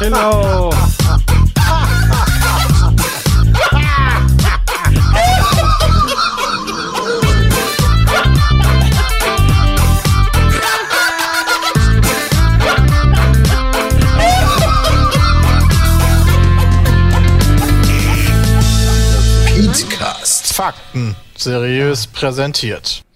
[0.00, 0.70] Hello.
[19.46, 20.52] Petecast.
[20.52, 23.07] Fakten seriös präsentiert.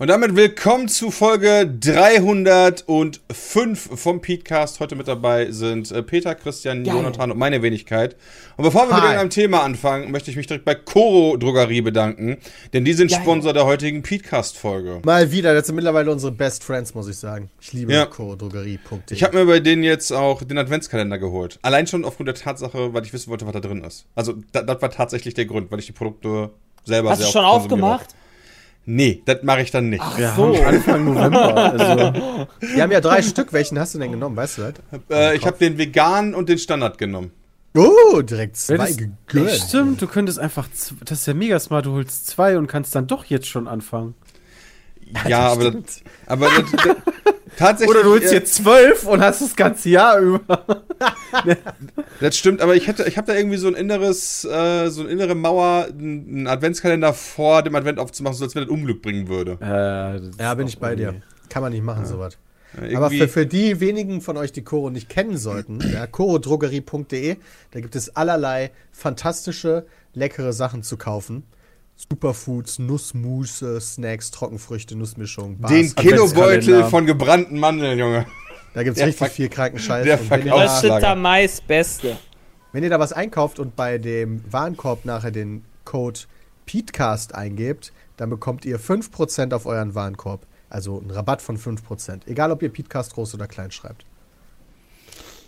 [0.00, 4.78] Und damit willkommen zu Folge 305 vom Petecast.
[4.78, 8.14] Heute mit dabei sind äh, Peter, Christian, Jonathan und meine Wenigkeit.
[8.56, 9.02] Und bevor wir mit Hi.
[9.06, 12.36] irgendeinem Thema anfangen, möchte ich mich direkt bei Coro Drogerie bedanken,
[12.72, 15.00] denn die sind Sponsor der heutigen Petecast-Folge.
[15.04, 17.50] Mal wieder, das sind mittlerweile unsere Best Friends, muss ich sagen.
[17.60, 18.06] Ich liebe Ja.
[18.06, 19.16] chorodrogerie.de.
[19.16, 21.58] Ich habe mir bei denen jetzt auch den Adventskalender geholt.
[21.62, 24.06] Allein schon aufgrund der Tatsache, weil ich wissen wollte, was da drin ist.
[24.14, 26.50] Also, da, das war tatsächlich der Grund, weil ich die Produkte
[26.84, 27.94] selber Hast du sehr schon oft konsumiere.
[27.94, 28.14] aufgemacht?
[28.90, 30.02] Nee, das mache ich dann nicht.
[30.16, 30.56] Wir so.
[30.56, 31.54] haben Anfang November.
[31.54, 33.52] Also, Wir haben ja drei Stück.
[33.52, 34.34] Welchen hast du denn genommen?
[34.34, 35.00] Weißt du das?
[35.10, 37.30] Äh, ich habe den veganen und den Standard genommen.
[37.76, 39.50] Oh, direkt zwei das, gegönnt.
[39.50, 40.66] stimmt, du könntest einfach,
[41.04, 44.14] das ist ja mega smart, du holst zwei und kannst dann doch jetzt schon anfangen.
[45.28, 46.96] Ja, aber, das, aber das, das,
[47.58, 47.94] tatsächlich.
[47.96, 50.76] Oder du holst äh, jetzt zwölf und hast das ganze Jahr über.
[52.20, 55.10] Das stimmt, aber ich hätte, ich habe da irgendwie so ein inneres, äh, so eine
[55.10, 59.58] innere Mauer, einen Adventskalender vor dem Advent aufzumachen, so als wenn das Unglück bringen würde.
[59.60, 61.20] Äh, Ja, bin ich bei dir.
[61.48, 62.38] Kann man nicht machen, sowas.
[62.74, 67.36] Irgendwie- Aber für, für die wenigen von euch, die Koro nicht kennen sollten, ja, chorodrogerie.de,
[67.70, 71.44] da gibt es allerlei fantastische, leckere Sachen zu kaufen.
[72.08, 75.72] Superfoods, Nussmusse, Snacks, Trockenfrüchte, Nussmischung, Bars.
[75.72, 76.88] den Kilobeutel Adventskalender.
[76.90, 78.26] von gebrannten Mandeln, Junge.
[78.72, 80.04] Da gibt es der richtig viel kranken Scheiß.
[80.04, 82.16] der Und wenn, ihr Verkaufs- da, Rösteter Mais, Beste.
[82.72, 86.20] wenn ihr da was einkauft und bei dem Warenkorb nachher den Code
[86.66, 90.46] PETECAST eingebt, dann bekommt ihr 5% auf euren Warenkorb.
[90.70, 92.28] Also einen Rabatt von 5%.
[92.28, 94.04] Egal, ob ihr PETECAST groß oder klein schreibt.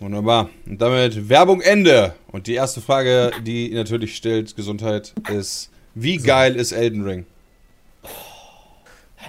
[0.00, 0.48] Wunderbar.
[0.66, 2.14] Und damit Werbung Ende.
[2.32, 7.26] Und die erste Frage, die ihr natürlich stellt, Gesundheit, ist: Wie geil ist Elden Ring?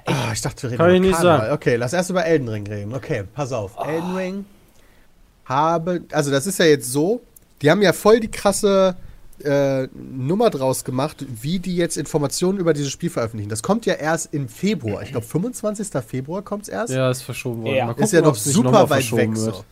[0.06, 1.40] Ah, ich dachte, wir reden Kann über ich nicht Karneval.
[1.40, 1.54] sagen.
[1.54, 2.94] Okay, lass erst über Elden Ring reden.
[2.94, 3.78] Okay, pass auf.
[3.78, 4.46] Elden Ring
[5.46, 7.22] habe, also das ist ja jetzt so,
[7.62, 8.96] die haben ja voll die krasse
[9.44, 13.50] äh, Nummer draus gemacht, wie die jetzt Informationen über dieses Spiel veröffentlichen.
[13.50, 15.02] Das kommt ja erst im Februar.
[15.04, 15.88] Ich glaube, 25.
[16.08, 16.94] Februar kommt es erst.
[16.94, 17.76] Ja, ist verschoben worden.
[17.76, 17.86] Ja.
[17.88, 19.36] Mal ist ja gucken, noch noch super mal weit weg.
[19.36, 19.64] So.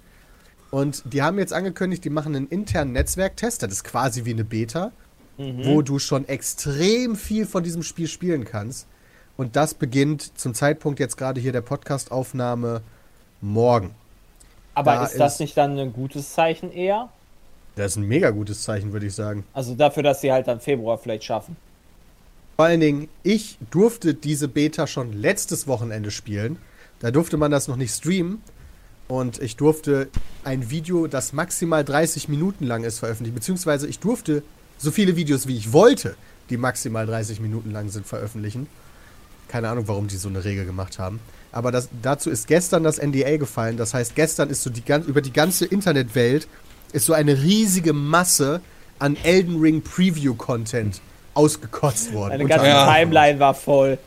[0.71, 3.63] Und die haben jetzt angekündigt, die machen einen internen Netzwerktest.
[3.63, 4.91] Das ist quasi wie eine Beta,
[5.39, 8.87] wo du schon extrem viel von diesem Spiel spielen kannst.
[9.37, 12.81] Und das beginnt zum Zeitpunkt jetzt gerade hier der Podcast-Aufnahme
[13.39, 13.95] morgen.
[14.75, 17.09] Aber Da ist das ist- nicht dann ein gutes Zeichen eher?
[17.77, 19.45] Das ist ein mega gutes Zeichen, würde ich sagen.
[19.53, 21.55] Also dafür, dass sie halt dann Februar vielleicht schaffen.
[22.57, 26.57] Vor allen Dingen, ich durfte diese Beta schon letztes Wochenende spielen.
[26.99, 28.41] Da durfte man das noch nicht streamen.
[29.07, 30.09] Und ich durfte
[30.43, 33.35] ein Video, das maximal 30 Minuten lang ist, veröffentlichen.
[33.35, 34.43] Beziehungsweise ich durfte
[34.79, 36.15] so viele Videos, wie ich wollte,
[36.49, 38.65] die maximal 30 Minuten lang sind, veröffentlichen.
[39.47, 41.19] Keine Ahnung, warum die so eine Regel gemacht haben.
[41.51, 43.77] Aber das, dazu ist gestern das NDA gefallen.
[43.77, 46.47] Das heißt, gestern ist so die, gan- über die ganze Internetwelt
[46.93, 48.61] ist so eine riesige Masse
[48.99, 51.01] an Elden Ring Preview Content
[51.33, 52.29] ausgekotzt worden.
[52.37, 52.65] Meine ganze.
[52.65, 53.97] Timeline war voll.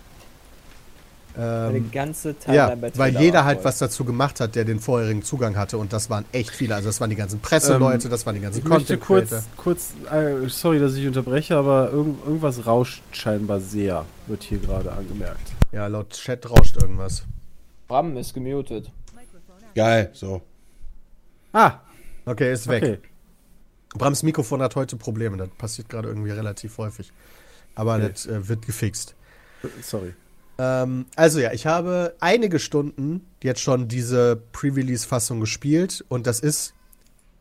[1.38, 4.81] Ähm, ganze Timeline ja, bei Twitter weil jeder halt was dazu gemacht hat, der den
[4.81, 5.78] vorherigen Zugang hatte.
[5.78, 6.75] Und das waren echt viele.
[6.75, 10.12] Also das waren die ganzen Presseleute, das waren die ganzen Ich möchte Content kurz, kurz
[10.12, 15.53] äh, sorry, dass ich unterbreche, aber irgend, irgendwas rauscht scheinbar sehr, wird hier gerade angemerkt.
[15.72, 17.25] Ja, laut Chat rauscht irgendwas.
[17.88, 18.91] Bram ist gemutet.
[19.75, 20.43] Geil, so.
[21.53, 21.81] Ah,
[22.25, 22.82] Okay, ist weg.
[22.82, 22.99] okay.
[23.94, 25.37] Brams Mikrofon hat heute Probleme.
[25.37, 27.12] Das passiert gerade irgendwie relativ häufig.
[27.75, 28.10] Aber Okay.
[28.12, 29.14] das äh, wird gefixt.
[29.82, 30.14] Sorry.
[30.58, 36.74] Ähm, also ja, ich habe einige Stunden jetzt schon diese Pre-Release-Fassung gespielt und das ist.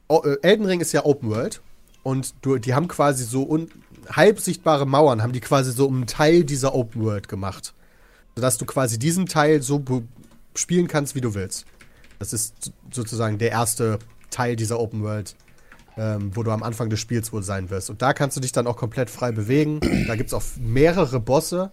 [0.09, 1.61] Äh, Elden Ring ist ja Open World
[2.03, 3.69] und du, die haben quasi so un,
[4.09, 7.73] halb sichtbare Mauern, haben die quasi so einen Teil dieser Open World gemacht.
[8.35, 9.83] Sodass du quasi diesen Teil so
[10.55, 11.65] spielen kannst, wie du willst.
[12.19, 13.99] Das ist so- sozusagen der erste
[14.29, 15.35] Teil dieser Open World,
[15.97, 17.89] ähm, wo du am Anfang des Spiels wohl sein wirst.
[17.89, 19.79] Und da kannst du dich dann auch komplett frei bewegen.
[20.07, 21.71] Da gibt es auch mehrere Bosse,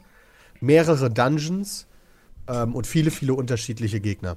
[0.60, 1.86] mehrere Dungeons
[2.48, 4.36] ähm, und viele, viele unterschiedliche Gegner.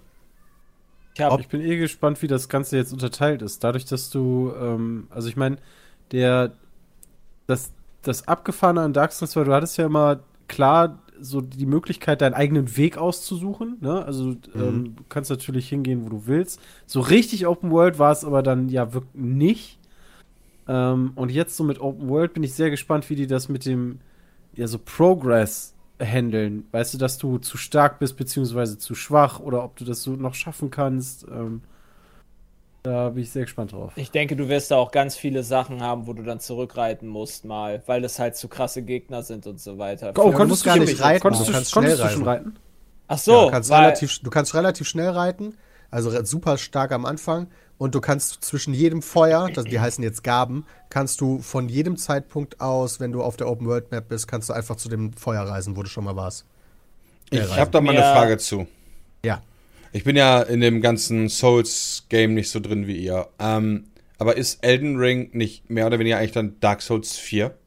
[1.14, 3.64] Ich hab, Ich bin eh gespannt, wie das Ganze jetzt unterteilt ist.
[3.64, 5.58] Dadurch, dass du, ähm, also ich meine,
[6.12, 6.54] der,
[7.48, 7.72] das,
[8.02, 12.34] das Abgefahrene an Dark Souls war, du hattest ja immer klar so die Möglichkeit, deinen
[12.34, 13.78] eigenen Weg auszusuchen.
[13.80, 14.04] Ne?
[14.04, 16.60] Also ähm, du kannst natürlich hingehen, wo du willst.
[16.88, 19.80] So richtig Open World war es aber dann ja wirklich nicht.
[20.68, 23.66] Ähm, und jetzt so mit Open World bin ich sehr gespannt, wie die das mit
[23.66, 24.00] dem,
[24.56, 26.68] ja, so Progress handeln.
[26.72, 30.12] Weißt du, dass du zu stark bist, beziehungsweise zu schwach oder ob du das so
[30.12, 31.26] noch schaffen kannst.
[31.28, 31.62] Ähm,
[32.84, 33.94] da bin ich sehr gespannt drauf.
[33.96, 37.46] Ich denke, du wirst da auch ganz viele Sachen haben, wo du dann zurückreiten musst
[37.46, 40.14] mal, weil das halt zu krasse Gegner sind und so weiter.
[40.18, 42.24] Oh, du konntest du gar nicht reiten, Konntest du du, kannst konntest schnell du schon
[42.28, 42.46] reiten.
[42.48, 42.60] reiten?
[43.08, 45.58] Ach so, ja, du, kannst weil, relativ, du kannst relativ schnell reiten,
[45.92, 47.48] also super stark am Anfang.
[47.78, 51.98] Und du kannst zwischen jedem Feuer, das, die heißen jetzt Gaben, kannst du von jedem
[51.98, 55.14] Zeitpunkt aus, wenn du auf der Open World Map bist, kannst du einfach zu dem
[55.14, 56.46] Feuer reisen, wo du schon mal warst.
[57.32, 57.56] Ich reisen.
[57.58, 58.68] habe da mal eine Frage zu.
[59.26, 59.42] Ja.
[59.94, 63.28] Ich bin ja in dem ganzen Souls-Game nicht so drin wie ihr.
[63.40, 63.86] Ähm,
[64.20, 67.58] aber ist Elden Ring nicht mehr oder weniger eigentlich dann Dark Souls 4?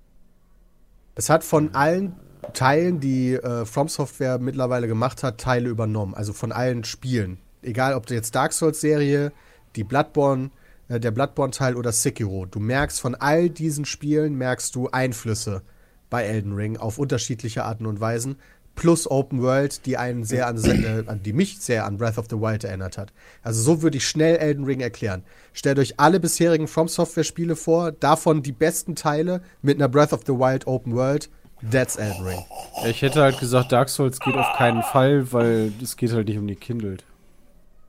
[1.17, 2.15] Es hat von allen
[2.53, 6.15] Teilen, die äh, From Software mittlerweile gemacht hat, Teile übernommen.
[6.15, 7.39] Also von allen Spielen.
[7.65, 9.33] Egal, ob du jetzt Dark Souls-Serie,
[9.77, 10.51] die Bloodborne,
[10.89, 12.47] äh, der Bloodborne-Teil oder Sekiro.
[12.47, 15.63] Du merkst von all diesen Spielen, merkst du Einflüsse
[16.11, 18.37] bei Elden Ring auf unterschiedliche Arten und Weisen.
[18.75, 22.37] Plus Open World, die einen sehr an, äh, die mich sehr an Breath of the
[22.37, 23.13] Wild erinnert hat.
[23.43, 25.23] Also so würde ich schnell Elden Ring erklären.
[25.53, 30.13] Stellt euch alle bisherigen From Software Spiele vor, davon die besten Teile mit einer Breath
[30.13, 31.31] of the Wild Open World.
[31.71, 32.45] That's Elden Ring.
[32.87, 36.39] Ich hätte halt gesagt, Dark Souls geht auf keinen Fall, weil es geht halt nicht
[36.39, 37.05] um die Kindled.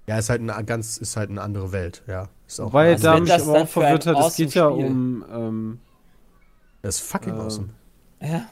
[0.07, 2.29] Ja, ist halt eine ganz, ist halt eine andere Welt, ja.
[2.47, 4.85] Ist auch Weil da mich das aber auch verwirrt hat, es geht ja Spiel?
[4.85, 5.79] um, ähm,
[6.81, 7.69] das ist fucking ähm, awesome.
[8.21, 8.45] ja,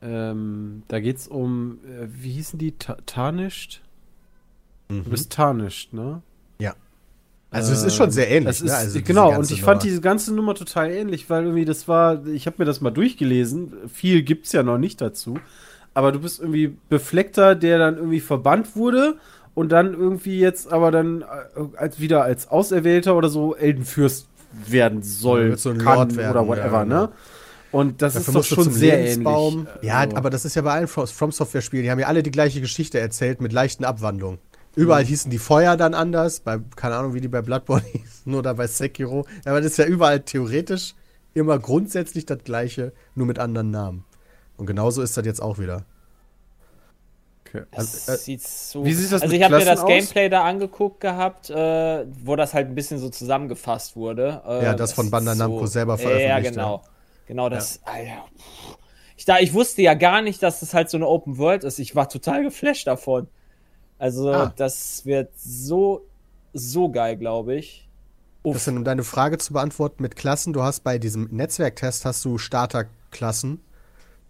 [0.00, 2.72] ähm, da geht's um, äh, wie hießen die?
[2.78, 3.82] Ta Tarnished?
[4.88, 5.04] Du Mhm.
[5.04, 6.22] bist Tarnished, ne?
[7.54, 8.48] Also es ist schon sehr ähnlich.
[8.48, 8.76] Es ist, ne?
[8.76, 9.90] also genau, und ich fand Nummer.
[9.90, 13.74] diese ganze Nummer total ähnlich, weil irgendwie das war, ich habe mir das mal durchgelesen,
[13.92, 15.38] viel gibt's ja noch nicht dazu,
[15.92, 19.18] aber du bist irgendwie Befleckter, der dann irgendwie verbannt wurde
[19.54, 21.26] und dann irgendwie jetzt aber dann äh,
[21.76, 24.26] als wieder als Auserwählter oder so Eldenfürst
[24.66, 27.02] werden soll, Ja, so ein kann Lord werden, oder whatever, ja, genau.
[27.02, 27.08] ne?
[27.70, 29.54] Und das Dafür ist doch schon sehr Lebensbaum.
[29.60, 29.68] ähnlich.
[29.82, 31.84] Ja, Also, aber das ist ja bei allen From From Software-Spielen.
[31.84, 34.38] Die haben ja alle die gleiche Geschichte erzählt mit leichten Abwandlungen.
[34.76, 38.54] Überall hießen die Feuer dann anders, bei, keine Ahnung, wie die bei Bloodborne hießen oder
[38.54, 39.26] bei Sekiro.
[39.46, 40.94] Aber das ist ja überall theoretisch
[41.34, 44.04] immer grundsätzlich das gleiche, nur mit anderen Namen.
[44.58, 45.84] Und genauso ist das jetzt auch wieder.
[47.54, 47.64] Okay.
[47.70, 48.84] das äh, sieht so.
[48.84, 49.88] wie sieht das also ich habe mir das aus?
[49.88, 54.42] Gameplay da angeguckt gehabt, äh, wo das halt ein bisschen so zusammengefasst wurde.
[54.46, 56.82] Äh, Ja, das von sieht Bandai Namco selber veröffentlicht, Ja, genau.
[57.26, 57.80] Genau das.
[57.84, 58.24] Alter.
[59.16, 61.78] Ich, da, ich wusste ja gar nicht, dass das halt so eine Open World ist.
[61.78, 63.28] Ich war total geflasht davon.
[63.98, 64.52] Also, Ah.
[64.56, 66.04] das wird so,
[66.52, 67.88] so geil, glaube ich.
[68.42, 68.54] Uff.
[68.54, 72.24] Das sind, um deine Frage zu beantworten mit Klassen, du hast bei diesem Netzwerktest hast
[72.24, 73.60] du Starterklassen.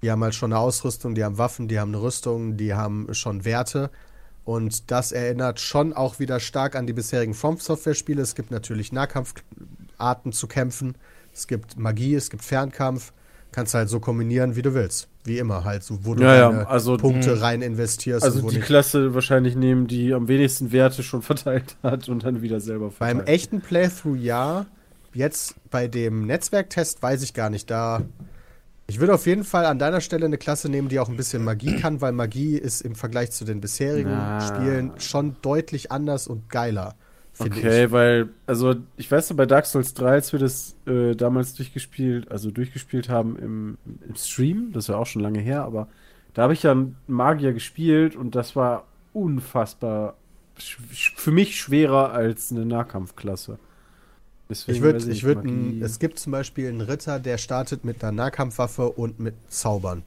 [0.02, 3.06] Die haben halt schon eine Ausrüstung, die haben Waffen, die haben eine Rüstung, die haben
[3.14, 3.90] schon Werte.
[4.44, 8.20] Und das erinnert schon auch wieder stark an die bisherigen From Software-Spiele.
[8.20, 10.96] Es gibt natürlich Nahkampfarten zu kämpfen.
[11.32, 13.12] Es gibt Magie, es gibt Fernkampf.
[13.52, 15.08] Kannst halt so kombinieren, wie du willst.
[15.24, 18.24] Wie immer halt, so, wo du Ja, ja, also- Punkte rein investierst.
[18.24, 18.58] Also die.
[18.58, 23.18] Klasse wahrscheinlich nehmen, die am wenigsten Werte schon verteilt hat und dann wieder selber verteilt.
[23.18, 24.66] Beim echten Playthrough ja.
[25.14, 27.70] Jetzt bei dem Netzwerktest weiß ich gar nicht.
[27.70, 28.02] Da.
[28.86, 31.44] Ich würde auf jeden Fall an deiner Stelle eine Klasse nehmen, die auch ein bisschen
[31.44, 34.40] Magie kann, weil Magie ist im Vergleich zu den bisherigen Na.
[34.40, 36.94] Spielen schon deutlich anders und geiler.
[37.38, 37.92] Okay, ich.
[37.92, 42.30] weil, also ich weiß noch, bei Dark Souls 3, als wir das äh, damals durchgespielt,
[42.30, 45.88] also durchgespielt haben im, im Stream, das ja auch schon lange her, aber
[46.34, 50.16] da habe ich ja einen Magier gespielt und das war unfassbar
[50.56, 53.58] für mich schwerer als eine Nahkampfklasse.
[54.52, 58.12] Deswegen Ich würde, ich würde, es gibt zum Beispiel einen Ritter, der startet mit einer
[58.12, 60.02] Nahkampfwaffe und mit Zaubern.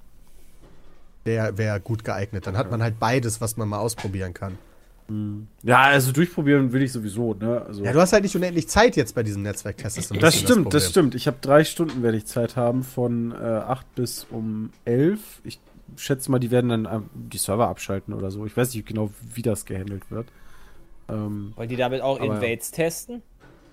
[1.25, 2.45] Der wäre gut geeignet.
[2.45, 4.57] Dann hat man halt beides, was man mal ausprobieren kann.
[5.61, 7.63] Ja, also durchprobieren will ich sowieso, ne?
[7.67, 9.97] Also, Ja, du hast halt nicht unendlich Zeit jetzt bei diesem Netzwerktest.
[9.97, 10.89] das bisschen stimmt, das, Problem.
[10.89, 11.15] stimmt.
[11.15, 15.41] Ich habe drei Stunden werde ich Zeit haben von äh, 8 bis um 11.
[15.43, 15.59] Ich
[15.95, 18.47] schätze mal, die werden dann äh, die Server abschalten oder so.
[18.47, 20.27] Ich weiß nicht genau, wie das gehandelt wird.
[21.07, 23.21] Ähm, Wollen die damit auch Invades testen?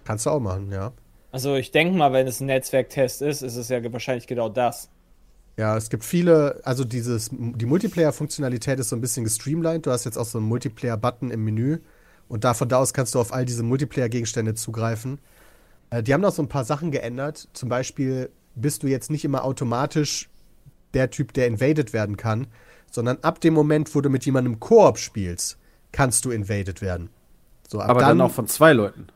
[0.05, 0.93] Kannst du auch machen, ja.
[1.31, 4.91] Also ich denke mal, wenn es ein Netzwerktest ist, ist es ja wahrscheinlich genau das.
[5.57, 9.87] Ja, es gibt viele, also dieses, die Multiplayer-Funktionalität ist so ein bisschen gestreamlined.
[9.87, 11.79] Du hast jetzt auch so einen Multiplayer-Button im Menü
[12.29, 15.21] und da von da aus kannst du auf all diese Multiplayer-Gegenstände zugreifen.
[15.91, 17.49] Äh, die haben noch so ein paar Sachen geändert.
[17.53, 20.31] Zum Beispiel bist du jetzt nicht immer automatisch
[20.95, 22.47] der Typ, der invaded werden kann,
[22.91, 25.59] sondern ab dem Moment, wo du mit jemandem Koop spielst,
[25.93, 27.11] kannst du invaded werden.
[27.69, 29.07] So, ab aber dann, auch von zwei Leuten.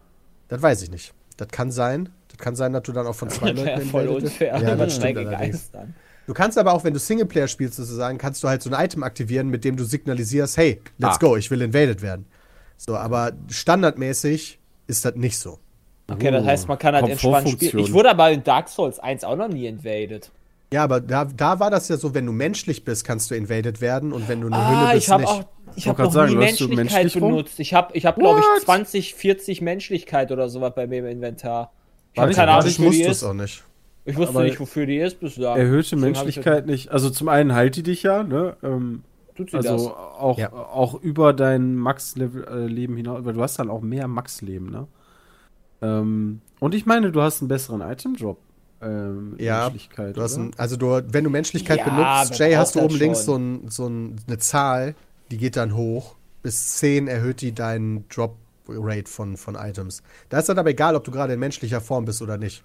[0.49, 1.13] Das weiß ich nicht.
[1.37, 2.09] Das kann sein.
[2.29, 4.33] Das kann sein, dass du dann auch von zwei Das Leuten voll invaded wirst.
[4.35, 4.61] unfair.
[4.61, 5.41] Ja, das stimmt allerdings.
[5.41, 5.95] eins dann.
[6.27, 9.05] Du kannst aber auch, wenn du Singleplayer spielst, sozusagen, kannst du halt so ein Item
[9.05, 11.19] aktivieren, mit dem du signalisierst, hey, let's Ah.
[11.21, 12.27] go, ich will invaded werden.
[12.77, 15.59] So, aber standardmäßig ist das nicht so.
[16.11, 17.79] Okay, das heißt, man kann halt entspannt spielen.
[17.79, 20.31] Ich wurde aber in Dark Souls 1 auch noch nie invaded.
[20.73, 23.81] Ja, aber da, da war das ja so, wenn du menschlich bist, kannst du invaded
[23.81, 25.31] werden und wenn du eine Hülle Ah, bist, ich habe nicht.
[25.33, 25.45] auch,
[25.77, 27.61] ich Wollte habe noch sagen, nie Menschlichkeit benutzt.
[27.61, 28.63] Ich habe, ich habe, glaube ich, What?
[28.63, 31.73] 20, 40 Menschlichkeit oder sowas bei mir im Inventar.
[32.15, 33.25] Ich habe keine Ahnung, die du es ist.
[33.25, 33.63] auch nicht.
[34.07, 35.59] Ich wusste Aber nicht, wofür die ist bislang.
[35.59, 36.91] Erhöhte Deswegen hab ich Menschlichkeit nicht.
[36.91, 38.57] Also zum einen heilt die dich ja, ne?
[38.63, 39.03] Ähm,
[39.35, 39.87] Tut sie also das?
[39.87, 40.53] auch, Ja.
[40.53, 44.87] auch über dein Max-Leben hinaus, weil du hast dann auch mehr Max-Leben, ne?
[45.83, 48.39] Ähm, und ich meine, du hast einen besseren Item-Drop.
[48.81, 52.77] Ähm, in Ja, Menschlichkeit, Du ein, also du, wenn du Menschlichkeit Ja, benutzt, Jay, hast
[52.77, 54.95] du oben links so, ein, so ein, eine Zahl,
[55.31, 56.17] die geht dann hoch.
[56.43, 60.03] Bis 10 erhöht die deinen Drop-Rate von, von Items.
[60.29, 62.63] Da ist dann aber egal, ob du gerade in menschlicher Form bist oder nicht.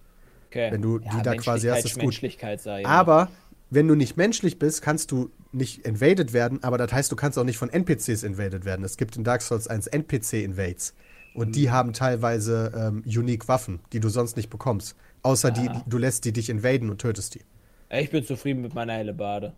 [0.47, 0.71] okay.
[0.71, 2.19] wenn du die da quasi hast, ist gut.
[2.57, 2.85] Sei.
[2.85, 3.29] Aber
[3.69, 7.37] wenn du nicht menschlich bist, kannst du nicht invaded werden, aber das heißt, du kannst
[7.39, 8.85] auch nicht von NPCs invaded werden.
[8.85, 10.93] Es gibt in Dark Souls 1 NPC-Invades.
[11.33, 14.97] Und die haben teilweise ähm, unique Waffen, die du sonst nicht bekommst.
[15.21, 17.41] Außer die, du lässt die dich invaden und tötest die.
[17.89, 19.53] Ich bin zufrieden mit meiner helle Bade.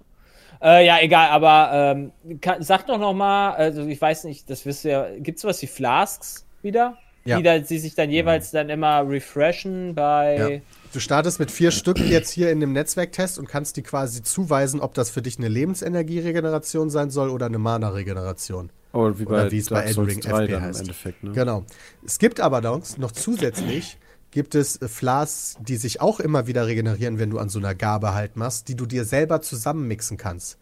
[0.62, 4.66] Äh, ja, egal, aber ähm, kann, sag doch noch mal, also ich weiß nicht, das
[4.66, 6.98] wisst ihr ja, gibt's sowas wie Flasks wieder?
[7.26, 7.38] Ja.
[7.38, 10.36] Die, da, die sich dann jeweils dann immer refreshen bei.
[10.38, 10.62] Ja.
[10.92, 14.82] Du startest mit vier Stück jetzt hier in dem Netzwerktest und kannst die quasi zuweisen,
[14.82, 18.70] ob das für dich eine Lebensenergie-Regeneration sein soll oder eine Mana-Regeneration.
[18.92, 20.82] Oh, wie Oder bei wie es bei Elden Ring 3 FP heißt.
[20.82, 21.32] Endeffekt, ne?
[21.32, 21.66] Genau.
[22.06, 23.98] Es gibt aber noch zusätzlich
[24.34, 27.76] gibt es äh, Flasks, die sich auch immer wieder regenerieren, wenn du an so einer
[27.76, 30.58] Gabe halt machst, die du dir selber zusammenmixen kannst.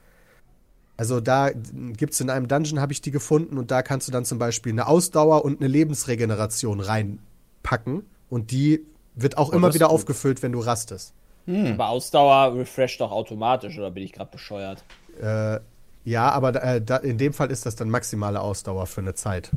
[0.97, 4.11] Also da gibt es in einem Dungeon, habe ich die gefunden, und da kannst du
[4.11, 8.03] dann zum Beispiel eine Ausdauer und eine Lebensregeneration reinpacken.
[8.29, 8.85] Und die
[9.15, 9.95] wird auch Oh, immer wieder gut.
[9.95, 11.13] aufgefüllt, wenn du rastest.
[11.47, 14.83] Aber Ausdauer refresht doch automatisch, oder bin ich gerade bescheuert?
[15.19, 15.59] Äh,
[16.05, 19.49] ja, aber äh, da, in dem Fall ist das dann maximale Ausdauer für eine Zeit.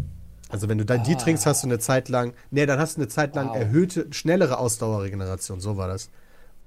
[0.55, 3.01] Also wenn du dann die trinkst, hast du eine Zeit lang, nee, dann hast du
[3.01, 3.57] eine Zeit lang Wow.
[3.57, 6.11] erhöhte, schnellere Ausdauerregeneration, so war das.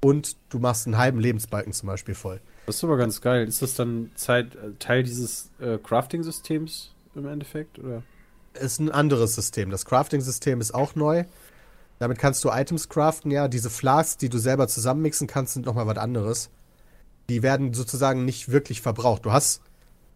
[0.01, 2.41] Und du machst einen halben Lebensbalken zum Beispiel voll.
[2.65, 3.47] Das ist aber ganz geil.
[3.47, 7.79] Ist das dann Zeit, äh, Teil dieses äh, Crafting-Systems im Endeffekt?
[7.79, 8.03] Oder?
[8.55, 9.69] Ist ein anderes System.
[9.69, 11.23] Das Crafting-System ist auch neu.
[11.99, 13.47] Damit kannst du Items craften, ja.
[13.47, 16.49] Diese Flasks, die du selber zusammenmixen kannst, sind nochmal was anderes.
[17.29, 19.23] Die werden sozusagen nicht wirklich verbraucht.
[19.25, 19.61] Du hast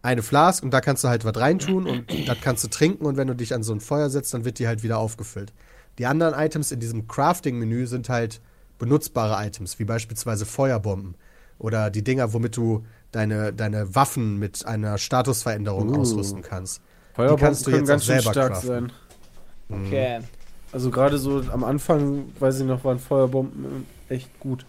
[0.02, 3.16] eine Flask und da kannst du halt was reintun und das kannst du trinken und
[3.16, 5.52] wenn du dich an so ein Feuer setzt, dann wird die halt wieder aufgefüllt.
[5.98, 8.40] Die anderen Items in diesem Crafting-Menü sind halt
[8.78, 11.14] benutzbare Items, wie beispielsweise Feuerbomben
[11.58, 16.00] oder die Dinger, womit du deine, deine Waffen mit einer Statusveränderung Uh.
[16.00, 16.80] ausrüsten kannst.
[17.14, 18.68] Feuerbomben kannst du können jetzt ganz selber stark craften.
[18.68, 18.92] sein.
[19.68, 20.20] Okay.
[20.72, 24.64] Also gerade so am Anfang, weiß ich noch, waren Feuerbomben echt gut.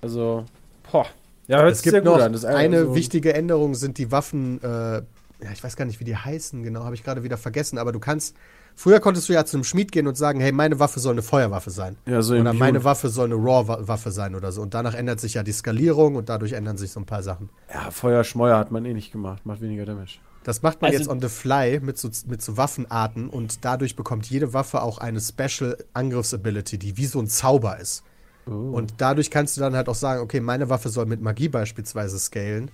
[0.00, 0.44] Also,
[0.90, 1.06] boah.
[1.46, 2.32] Ja, hört Es sich gibt sehr gut noch an.
[2.32, 5.02] Das eine also- wichtige Änderung sind die Waffen, äh,
[5.42, 7.92] ja, ich weiß gar nicht, wie die heißen, genau, habe ich gerade wieder vergessen, aber
[7.92, 8.34] du kannst,
[8.76, 11.22] früher konntest du ja zu einem Schmied gehen und sagen, hey, meine Waffe soll eine
[11.22, 11.96] Feuerwaffe sein.
[12.06, 14.62] Ja, so Oder meine Waffe soll eine Raw-Waffe sein oder so.
[14.62, 17.50] Und danach ändert sich ja die Skalierung und dadurch ändern sich so ein paar Sachen.
[17.72, 19.44] Ja, Feuerschmeuer hat man eh nicht gemacht.
[19.44, 20.18] Macht weniger Damage.
[20.44, 23.96] Das macht man Also- jetzt on the fly mit so, mit so Waffenarten und dadurch
[23.96, 28.02] bekommt jede Waffe auch eine Special Angriffsability, die wie so ein Zauber ist.
[28.46, 28.50] Oh.
[28.50, 32.18] Und dadurch kannst du dann halt auch sagen, okay, meine Waffe soll mit Magie beispielsweise
[32.18, 32.70] scalen.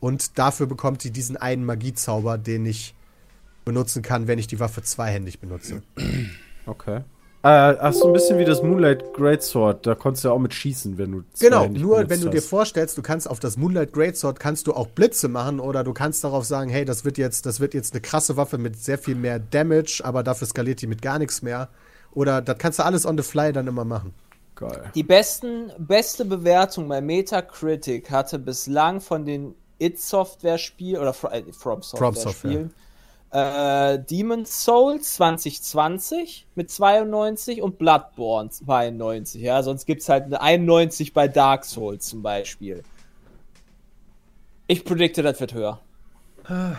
[0.00, 2.94] Und dafür bekommt die diesen einen Magiezauber, den ich
[3.64, 5.82] benutzen kann, wenn ich die Waffe zweihändig benutze.
[6.66, 6.98] Okay.
[7.42, 9.86] Äh, ach, so ein bisschen wie das Moonlight Greatsword.
[9.86, 12.98] Da konntest du ja auch mit schießen, wenn du Genau, nur wenn du dir vorstellst,
[12.98, 16.44] du kannst auf das Moonlight Greatsword kannst du auch Blitze machen oder du kannst darauf
[16.44, 19.38] sagen, hey, das wird jetzt, das wird jetzt eine krasse Waffe mit sehr viel mehr
[19.38, 21.70] Damage, aber dafür skaliert die mit gar nichts mehr.
[22.12, 24.12] Oder das kannst du alles on the fly dann immer machen.
[24.60, 24.90] Geil.
[24.94, 32.72] Die besten, beste Bewertung bei Metacritic hatte bislang von den It-Software-Spielen oder äh, From Software-Spielen
[33.32, 39.40] äh, Demon's Souls 2020 mit 92 und Bloodborne 92.
[39.40, 42.82] Ja, sonst gibt es halt eine 91 bei Dark Souls zum Beispiel.
[44.66, 45.80] Ich predikte, das wird höher.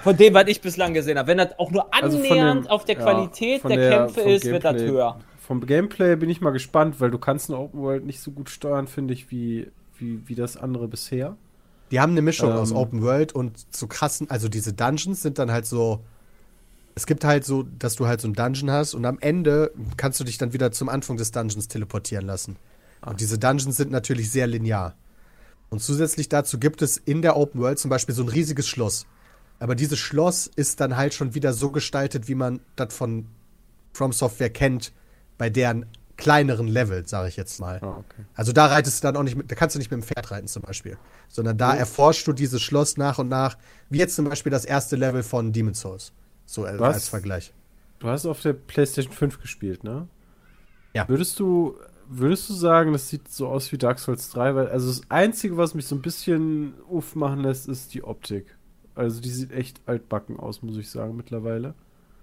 [0.03, 1.27] Von dem, was ich bislang gesehen habe.
[1.29, 4.21] Wenn das auch nur Also annähernd dem- auf der ja, Qualität von der, der- Kämpfe
[4.21, 4.91] ist, wird das Gameplay.
[4.91, 5.19] höher.
[5.51, 8.49] Vom Gameplay bin ich mal gespannt, weil du kannst eine Open World nicht so gut
[8.49, 11.35] steuern, finde ich, wie, wie, wie das andere bisher.
[11.91, 12.55] Die haben eine Mischung Ähm.
[12.55, 16.05] aus Open World und zu krassen, also diese Dungeons sind dann halt so.
[16.95, 20.21] Es gibt halt so, dass du halt so ein Dungeon hast und am Ende kannst
[20.21, 22.55] du dich dann wieder zum Anfang des Dungeons teleportieren lassen.
[23.05, 24.95] Und diese Dungeons sind natürlich sehr linear.
[25.69, 29.05] Und zusätzlich dazu gibt es in der Open World zum Beispiel so ein riesiges Schloss.
[29.59, 33.25] Aber dieses Schloss ist dann halt schon wieder so gestaltet, wie man das von
[33.91, 34.93] From Software kennt,
[35.41, 37.79] bei deren kleineren Level, sage ich jetzt mal.
[37.81, 38.25] Ah, okay.
[38.35, 40.29] Also da reitest du dann auch nicht mit, da kannst du nicht mit dem Pferd
[40.29, 40.99] reiten zum Beispiel.
[41.29, 43.57] Sondern da erforschst du dieses Schloss nach und nach,
[43.89, 46.13] wie jetzt zum Beispiel das erste Level von Demon's Souls.
[46.45, 46.93] So Was?
[46.93, 47.51] als Vergleich.
[47.97, 50.07] Du hast auf der PlayStation 5 gespielt, ne?
[50.93, 51.09] Ja.
[51.09, 51.75] Würdest du,
[52.07, 54.53] würdest du sagen, das sieht so aus wie Dark Souls 3?
[54.53, 58.45] Weil, also das Einzige, was mich so ein bisschen uff machen lässt, ist die Optik.
[58.93, 61.73] Also die sieht echt altbacken aus, muss ich sagen, mittlerweile.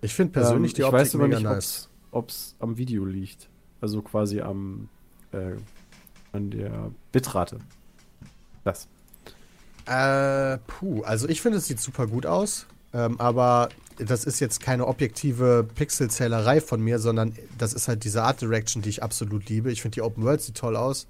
[0.03, 1.88] Ich finde persönlich Ähm, die ich Optik weiß aber mega nicht, nice.
[2.11, 3.49] Ob es am Video liegt.
[3.81, 4.89] Also quasi am
[5.33, 5.57] äh,
[6.33, 7.59] an der Bitrate.
[8.65, 8.89] Das.
[9.87, 12.67] Äh, puh, also ich finde, es sieht super gut aus.
[12.93, 18.23] Ähm, aber das ist jetzt keine objektive Pixelzählerei von mir, sondern das ist halt diese
[18.23, 19.71] Art Direction, die ich absolut liebe.
[19.71, 21.07] Ich finde die Open World sieht toll aus.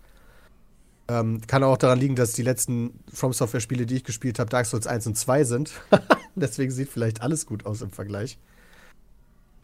[1.08, 4.50] Ähm, kann auch daran liegen, dass die letzten From Software Spiele, die ich gespielt habe,
[4.50, 5.72] Dark Souls 1 und 2 sind.
[6.34, 8.38] Deswegen sieht vielleicht alles gut aus im Vergleich.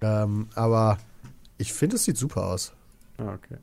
[0.00, 0.98] Ähm, aber
[1.64, 2.74] ich finde, es sieht super aus.
[3.16, 3.56] Ah, okay.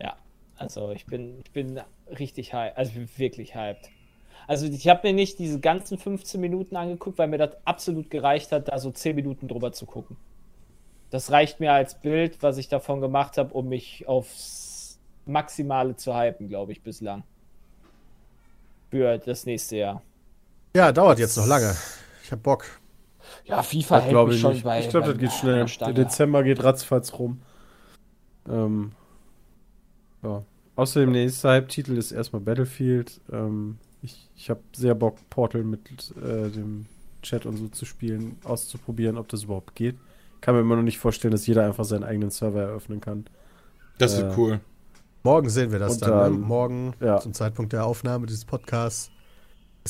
[0.00, 0.16] Ja,
[0.56, 1.80] also ich bin, ich bin
[2.16, 3.90] richtig hyped, also ich bin wirklich hyped.
[4.46, 8.52] Also ich habe mir nicht diese ganzen 15 Minuten angeguckt, weil mir das absolut gereicht
[8.52, 10.16] hat, da so 10 Minuten drüber zu gucken.
[11.10, 16.16] Das reicht mir als Bild, was ich davon gemacht habe, um mich aufs Maximale zu
[16.16, 17.24] hypen, glaube ich, bislang.
[18.90, 20.02] Für das nächste Jahr.
[20.76, 21.76] Ja, dauert jetzt noch lange.
[22.22, 22.66] Ich hab Bock.
[23.44, 24.64] Ja, FIFA Das hält glaube mich ich schon nicht.
[24.64, 24.80] bei.
[24.80, 25.64] ich glaube, das geht schnell.
[25.66, 25.92] Der.
[25.92, 27.40] Dezember geht ratzfatz rum.
[28.48, 28.92] Ähm,
[30.22, 30.42] ja.
[30.76, 33.20] Außerdem der nächste Hype-Titel ist erstmal Battlefield.
[33.32, 35.80] Ähm, ich ich habe sehr Bock, Portal mit
[36.22, 36.86] äh, dem
[37.22, 39.96] Chat und so zu spielen, auszuprobieren, ob das überhaupt geht.
[40.40, 43.24] Kann mir immer noch nicht vorstellen, dass jeder einfach seinen eigenen Server eröffnen kann.
[43.98, 44.60] Das Äh, wird cool.
[45.24, 46.10] Morgen sehen wir das dann.
[46.10, 46.46] dann- ne?
[46.46, 47.18] Morgen, ja.
[47.18, 49.10] zum Zeitpunkt der Aufnahme dieses Podcasts,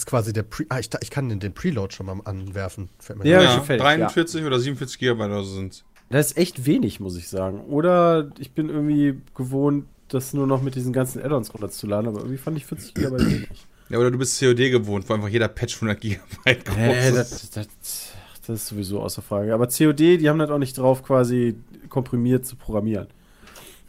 [0.00, 0.64] ist quasi der Pre.
[0.68, 2.88] Ah, ich, ich kann den, den Preload schon mal anwerfen.
[2.98, 6.66] Fällt mir Ja, Ja, fertig, 43 oder 47 Gigabyte oder so sind Das ist echt
[6.66, 7.60] wenig, muss ich sagen.
[7.68, 12.38] Oder ich bin irgendwie gewohnt, das nur noch mit diesen ganzen Add-ons runterzuladen, aber irgendwie
[12.38, 13.66] fand ich 40 GB wenig.
[13.90, 17.16] Ja, oder du bist COD gewohnt, wo einfach jeder Patch 100 Gigabyte groß Nee, ist.
[17.16, 17.66] das, das,
[18.46, 19.52] das ist sowieso außer Frage.
[19.54, 21.56] Aber COD, die haben das auch nicht drauf, quasi
[21.88, 23.06] komprimiert zu programmieren.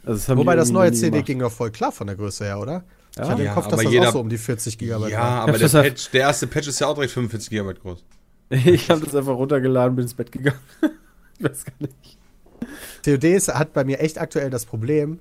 [0.02, 1.26] Also das haben Wobei das neue CD gemacht.
[1.26, 2.84] ging doch voll klar von der Größe her, oder?
[3.16, 3.24] Ja?
[3.24, 5.10] Ich hatte Ja, im Kopf, dass aber das jeder- auch so um die 40 Gigabyte
[5.12, 5.40] Ja, war.
[5.42, 8.04] aber Ja, der, Patch, der erste Patch ist ja auch direkt 45 Gigabyte groß.
[8.50, 10.58] ich habe das einfach runtergeladen, bin ins Bett gegangen.
[11.38, 11.94] ich weiß gar nicht.
[13.04, 15.18] COD ist, hat bei mir echt aktuell das Problem,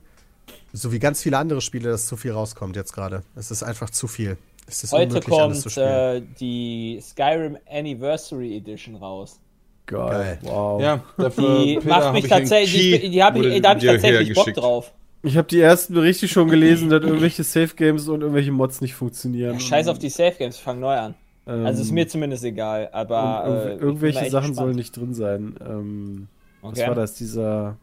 [0.74, 3.24] so wie ganz viele andere Spiele, dass zu viel rauskommt jetzt gerade.
[3.36, 4.38] Es ist einfach zu viel.
[4.68, 5.88] Es ist Heute unmöglich, alles zu kommt spielen.
[5.90, 9.40] äh, die Skyrim Anniversary Edition raus.
[9.88, 10.10] Geil.
[10.12, 10.40] Geil.
[10.44, 10.80] Wow.
[10.82, 14.54] Ja, dafür Die macht mich tatsächlich, die, die hab ich, da habe ich tatsächlich Bock
[14.54, 14.94] drauf.
[15.22, 18.96] Ich habe die ersten Berichte schon gelesen, dass irgendwelche Safe Games und irgendwelche Mods nicht
[18.96, 19.54] funktionieren.
[19.56, 21.16] Ja, scheiß auf die Safe Games, fang neu an.
[21.46, 25.56] Ähm, Also ist mir zumindest egal, aber äh, irgendwelche Sachen sollen nicht drin sein.
[25.66, 26.28] Ähm,
[26.62, 26.82] Okay.
[26.82, 27.14] Was war das?
[27.14, 27.78] Dieser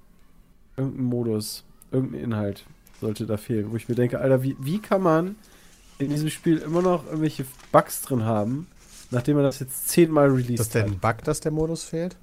[0.77, 2.65] irgendein Modus, irgendein Inhalt
[3.01, 5.37] sollte da fehlen, wo ich mir denke, Alter, wie, wie kann man
[5.99, 8.67] in diesem Spiel immer noch irgendwelche Bugs drin haben,
[9.11, 10.91] nachdem man das jetzt zehnmal Ist das released denn hat?
[10.91, 12.17] ein Bug, dass der Modus fehlt?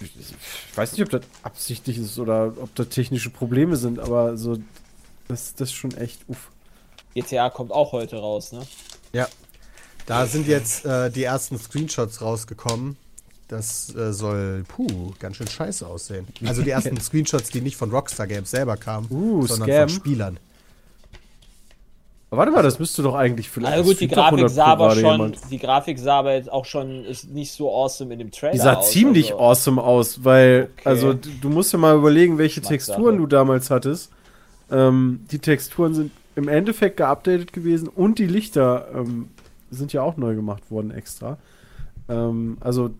[0.00, 4.58] Ich weiß nicht, ob das absichtlich ist oder ob da technische Probleme sind, aber so,
[5.26, 6.50] das, das ist schon echt uff.
[7.14, 8.62] GTA kommt auch heute raus, ne?
[9.12, 9.28] Ja.
[10.06, 12.96] Da sind jetzt äh, die ersten Screenshots rausgekommen.
[13.48, 16.26] Das äh, soll, puh, ganz schön scheiße aussehen.
[16.46, 19.88] Also die ersten Screenshots, die nicht von Rockstar Games selber kamen, Uh, sondern Scam.
[19.88, 20.38] von Spielern.
[22.30, 23.72] Aber warte mal, das müsste doch eigentlich vielleicht.
[23.72, 25.50] Also gut, die Grafik 100 sah aber schon, jemand.
[25.50, 28.52] die Grafik sah aber jetzt auch schon ist nicht so awesome in dem Trailer.
[28.52, 30.88] Die sah aus, ziemlich also, awesome aus, weil, Okay.
[30.88, 32.96] also du, du musst ja mal überlegen, welche Geschmackssache.
[32.96, 34.12] Texturen du damals hattest.
[34.70, 39.30] Ähm, die Texturen sind im Endeffekt geupdatet gewesen und die Lichter ähm,
[39.70, 41.38] sind ja auch neu gemacht worden extra.
[42.10, 42.90] Ähm, also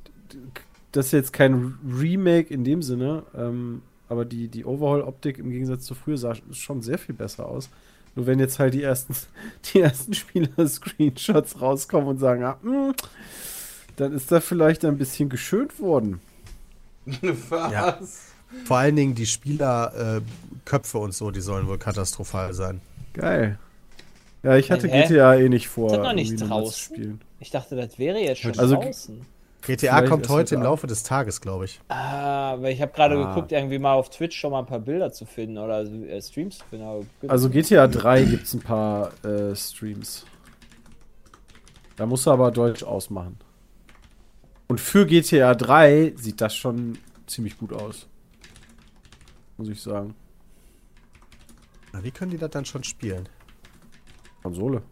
[0.93, 5.85] das ist jetzt kein Remake in dem Sinne, ähm, aber die, die Overhaul-Optik im Gegensatz
[5.85, 7.69] zu früher sah schon sehr viel besser aus.
[8.19, 9.15] Nur wenn jetzt halt die ersten,
[9.73, 12.93] die ersten Spieler-Screenshots rauskommen und sagen, ah, mh,
[13.95, 16.21] dann ist da vielleicht ein bisschen geschönt worden.
[17.49, 17.73] Was?
[17.73, 17.99] Ja.
[18.65, 22.81] Vor allen Dingen die Spielerköpfe äh, und so, die sollen wohl katastrophal sein.
[23.13, 23.57] Geil.
[24.43, 25.03] Ja, ich hatte Hä?
[25.07, 26.73] GTA eh nicht vor, Ist das noch nicht draußen?
[26.73, 27.21] zu spielen.
[27.39, 29.21] Ich dachte, das wäre jetzt schon Also- draußen.
[29.63, 31.81] GTA Vielleicht kommt heute im Laufe des Tages, glaube ich.
[31.89, 33.29] Ah, weil ich habe gerade Ah.
[33.35, 36.59] geguckt, irgendwie mal auf Twitch schon mal ein paar Bilder zu finden oder äh, Streams
[36.59, 37.09] zu finden.
[37.27, 40.25] Also GTA 3 gibt es ein paar äh, Streams.
[41.97, 43.37] Da musst du aber Deutsch ausmachen.
[44.69, 48.07] Und für GTA 3 sieht das schon ziemlich gut aus.
[49.57, 50.15] Muss ich sagen.
[51.93, 53.29] Na, wie können die das dann schon spielen?
[54.43, 54.83] Konsole.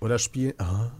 [0.00, 0.54] Oder spielen.
[0.58, 0.90] Ah,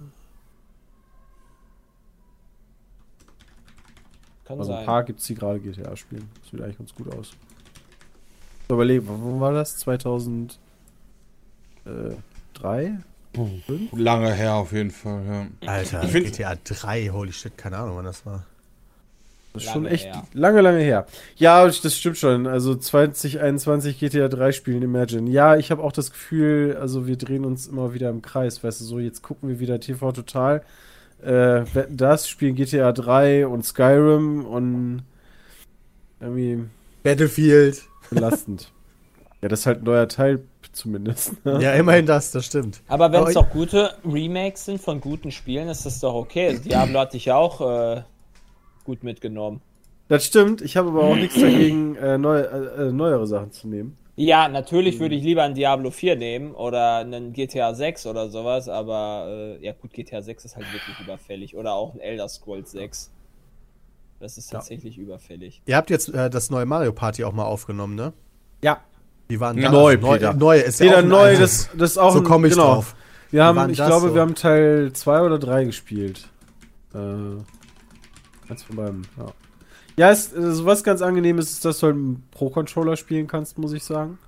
[4.46, 4.86] Kann Also ein sein.
[4.86, 6.28] paar gibt es, die gerade GTA spielen.
[6.40, 7.32] Das sieht eigentlich ganz gut aus.
[8.68, 9.76] So, überlegen, wo war das?
[9.78, 10.58] 2003?
[13.92, 15.70] Lange her auf jeden Fall, ja.
[15.70, 18.44] Alter, Ich GTA 3, holy shit, keine Ahnung, wann das war.
[19.52, 20.24] Das ist Lange schon echt her.
[20.34, 21.06] lange, lange her.
[21.36, 22.46] Ja, das stimmt schon.
[22.46, 25.30] Also 2021 GTA 3 spielen Imagine.
[25.30, 28.62] Ja, ich habe auch das Gefühl, also wir drehen uns immer wieder im Kreis.
[28.62, 30.62] Weißt du, so jetzt gucken wir wieder TV Total.
[31.22, 35.02] Äh, das, spielen GTA 3 und Skyrim und
[36.20, 36.64] irgendwie
[37.02, 37.82] Battlefield.
[38.10, 38.72] belastend.
[39.42, 41.44] ja, das ist halt ein neuer Teil zumindest.
[41.44, 41.62] Ne?
[41.62, 42.82] Ja, immerhin das, das stimmt.
[42.88, 46.58] Aber wenn es doch gute Remakes sind von guten Spielen, ist das doch okay.
[46.58, 48.02] Diablo hatte ich ja auch äh,
[48.84, 49.60] gut mitgenommen.
[50.08, 50.60] Das stimmt.
[50.60, 53.96] Ich habe aber auch nichts dagegen, äh, neu, äh, äh, neuere Sachen zu nehmen.
[54.18, 58.66] Ja, natürlich würde ich lieber ein Diablo 4 nehmen oder einen GTA 6 oder sowas,
[58.68, 59.26] aber
[59.60, 61.54] äh, ja gut, GTA 6 ist halt wirklich überfällig.
[61.54, 63.10] Oder auch ein Elder Scrolls 6.
[64.18, 64.58] Das ist Ja.
[64.58, 65.60] tatsächlich überfällig.
[65.66, 68.14] Ihr habt jetzt äh, das neue Mario Party auch mal aufgenommen, ne?
[68.62, 68.80] Ja.
[69.28, 69.72] Wie waren Ja, das?
[69.72, 70.32] neu, neu, Peter.
[70.32, 71.66] neu ist ja Wieder auch ein neu, altes.
[71.68, 72.74] das, das ist auch so ein- komme ich genau.
[72.76, 72.96] drauf.
[73.32, 74.14] Wir haben, ich glaube, so?
[74.14, 76.28] wir haben Teil 2 oder 3 gespielt.
[76.94, 76.98] Äh,
[78.48, 79.26] eins von beiden, ja.
[79.98, 83.58] Ja, es, also was ganz angenehm ist, ist, dass du halt einen Pro-Controller spielen kannst,
[83.58, 84.18] muss ich sagen.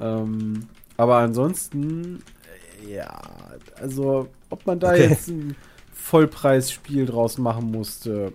[0.00, 2.24] Ähm, aber ansonsten,
[2.84, 3.20] äh, ja,
[3.80, 4.96] also, ob man da Okay.
[4.96, 5.56] jetzt ein
[5.92, 8.34] Vollpreisspiel draus machen musste,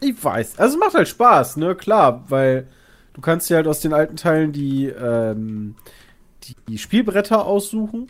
[0.00, 0.58] ich weiß.
[0.58, 2.68] Also, es macht halt Spaß, ne, klar, weil
[3.14, 5.74] du kannst dir halt aus den alten Teilen die, ähm,
[6.68, 8.08] die Spielbretter aussuchen.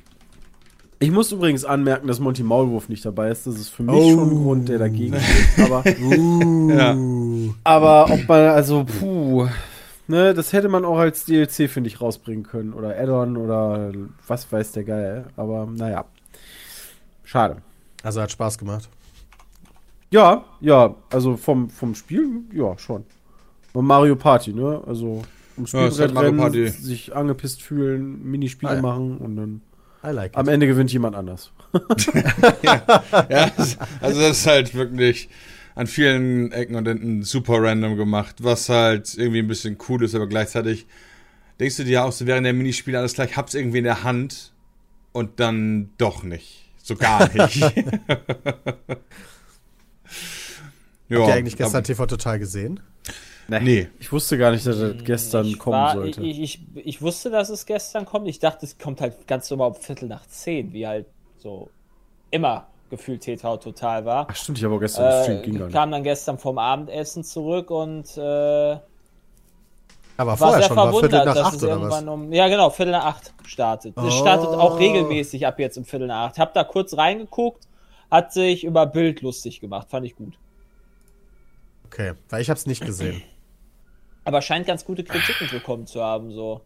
[1.01, 3.47] Ich muss übrigens anmerken, dass Monty Maulwurf nicht dabei ist.
[3.47, 4.11] Das ist für mich Oh.
[4.11, 5.71] schon ein Grund, der dagegen spricht.
[5.71, 6.71] Aber, Uh.
[6.77, 6.97] Ja.
[7.65, 9.47] aber ob man, also, puh,
[10.09, 12.73] ne, das hätte man auch als DLC, finde ich, rausbringen können.
[12.73, 13.93] Oder Add-on oder
[14.27, 15.27] was weiß der Geil.
[15.37, 16.05] Aber naja.
[17.23, 17.59] Schade.
[18.03, 18.89] Also hat Spaß gemacht.
[20.11, 23.05] Ja, ja, also vom, vom Spiel, ja, schon.
[23.75, 24.81] Und Mario Party, ne?
[24.87, 25.23] Also
[25.57, 28.81] um Ja, ist halt Spielbrett Mario rennen, sich angepisst fühlen, Minispiele Ah, ja.
[28.83, 29.61] machen und dann
[30.03, 30.55] like am it.
[30.55, 31.51] Ende gewinnt jemand anders.
[32.63, 35.29] Ja, das- also das ist halt wirklich
[35.75, 40.15] an vielen Ecken und Enden super random gemacht, was halt irgendwie ein bisschen cool ist,
[40.15, 40.87] aber gleichzeitig
[41.61, 44.53] denkst du dir auch so während der Minispiele alles gleich, hab's irgendwie in der Hand
[45.13, 46.65] und dann doch nicht.
[46.83, 47.57] So gar nicht.
[47.57, 47.73] ja,
[51.19, 52.81] Habt ihr eigentlich gestern TV Total gesehen?
[53.49, 53.89] Nee.
[53.99, 56.23] Ich wusste gar nicht, dass das gestern Ich kommen war- sollte.
[56.23, 58.29] Ich, ich, ich wusste, dass es gestern kommt.
[58.29, 61.07] Ich dachte, es kommt halt ganz normal um Viertel nach zehn, wie halt
[61.39, 61.71] so
[62.31, 64.27] immer gefühlt TV total war.
[64.31, 67.25] Ach stimmt, ich habe auch gestern gestreamt, ging gar Äh, kam dann gestern vom Abendessen
[67.25, 68.83] zurück und äh, Aber
[70.19, 72.15] war vorher sehr schon, war verwundert, Viertel nach dass acht es oder irgendwann was?
[72.15, 73.95] um ja genau Viertel nach acht startet.
[73.97, 74.11] Es Oh.
[74.11, 76.39] startet auch regelmäßig ab jetzt um Viertel nach acht.
[76.39, 77.67] Hab da kurz reingeguckt,
[78.11, 80.39] hat sich über Bild lustig gemacht, fand ich gut.
[81.87, 83.23] Okay, weil ich hab's nicht gesehen.
[84.29, 86.61] Aber scheint ganz gute Kritiken bekommen zu haben so.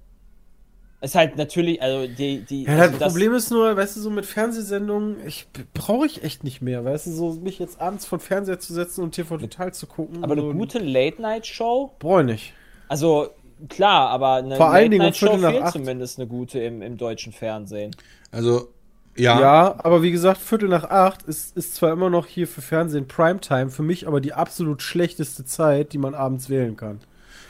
[1.01, 4.11] Ist halt natürlich, also die die Ja, also das Problem ist nur, weißt du, so
[4.11, 8.18] mit Fernsehsendungen, ich brauche ich echt nicht mehr, weißt du, so mich jetzt abends vor
[8.18, 10.25] den Fernseher zu setzen und TV Total zu gucken.
[10.25, 12.53] aber eine gute Late Night Show Brauche ich nicht.
[12.88, 13.29] Also
[13.68, 15.72] klar, aber eine Vor allen Dingen Late-Night-Show fehlt acht.
[15.72, 17.94] zumindest eine gute im, im deutschen Fernsehen.
[18.33, 18.70] Also,
[19.16, 19.40] ja.
[19.40, 19.77] Ja.
[19.85, 23.70] aber wie gesagt, Viertel nach acht ist, ist zwar immer noch hier für Fernsehen Primetime,
[23.70, 26.98] für mich aber die absolut schlechteste Zeit, die man abends wählen kann.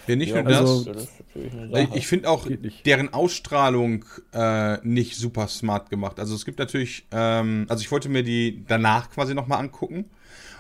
[0.07, 0.61] Ja nicht Ja, nur das.
[0.61, 1.09] also- das.
[1.95, 2.47] Ich finde auch
[2.85, 6.19] deren Ausstrahlung äh, nicht super smart gemacht.
[6.21, 10.05] Also es gibt natürlich, ähm, also ich wollte mir die danach quasi nochmal angucken.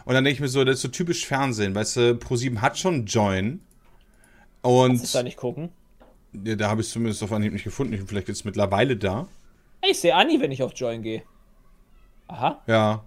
[0.05, 2.78] Und dann denke ich mir so, das ist so typisch Fernsehen, weißt du, Pro7 hat
[2.78, 3.61] schon Join.
[4.62, 5.70] Kannst du da Und nicht gucken?
[6.44, 7.92] ja, da habe ich es zumindest auf Anhieb nicht gefunden.
[7.92, 9.28] Ich, vielleicht ist es mittlerweile da.
[9.88, 11.22] Ich sehe Anni, wenn ich auf Join gehe.
[12.28, 13.05] Aha, Ja.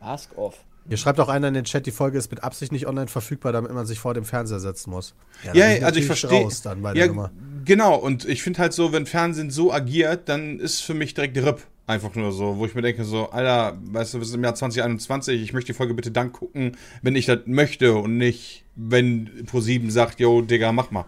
[0.00, 0.64] Ask off.
[0.86, 3.52] Hier schreibt auch einer in den Chat, die Folge ist mit Absicht nicht online verfügbar,
[3.52, 5.14] damit man sich vor dem Fernseher setzen muss.
[5.42, 6.42] Ja, bin also ich verstehe.
[6.42, 7.30] raus dann bei Ja, der Nummer.
[7.64, 7.94] genau.
[7.96, 11.62] Und ich finde halt so, wenn Fernsehen so agiert, dann ist für mich direkt RIP.
[11.86, 14.54] Einfach nur so, wo ich mir denke, so, Alter, weißt du, wir sind im Jahr
[14.54, 19.28] 2021, ich möchte die Folge bitte dann gucken, wenn ich das möchte und nicht, wenn
[19.46, 21.04] Pro7 sagt, yo, Digga, mach mal.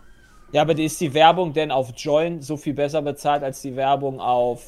[0.53, 3.75] Ja, aber die- ist die Werbung denn auf Join so viel besser bezahlt als die
[3.77, 4.63] Werbung auf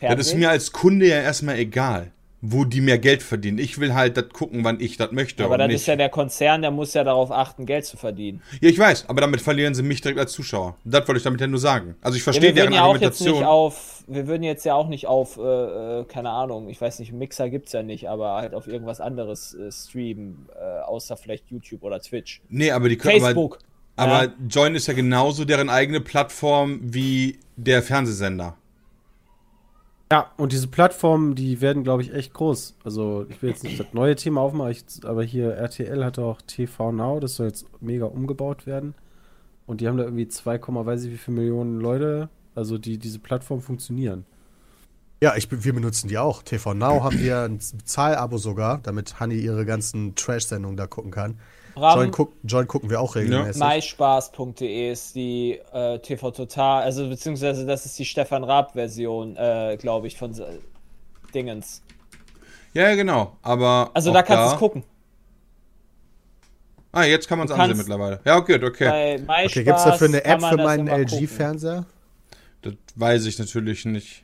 [0.00, 2.12] Das ist mir als Kunde ja erstmal egal,
[2.44, 3.58] wo die mehr Geld verdienen.
[3.58, 5.44] Ich will halt das gucken, wann ich das möchte.
[5.44, 5.76] aber dann nicht.
[5.76, 8.42] ist ja der Konzern, der muss ja darauf achten, Geld zu verdienen.
[8.60, 10.76] ja, ich weiß, aber damit verlieren sie mich direkt als Zuschauer.
[10.84, 11.94] Das wollte ich damit ja nur sagen.
[12.02, 13.44] Also ich Ja, verstehe wir deren ja auch jetzt nicht Argumentation.
[13.44, 17.12] auf, wir würden jetzt ja auch nicht auf, äh, äh, keine Ahnung, ich weiß nicht,
[17.12, 21.84] Mixer gibt's ja nicht, aber halt auf irgendwas anderes äh, streamen, äh, außer vielleicht YouTube
[21.84, 22.42] oder Twitch.
[22.48, 23.58] nee, aber die können aber, Facebook.
[23.94, 24.32] Aber Ja.
[24.48, 28.56] Join ist ja genauso deren eigene Plattform wie der Fernsehsender.
[30.12, 32.74] Ja, und diese Plattformen, die werden, glaube ich, echt groß.
[32.84, 36.92] Also, ich will jetzt nicht das neue Thema aufmachen, aber hier RTL hat auch TV
[36.92, 38.92] Now, das soll jetzt mega umgebaut werden.
[39.64, 43.20] Und die haben da irgendwie 2, weiß ich wie viele Millionen Leute, also die diese
[43.20, 44.26] Plattform funktionieren.
[45.22, 46.42] Ja, ich, wir benutzen die auch.
[46.42, 51.38] TV Now haben wir ein Zahlabo sogar, damit Honey ihre ganzen Trash-Sendungen da gucken kann.
[51.76, 53.62] Join, guck, Join gucken wir auch regelmäßig.
[53.62, 60.06] myspaß.de ist die äh, TV Total, also beziehungsweise das ist die Stefan Raab-Version, äh, glaube
[60.06, 60.58] ich, von äh,
[61.34, 61.82] Dingens.
[62.74, 63.36] Ja, ja, genau.
[63.42, 63.90] Aber.
[63.94, 64.84] Also auch da kannst du es gucken.
[66.92, 68.20] Ah, jetzt kann man es ansehen mittlerweile.
[68.24, 69.18] Ja, gut, okay.
[69.18, 70.88] MySpaß Okay, gibt's dafür eine App für meinen.
[70.88, 71.86] LG-Fernseher?
[72.60, 74.21] Das weiß ich natürlich nicht.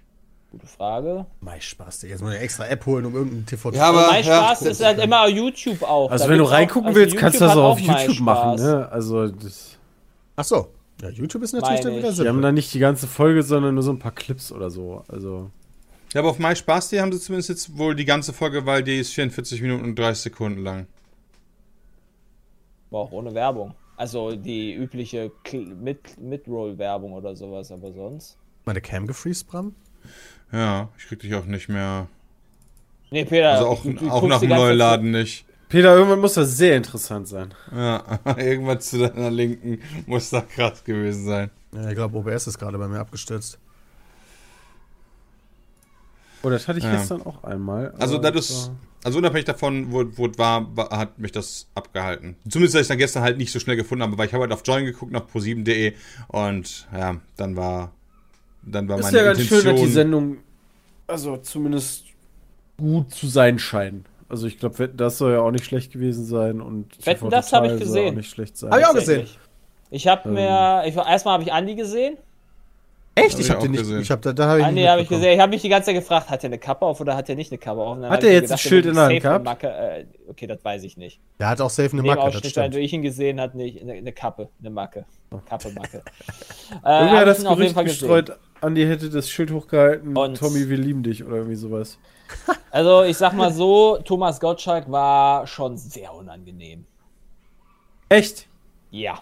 [0.50, 1.26] Gute Frage.
[1.40, 2.12] Mein Spaß, Digga.
[2.14, 4.82] Jetzt muss ich eine extra App holen, um irgendeinen TV Ja, aber- MySpaß ja, ist
[4.84, 6.10] halt immer YouTube auch.
[6.10, 7.98] Also Da wenn du gibt's auch- reingucken also willst, kannst du das auch auf YouTube
[8.08, 8.20] MySpaß.
[8.20, 8.88] machen, ne?
[8.90, 9.76] Also das,
[10.36, 10.68] Ach so.
[11.02, 12.16] Ja, YouTube ist natürlich Meine dann wieder ich.
[12.18, 15.04] die haben da nicht die ganze Folge, sondern nur so ein paar Clips oder so.
[15.08, 15.50] Also
[16.14, 19.12] Ja, aber auf MySpaß.de haben sie zumindest jetzt wohl die ganze Folge, weil die ist
[19.12, 20.86] 44 Minuten und 30 Sekunden lang.
[22.90, 23.74] Aber auch ohne Werbung.
[23.96, 28.38] Also die übliche Mid-Roll-Werbung oder sowas, aber sonst.
[28.64, 29.74] Meine Cam gefreezed, Bram?
[30.52, 32.08] Ja, ich krieg dich auch nicht mehr.
[33.10, 35.44] Nee, Peter, Also auch, du- du auch nach dem Neuladen nicht.
[35.68, 37.52] Peter, irgendwann muss das sehr interessant sein.
[37.74, 38.02] Ja,
[38.38, 41.50] irgendwann zu deiner Linken muss da krass gewesen sein.
[41.72, 43.58] Ja, ich glaube, OBS ist gerade bei mir abgestürzt.
[46.42, 46.92] Oh, das hatte ich Ja.
[46.96, 47.92] gestern auch einmal.
[47.98, 48.70] Also, das das ist,
[49.04, 52.36] also unabhängig davon, wo, wo es war, war, hat mich das abgehalten.
[52.48, 54.52] Zumindest, dass ich dann gestern halt nicht so schnell gefunden habe, weil ich habe halt
[54.52, 55.94] auf Join geguckt, nach pro7.de
[56.28, 57.92] und ja, dann war,
[58.62, 59.86] dann war ist meine ja ganz schön, dass die.
[59.86, 60.38] Sendung
[61.08, 62.04] also zumindest
[62.76, 64.06] gut zu sein scheint.
[64.28, 67.64] Also ich glaube, das soll ja auch nicht schlecht gewesen sein und Wetten, das hab
[67.64, 68.12] ich gesehen.
[68.12, 68.70] auch nicht schlecht sein.
[68.70, 69.26] Hab ich auch gesehen.
[69.90, 70.34] Ich habe Ähm.
[70.34, 72.18] mir, ich, erstmal habe ich Andi gesehen.
[73.14, 73.32] Echt?
[73.32, 73.80] Hab ich habe den nicht.
[73.80, 74.00] gesehen.
[74.02, 75.32] Ich hab, da, da habe ich Andi habe ich gesehen.
[75.32, 77.36] Ich habe mich die ganze Zeit gefragt, hat er eine Kappe auf oder hat er
[77.36, 77.96] nicht eine Kappe auf?
[77.96, 79.44] Hat hab er jetzt ein gedacht, Schild er in der Hand gehabt?
[79.46, 81.20] Macke, äh, okay, das weiß ich nicht.
[81.40, 82.74] Der hat auch safe eine Macke, das Ausschnitt, stimmt.
[82.74, 85.06] wo ich ihn gesehen hat, nicht eine, eine Kappe, eine Macke.
[85.46, 86.02] Kappe, Macke.
[86.70, 88.36] äh, hab hat das ihn auf jeden Gerücht Fall gesehen.
[88.60, 91.98] Andi hätte das Schild hochgehalten, Und- Tommy, wir lieben dich oder irgendwie sowas.
[92.70, 96.84] Also ich sag mal so, Thomas Gottschalk war schon sehr unangenehm.
[98.10, 98.46] Echt?
[98.90, 99.20] Ja.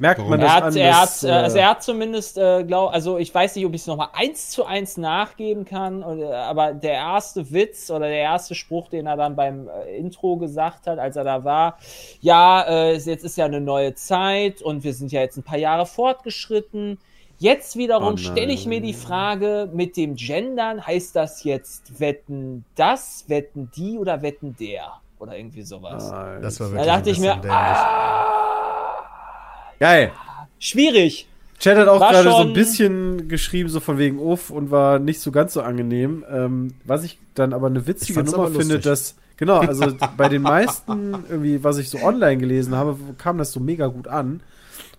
[0.00, 0.30] Merkt Warum?
[0.32, 2.64] man Er das hat, an, er, dass, hat, äh, also äh, er hat zumindest, äh,
[2.64, 6.36] glaub, also ich weiß nicht, ob ich es nochmal eins zu eins nachgeben kann, oder,
[6.44, 10.86] aber der erste Witz oder der erste Spruch, den er dann beim äh, Intro gesagt
[10.86, 11.78] hat, als er da war,
[12.20, 15.58] ja, äh, jetzt ist ja eine neue Zeit und wir sind ja jetzt ein paar
[15.58, 16.98] Jahre fortgeschritten.
[17.40, 22.64] Jetzt wiederum Oh stelle ich mir die Frage, mit dem Gendern, heißt das jetzt wetten
[22.74, 25.00] das, wetten die oder wetten der?
[25.20, 26.10] Oder irgendwie sowas.
[26.10, 26.42] Nein.
[26.42, 27.78] Das war da wirklich dachte ein ich mir, dämlich.
[29.78, 30.12] Geil.
[30.58, 31.28] schwierig.
[31.60, 35.20] Chat hat auch gerade so ein bisschen geschrieben, so von wegen Uff und war nicht
[35.20, 36.24] so ganz so angenehm.
[36.30, 41.14] Ähm, was ich dann aber eine witzige Nummer finde, dass, genau, also bei den meisten,
[41.28, 44.40] irgendwie, was ich so online gelesen habe, kam das so mega gut an.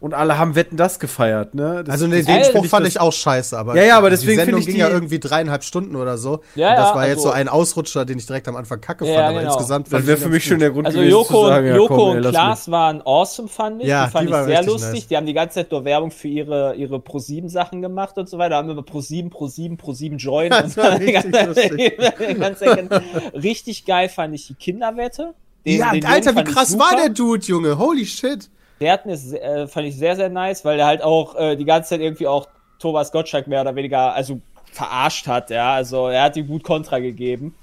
[0.01, 1.83] Und alle haben Wetten das gefeiert, ne?
[1.83, 4.15] Das, Also nee, den Spruch ich fand ich auch scheiße, aber Ja, ja, aber die
[4.15, 6.39] deswegen Sendung finde ich ging die- ja irgendwie dreieinhalb Stunden oder so.
[6.55, 9.05] Ja, und das war jetzt also- so ein Ausrutscher, den ich direkt am Anfang kacke
[9.05, 9.51] Ja, fand, aber genau.
[9.53, 11.95] insgesamt Das wäre für mich schon der Grund Also gewesen Joko, zu sagen, ja, Joko
[11.97, 13.89] komm, ey, und Klaas waren awesome, fand ich.
[13.89, 14.93] Ja, die fand die ich waren sehr lustig.
[14.93, 15.07] nice.
[15.07, 18.55] Die haben die ganze Zeit nur Werbung für ihre, ihre Pro-7-Sachen gemacht und so weiter.
[18.55, 20.49] Haben immer Pro-7, Pro-7, Pro-7 Join.
[20.51, 21.35] Das war richtig
[23.33, 25.33] richtig geil fand ich die Kinderwette.
[25.65, 27.77] Den- Ja, den Alter, wie krass war der Dude, Junge?
[27.77, 28.49] Holy shit.
[28.81, 31.55] Der hat mir, se- äh, fand ich sehr, sehr nice, weil der halt auch äh,
[31.55, 32.47] die ganze Zeit irgendwie auch
[32.79, 34.39] Thomas Gottschalk mehr oder weniger, also
[34.71, 35.73] verarscht hat, ja.
[35.73, 37.55] Also er hat ihm gut Kontra gegeben.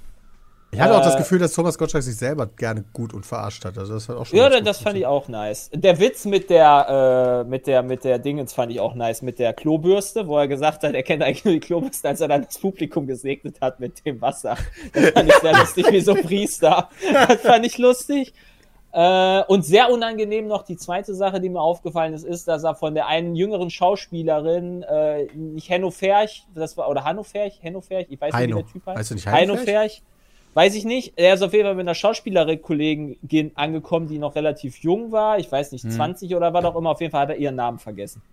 [0.69, 3.63] Ich hatte auch das Äh, Gefühl, dass Thomas Gottschalk sich selber gerne gut und verarscht
[3.63, 3.77] hat.
[3.77, 5.69] Also das hat auch schon Ja, das fand ich auch nice.
[5.73, 9.39] Der Witz mit der, äh, mit der, mit der Dingens fand ich auch nice, mit
[9.39, 12.43] der Klobürste, wo er gesagt hat, er kennt eigentlich nur die Klobürste, als er dann
[12.43, 14.57] das Publikum gesegnet hat mit dem Wasser.
[14.93, 16.89] Das fand ich sehr lustig, wie so Priester.
[17.29, 18.33] Das fand ich lustig.
[18.97, 22.73] Äh, und sehr unangenehm noch die zweite Sache, die mir aufgefallen ist, ist, dass er
[22.73, 27.81] von der einen jüngeren Schauspielerin, äh, nicht Henno Ferch, das war, oder Hanno Ferch, Henno
[27.81, 28.57] Ferch, ich weiß nicht, Heino.
[28.57, 28.97] wie der Typ heißt.
[28.97, 30.01] Heißt du nicht Heino Heino Ferch?
[30.55, 31.13] Weiß ich nicht.
[31.15, 35.37] Er ist auf jeden Fall mit einer Schauspielerin-Kollegin angekommen, die noch relativ jung war.
[35.37, 35.91] Ich weiß nicht, Hm.
[35.91, 36.89] 20 oder was auch immer.
[36.89, 38.23] Auf jeden Fall hat er ihren Namen vergessen.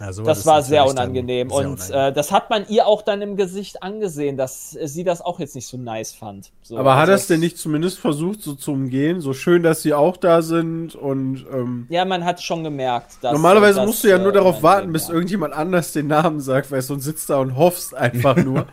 [0.00, 1.50] Ja, Das war sehr unangenehm.
[1.50, 2.08] sehr und unangenehm.
[2.08, 5.38] Äh, das hat man ihr auch dann im Gesicht angesehen, dass äh, sie das auch
[5.38, 6.50] jetzt nicht so nice fand.
[6.62, 9.20] So, Aber hat also er es denn nicht zumindest versucht, so zu umgehen?
[9.20, 13.32] So schön, dass sie auch da sind und ähm, Ja, man hat schon gemerkt, dass.
[13.32, 16.72] Normalerweise dass, musst du ja nur äh, darauf warten, bis irgendjemand anders den Namen sagt,
[16.72, 18.66] weil sonst sitzt da und hoffst einfach nur.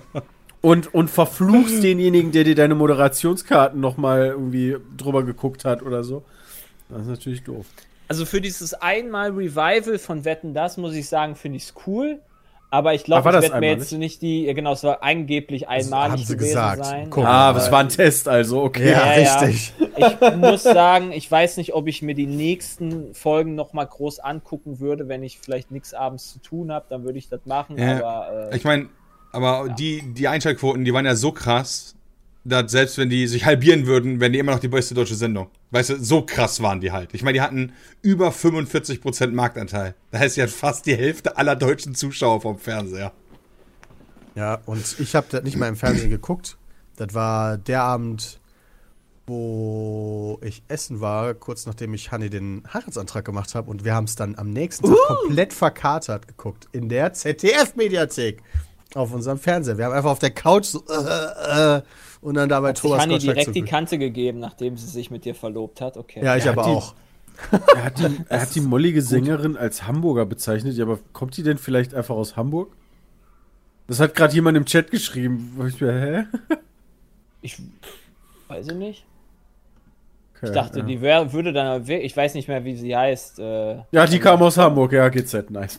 [0.60, 6.22] und, und verfluchst denjenigen, der dir deine Moderationskarten nochmal irgendwie drüber geguckt hat oder so.
[6.88, 7.66] Das ist natürlich doof.
[8.10, 12.18] Also für dieses einmal Revival von Wetten, das muss ich sagen, finde ich es cool.
[12.68, 15.68] Aber ich glaube, ich das werde mir jetzt nicht die, ja genau, es war angeblich
[15.68, 16.84] einmalig haben sie gewesen gesagt.
[16.84, 17.06] sein.
[17.10, 17.24] Guck.
[17.24, 18.90] Ah, aber- es war ein Test, also, okay.
[18.90, 19.38] Ja, Ja, ja.
[19.40, 19.72] richtig.
[19.96, 24.18] Ich muss sagen, ich weiß nicht, ob ich mir die nächsten Folgen noch mal groß
[24.18, 27.78] angucken würde, wenn ich vielleicht nichts abends zu tun habe, dann würde ich das machen.
[27.78, 28.88] Ja, aber äh, Ich meine,
[29.32, 31.94] Aber die, die Einschaltquoten, die waren ja so krass,
[32.44, 35.48] dass selbst wenn die sich halbieren würden, wären die immer noch die beste deutsche Sendung.
[35.72, 37.14] Weißt du, so krass waren die halt.
[37.14, 39.94] Ich meine, die hatten über 45% Marktanteil.
[40.10, 43.12] Das heißt, hat fast die Hälfte aller deutschen Zuschauer vom Fernseher.
[44.34, 46.56] Ja, und ich habe das nicht mal im Fernsehen geguckt.
[46.96, 48.40] Das war der Abend,
[49.26, 53.70] wo ich essen war, kurz nachdem ich Hanni den Heiratsantrag gemacht habe.
[53.70, 56.68] Und wir haben es dann am nächsten Tag komplett verkatert geguckt.
[56.72, 58.42] In der ZDF-Mediathek.
[58.94, 59.78] Auf unserem Fernseher.
[59.78, 61.82] Wir haben einfach auf der Couch so äh, äh,
[62.22, 63.62] und dann dabei Hat sich Thomas Hanni direkt die.
[63.62, 65.96] Kante gegeben, nachdem sie sich mit dir verlobt hat.
[65.96, 66.22] Okay.
[66.24, 66.94] Ja, ich Ja, aber die- auch.
[67.74, 71.42] Er hat die, er hat die mollige Sängerin als Hamburger bezeichnet, ja, aber kommt die
[71.42, 72.70] denn vielleicht einfach aus Hamburg?
[73.86, 75.58] Das hat gerade jemand im Chat geschrieben.
[75.66, 75.92] Ich mir,
[76.48, 76.54] hä?
[77.42, 77.56] Ich
[78.48, 79.04] weiß ich nicht.
[80.36, 80.84] Okay, Ich dachte, ja.
[80.84, 83.38] die wär, würde dann, ich weiß nicht mehr, wie sie heißt.
[83.38, 85.78] Äh, Ja, die kam aus Hamburg, ja, GZ, nice.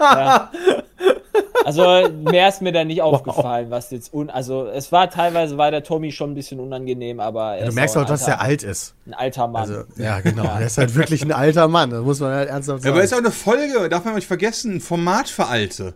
[0.00, 0.50] ja.
[1.64, 5.70] Also mehr ist mir da nicht aufgefallen, was jetzt un, also es war teilweise war
[5.70, 8.26] der Tommy schon ein bisschen unangenehm, aber er Du ist merkst auch auch, ein dass
[8.26, 8.94] er alter- alt ist.
[9.06, 9.62] ein alter Mann.
[9.62, 10.44] Also, ja, genau.
[10.44, 11.90] Er ist halt wirklich ein alter Mann.
[11.90, 12.94] Das muss man halt ernsthaft Ja, sagen.
[12.94, 15.94] aber ist auch eine Folge, darf man nicht vergessen, Format für Alte.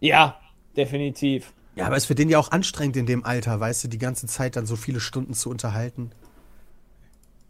[0.00, 0.36] ja,
[0.76, 1.52] definitiv.
[1.76, 4.26] Ja, aber ist für den ja auch anstrengend in dem Alter, weißt du, die ganze
[4.26, 6.10] Zeit dann so viele Stunden zu unterhalten.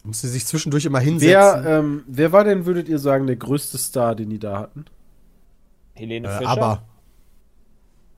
[0.03, 1.29] Musste sich zwischendurch immer hinsetzen.
[1.31, 4.85] Wer, ähm, wer war denn, würdet ihr sagen, der größte Star, den die da hatten?
[5.95, 6.49] Helene äh, Fischer.
[6.49, 6.81] aber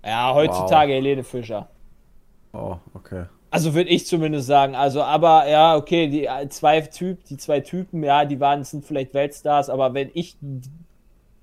[0.06, 1.70] ja, heutzutage Helene Fischer.
[2.54, 3.26] Oh, okay.
[3.50, 4.76] Also würde ich zumindest sagen.
[4.76, 8.86] Also, aber ja, okay, die äh, zwei Typ, die zwei Typen, ja, die waren sind
[8.86, 10.38] vielleicht Weltstars, aber wenn ich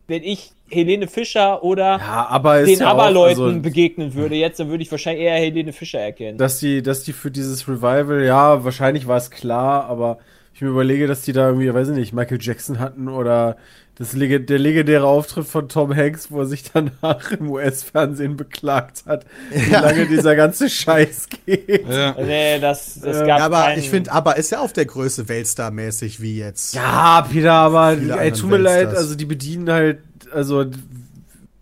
[0.07, 4.69] wenn ich Helene Fischer oder Ja, aber den ja Aberleuten also, begegnen würde, jetzt dann
[4.69, 6.37] würde ich wahrscheinlich eher Helene Fischer erkennen.
[6.37, 10.19] dass die, dass die für dieses Revival, ja, wahrscheinlich war es klar, aber
[10.53, 13.57] ich mir überlege, dass die da irgendwie, weiß ich nicht, Michael Jackson hatten oder
[13.97, 19.05] das Leg der legendäre Auftritt von Tom Hanks, wo er sich danach im US-Fernsehen beklagt
[19.07, 19.81] hat, wie Ja.
[19.81, 21.89] lange dieser ganze Scheiß geht.
[21.89, 22.15] Ja.
[22.21, 25.29] nee, das, das Äh, gab aber keinen- ich finde, aber ist ja auf der Größe
[25.29, 26.75] Weltstar-mäßig wie jetzt.
[26.75, 29.99] Ja, Peter, aber ey, tut mir leid, also die bedienen halt,
[30.33, 30.65] also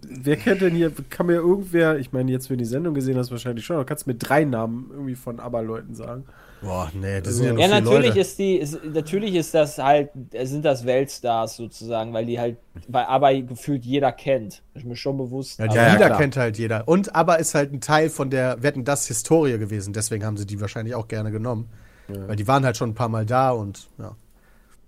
[0.03, 3.17] wer kennt denn hier, kann mir irgendwer, ich meine, jetzt wenn du die Sendung gesehen
[3.19, 6.25] hast, wahrscheinlich schon, aber kannst du mir drei Namen irgendwie von ABBA-Leuten sagen?
[6.63, 8.21] Boah, nee, das sind ja Ja, natürlich Leute.
[8.21, 10.11] ist die, ist, natürlich ist das halt,
[10.45, 12.57] sind das Weltstars sozusagen, weil die halt,
[12.89, 14.63] weil aber gefühlt jeder kennt.
[14.75, 15.59] Ist mir schon bewusst.
[15.59, 16.19] Ja, Ja, ja, Lieder klar.
[16.19, 16.87] kennt halt jeder.
[16.87, 19.93] Und aber ist halt ein Teil von der Wetten das Historie gewesen.
[19.93, 21.69] Deswegen haben sie die wahrscheinlich auch gerne genommen.
[22.09, 24.15] Weil die waren halt schon ein paar Mal da und ja.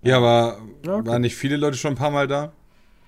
[0.03, 1.07] Ja, aber Ja, okay.
[1.07, 2.53] waren nicht viele Leute schon ein paar Mal da?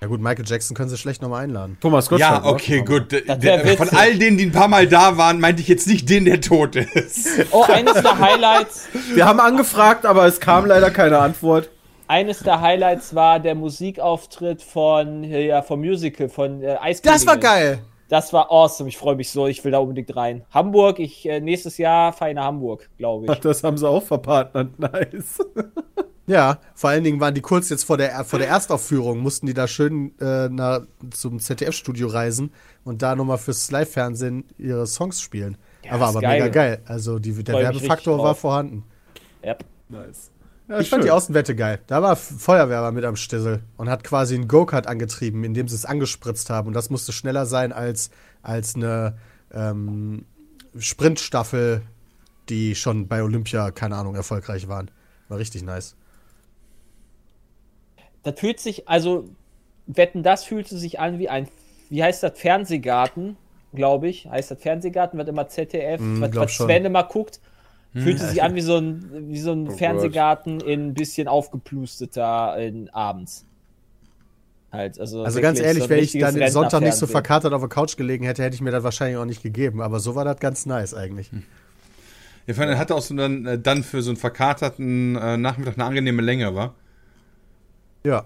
[0.01, 1.77] Ja gut, Michael Jackson können sie schlecht nochmal einladen.
[1.81, 2.43] Thomas Gottschalk.
[2.45, 2.83] ja, okay, ne?
[2.85, 3.13] gut.
[3.27, 5.87] Das wär d- Von all denen, die ein paar Mal da waren, meinte ich jetzt
[5.87, 7.27] nicht den, der tot ist.
[7.51, 11.69] oh, eines der Highlights, Wir haben angefragt, aber es kam leider keine Antwort.
[12.07, 17.37] eines der Highlights war der Musikauftritt von, ja, vom Musical, von äh, Ice Das war
[17.37, 17.79] geil!
[18.09, 18.87] Das war awesome.
[18.87, 19.47] Ich freue mich so.
[19.47, 20.45] Ich will da unbedingt rein.
[20.51, 23.39] Hamburg, ich, äh, nächstes Jahr fahre ich nach Hamburg, glaube ich.
[23.39, 25.39] Das haben sie auch verpartnert, nice.
[26.27, 29.53] Ja, vor allen Dingen waren die kurz jetzt vor der, vor der Erstaufführung, mussten die
[29.53, 32.51] da schön äh, nach, zum ZDF-Studio reisen
[32.83, 35.57] und da nochmal fürs Live-Fernsehen ihre Songs spielen.
[35.85, 36.39] Ja, aber aber geil.
[36.41, 36.81] mega geil.
[36.85, 38.83] Also die, der Werbefaktor war vorhanden.
[39.43, 39.63] Yep.
[39.87, 40.31] nice.
[40.67, 41.79] Ja, Ich fand die Außenwette geil.
[41.87, 45.69] Da war F- Feuerwehr war mit am Stissel und hat quasi einen Go-Kart angetrieben, indem
[45.69, 46.67] sie es angespritzt haben.
[46.67, 48.09] Und das musste schneller sein als,
[48.41, 49.15] als eine
[49.53, 50.25] ähm,
[50.77, 51.83] Sprintstaffel,
[52.49, 54.91] die schon bei Olympia, keine Ahnung, erfolgreich waren.
[55.29, 55.95] War richtig nice.
[58.27, 59.25] Das fühlt sich, also,
[59.87, 61.47] wetten, das fühlte sich an wie ein,
[61.89, 63.37] wie heißt das, Fernsehgarten,
[63.73, 64.27] glaube ich.
[64.29, 66.67] Heißt das Fernsehgarten, wird immer ZDF, Mm, was, glaub was schon.
[66.67, 67.39] Sven immer guckt.
[67.93, 69.77] Fühlte sich an wie so ein, wie so ein Oh Gott.
[69.77, 73.45] Fernsehgarten in ein bisschen aufgeplusteter in abends.
[74.71, 77.61] Halt, also Also ganz ehrlich, so wenn ich dann den Sonntag nicht so verkatert auf
[77.61, 79.81] der Couch gelegen hätte, hätte ich mir das wahrscheinlich auch nicht gegeben.
[79.81, 81.31] Aber so war das ganz nice eigentlich.
[82.45, 85.75] Ich fand, er hatte auch so dann, äh, dann für so einen verkaterten äh, Nachmittag
[85.75, 86.75] eine angenehme Länge, war.
[88.03, 88.25] Ja.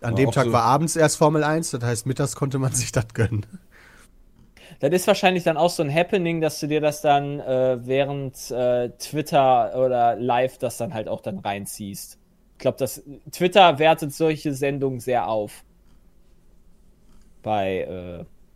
[0.00, 2.72] An War dem Tag so- war abends erst Formel 1, das heißt, mittags konnte man
[2.74, 3.46] sich das gönnen.
[4.80, 8.50] Das ist wahrscheinlich dann auch so ein Happening, dass du dir das dann äh, während
[8.52, 12.16] äh, Twitter oder live das dann halt auch dann reinziehst.
[12.52, 15.64] Ich glaube, das Twitter wertet solche Sendungen sehr auf.
[17.42, 17.78] Bei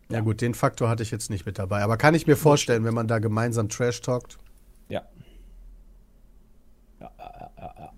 [0.08, 1.82] äh, Ja gut, den Faktor hatte ich jetzt nicht mit dabei.
[1.82, 4.38] Aber kann ich mir vorstellen, wenn man da gemeinsam Trash talkt.
[4.88, 5.02] ja.
[7.00, 7.92] Ja, ja, ja, ja, ja.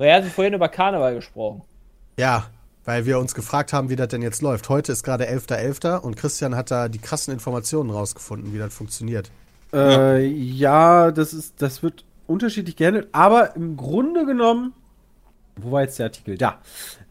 [0.00, 1.60] So, er hat vorhin über Karneval gesprochen.
[2.18, 2.46] Ja,
[2.86, 4.70] weil wir uns gefragt haben, wie das denn jetzt läuft.
[4.70, 5.98] Heute ist gerade 11.11.
[5.98, 9.30] und Christian hat da die krassen Informationen rausgefunden, wie das funktioniert.
[9.74, 14.72] Äh, ja, das ist, das wird unterschiedlich gehandelt, aber im Grunde genommen
[15.56, 16.38] Wo war jetzt der Artikel?
[16.38, 16.62] Da.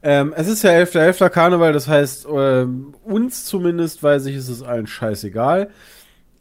[0.01, 1.19] Ähm, es ist ja 11.11.
[1.19, 1.29] .11.
[1.29, 5.69] Karneval, das heißt, ähm, uns zumindest, weiß ich, ist es allen scheißegal.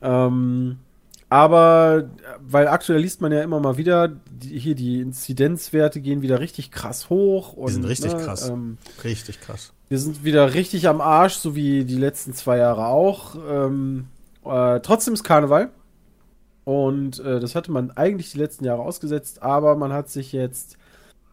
[0.00, 0.78] Ähm,
[1.30, 2.08] aber,
[2.40, 6.70] weil aktuell liest man ja immer mal wieder, die, hier die Inzidenzwerte gehen wieder richtig
[6.70, 7.52] krass hoch.
[7.52, 8.48] Und, Die sind richtig ne, krass.
[8.48, 9.72] Ähm, Richtig krass.
[9.88, 13.36] wir sind wieder richtig am Arsch, so wie die letzten zwei Jahre auch.
[13.48, 14.06] Ähm,
[14.44, 15.70] äh, trotzdem ist Karneval.
[16.64, 20.76] Und äh, das hatte man eigentlich die letzten Jahre ausgesetzt, aber man hat sich jetzt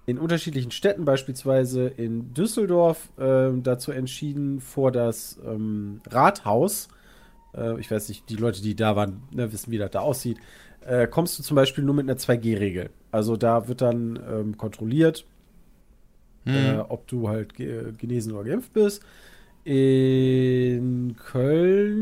[0.06, 6.88] in unterschiedlichen Städten, beispielsweise in Düsseldorf, äh, dazu entschieden, vor das ähm, Rathaus,
[7.56, 10.38] äh, ich weiß nicht, die Leute, die da waren, ne, wissen, wie das da aussieht,
[10.86, 12.90] äh, kommst du zum Beispiel nur mit einer 2G-Regel.
[13.12, 15.26] Also da wird dann ähm, kontrolliert,
[16.46, 19.02] äh, ob du halt ge genesen oder geimpft bist.
[19.64, 21.96] In Köln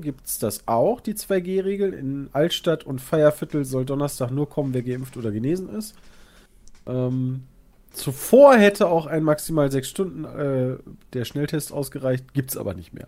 [0.00, 1.94] gibt es das auch, die 2G-Regel.
[1.94, 5.94] In Altstadt und Feierviertel soll Donnerstag nur kommen, wer geimpft oder genesen ist.
[6.86, 7.44] Ähm,
[7.92, 10.78] zuvor hätte auch ein maximal sechs Stunden äh,
[11.12, 13.06] der Schnelltest ausgereicht, gibt es aber nicht mehr.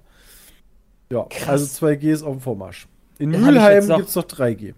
[1.13, 1.49] Ja, Krass.
[1.49, 2.87] also 2G ist auf dem Vormarsch.
[3.19, 4.75] In Dann Mülheim gibt es noch 3G.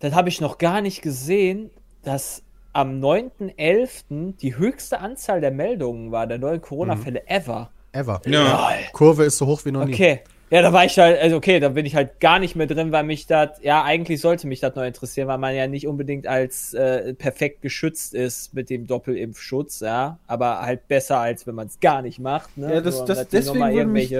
[0.00, 1.70] Das habe ich noch gar nicht gesehen,
[2.02, 4.34] dass am 9.11.
[4.40, 7.70] die höchste Anzahl der Meldungen war, der neuen Corona-Fälle ever.
[7.92, 8.20] Ever.
[8.26, 8.70] Ja.
[8.92, 9.94] Kurve ist so hoch wie noch nie.
[9.94, 10.20] Okay.
[10.50, 12.90] Ja, da war ich halt, also okay, da bin ich halt gar nicht mehr drin,
[12.90, 16.26] weil mich das, ja, eigentlich sollte mich das noch interessieren, weil man ja nicht unbedingt
[16.26, 21.66] als äh, perfekt geschützt ist mit dem Doppelimpfschutz, ja, aber halt besser, als wenn man
[21.66, 22.74] es gar nicht macht, ne?
[22.76, 24.10] Ja, das- So, das- deswegen nochmal würde mich-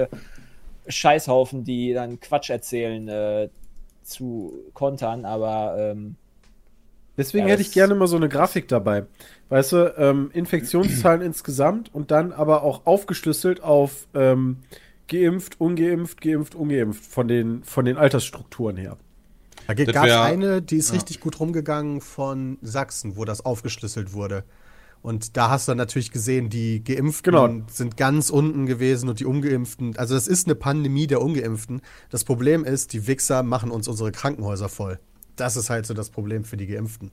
[0.89, 3.49] Scheißhaufen, die dann Quatsch erzählen, äh,
[4.03, 6.15] zu kontern, aber ähm,
[7.19, 9.05] Deswegen Ja, hätte ich gerne mal so eine Grafik dabei.
[9.49, 14.59] Weißt du, ähm, Infektionszahlen insgesamt und dann aber auch aufgeschlüsselt auf ähm,
[15.09, 18.95] geimpft, ungeimpft, geimpft, ungeimpft von den, von den Altersstrukturen her.
[19.67, 20.95] Da gab es eine, die ist ja.
[20.95, 24.45] richtig gut rumgegangen von Sachsen, wo das aufgeschlüsselt wurde.
[25.01, 27.49] Und da hast du dann natürlich gesehen, die Geimpften Genau.
[27.71, 29.95] sind ganz unten gewesen und die Ungeimpften.
[29.97, 31.81] Also das ist eine Pandemie der Ungeimpften.
[32.09, 34.99] Das Problem ist, die Wichser machen uns unsere Krankenhäuser voll.
[35.37, 37.11] Das ist halt so das Problem für die Geimpften.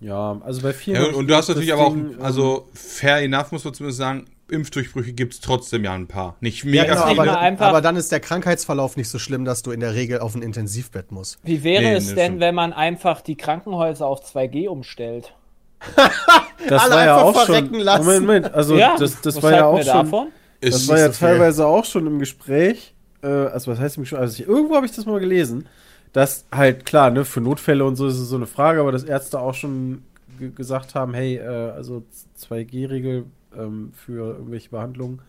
[0.00, 1.02] Ja, also bei vielen.
[1.02, 3.96] Ja, und du hast natürlich aber auch, Ding, ähm, also fair enough muss man zumindest
[3.98, 6.36] sagen, Impfdurchbrüche gibt es trotzdem ja ein paar.
[6.40, 7.38] Nicht Ja, mega genau, viele.
[7.38, 10.34] aber, aber dann ist der Krankheitsverlauf nicht so schlimm, dass du in der Regel auf
[10.34, 11.38] ein Intensivbett musst.
[11.44, 15.34] wie wäre Nee, es denn, wenn man einfach die Krankenhäuser auf 2G umstellt?
[16.68, 17.54] das alle war ja einfach auch schon.
[17.54, 18.04] verrecken lassen.
[18.04, 19.92] Moment, Moment, also das, das was war ja auch wir schon.
[19.94, 20.28] davon?
[20.60, 21.28] Ist Das war ja so viel.
[21.28, 22.94] teilweise auch schon im Gespräch.
[23.22, 24.20] Äh, also was heißt im Gespräch?
[24.20, 25.66] Also ich, irgendwo habe ich das mal gelesen,
[26.12, 29.04] dass halt klar, ne, für Notfälle und so ist es so eine Frage, aber dass
[29.04, 30.02] Ärzte auch schon
[30.38, 32.02] ge- gesagt haben, hey, äh, also
[32.50, 33.24] 2G-Regel
[33.56, 35.20] ähm, für irgendwelche Behandlungen.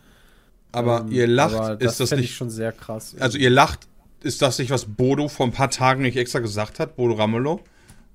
[0.72, 2.36] aber Ähm, ihr lacht, aber das ist das nicht.
[2.36, 3.16] schon sehr krass.
[3.20, 3.88] Also ihr lacht,
[4.24, 7.62] ist das nicht, was Bodo vor ein paar Tagen nicht extra gesagt hat, Bodo Ramelow?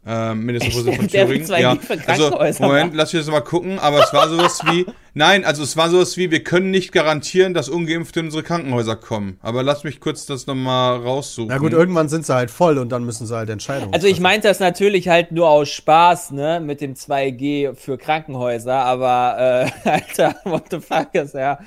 [0.09, 1.47] Ähm, Ministerpräsident von Thüringen.
[1.47, 1.77] 2G Ja,
[2.07, 5.77] also Moment, lass mich das mal gucken, aber es war sowas wie, nein, also es
[5.77, 9.39] war sowas wie, wir können nicht garantieren, dass Ungeimpfte in unsere Krankenhäuser kommen.
[9.43, 11.49] Aber lass mich kurz das nochmal raussuchen.
[11.49, 14.21] Na gut, irgendwann sind sie halt voll und dann müssen sie halt Entscheidungen Also ich
[14.21, 19.89] meinte das natürlich halt nur aus Spaß, ne, mit dem 2G für Krankenhäuser, aber äh,
[19.91, 21.59] Alter, what the fuck ist ja.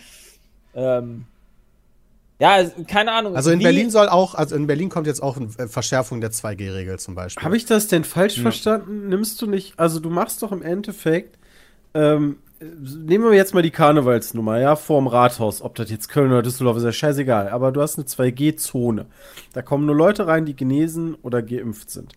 [0.73, 1.25] Ähm,
[2.39, 3.35] ja, keine Ahnung.
[3.35, 6.21] Also in wie- Berlin soll auch, also in Berlin kommt jetzt auch eine äh, Verschärfung
[6.21, 7.43] der 2G-Regel zum Beispiel.
[7.43, 9.09] Habe ich das denn falsch verstanden?
[9.09, 11.37] Nimmst du nicht, also du machst doch im Endeffekt,
[11.93, 16.31] ähm, äh, nehmen wir jetzt mal die Karnevalsnummer, ja, vorm Rathaus, ob das jetzt Köln
[16.31, 19.05] oder Düsseldorf ist, ja scheißegal, aber du hast eine 2G-Zone.
[19.53, 22.13] Da kommen nur Leute rein, die genesen oder geimpft sind.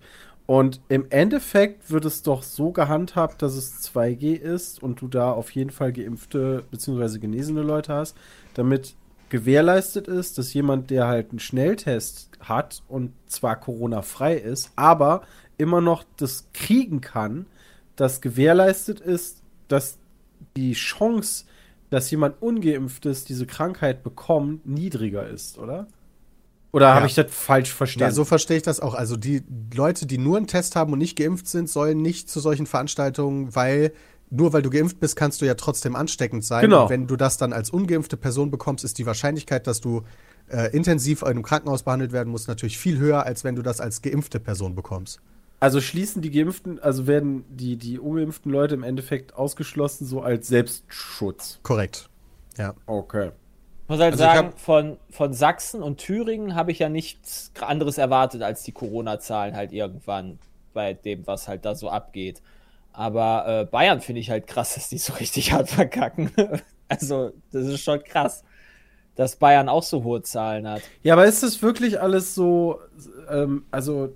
[0.46, 5.30] Und im Endeffekt wird es doch so gehandhabt, dass es 2G ist und du da
[5.32, 7.18] auf jeden Fall geimpfte bzw.
[7.20, 8.16] genesene Leute hast,
[8.54, 8.94] damit
[9.32, 15.22] gewährleistet ist, dass jemand, der halt einen Schnelltest hat und zwar Corona-frei ist, aber
[15.56, 17.46] immer noch das kriegen kann,
[17.96, 19.96] dass gewährleistet ist, dass
[20.54, 21.46] die Chance,
[21.88, 25.86] dass jemand Ungeimpftes diese Krankheit bekommt, niedriger ist, oder?
[26.72, 26.94] Oder Ja.
[26.96, 28.14] habe ich das falsch Ja, verstanden?
[28.14, 28.94] so verstehe ich das auch.
[28.94, 29.42] Also die
[29.74, 33.54] Leute, die nur einen Test haben und nicht geimpft sind, sollen nicht zu solchen Veranstaltungen,
[33.54, 33.92] weil
[34.32, 36.62] nur weil du geimpft bist, kannst du ja trotzdem ansteckend sein.
[36.62, 36.84] Genau.
[36.84, 40.02] Und wenn du das dann als ungeimpfte Person bekommst, ist die Wahrscheinlichkeit, dass du
[40.48, 43.80] äh, intensiv in einem Krankenhaus behandelt werden musst, natürlich viel höher, als wenn du das
[43.80, 45.20] als geimpfte Person bekommst.
[45.60, 50.48] Also schließen die Geimpften, also werden die, die ungeimpften Leute im Endeffekt ausgeschlossen, so als
[50.48, 51.60] Selbstschutz.
[51.62, 52.08] Korrekt.
[52.56, 52.74] Ja.
[52.86, 53.32] Okay.
[53.84, 57.98] Ich muss halt Also sagen, von, von Sachsen und Thüringen habe ich ja nichts anderes
[57.98, 60.38] erwartet als die Corona-Zahlen halt irgendwann
[60.72, 62.40] bei dem, was halt da so abgeht.
[62.92, 66.30] Aber äh, Bayern finde ich halt krass, dass die so richtig hart verkacken.
[66.88, 68.44] also, das ist schon krass,
[69.14, 70.82] dass Bayern auch so hohe Zahlen hat.
[71.02, 72.80] Ja, aber ist das wirklich alles so,
[73.30, 74.12] ähm, also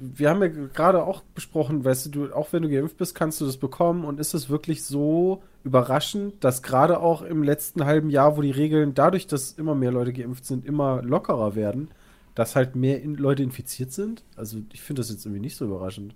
[0.00, 3.40] wir haben ja gerade auch besprochen, weißt du, du, auch wenn du geimpft bist, kannst
[3.40, 4.04] du das bekommen.
[4.04, 8.50] Und ist es wirklich so überraschend, dass gerade auch im letzten halben Jahr, wo die
[8.50, 11.90] Regeln dadurch, dass immer mehr Leute geimpft sind, immer lockerer werden,
[12.34, 14.24] dass halt mehr in Leute infiziert sind?
[14.36, 16.14] Also ich finde das jetzt irgendwie nicht so überraschend.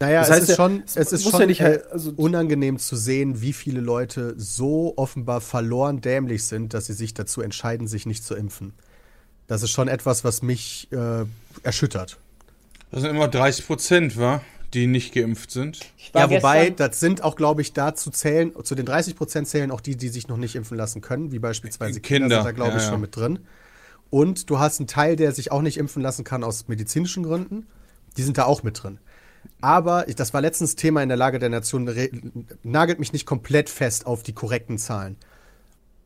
[0.00, 1.92] Naja, Das es heißt ist ja, schon, es es ist schon ja nicht äh, halt-
[1.92, 7.12] also- unangenehm zu sehen, wie viele Leute so offenbar verloren dämlich sind, dass sie sich
[7.14, 8.72] dazu entscheiden, sich nicht zu impfen.
[9.46, 11.24] Das ist schon etwas, was mich äh,
[11.62, 12.18] erschüttert.
[12.90, 14.40] Das sind immer 30 Prozent, wa?
[14.72, 15.80] Die nicht geimpft sind.
[16.14, 19.80] Ja, wobei, das sind auch, glaube ich, dazu zählen, zu den 30 Prozent zählen auch
[19.80, 22.70] die, die sich noch nicht impfen lassen können, wie beispielsweise Kinder, Kinder, sind da, glaube
[22.70, 22.90] ja, ich, ja.
[22.90, 23.40] schon mit drin.
[24.10, 27.66] Und du hast einen Teil, der sich auch nicht impfen lassen kann aus medizinischen Gründen.
[28.16, 28.98] Die sind da auch mit drin.
[29.60, 31.90] Aber, das war letztens Thema in der Lage der Nation,
[32.62, 35.16] nagelt mich nicht komplett fest auf die korrekten Zahlen.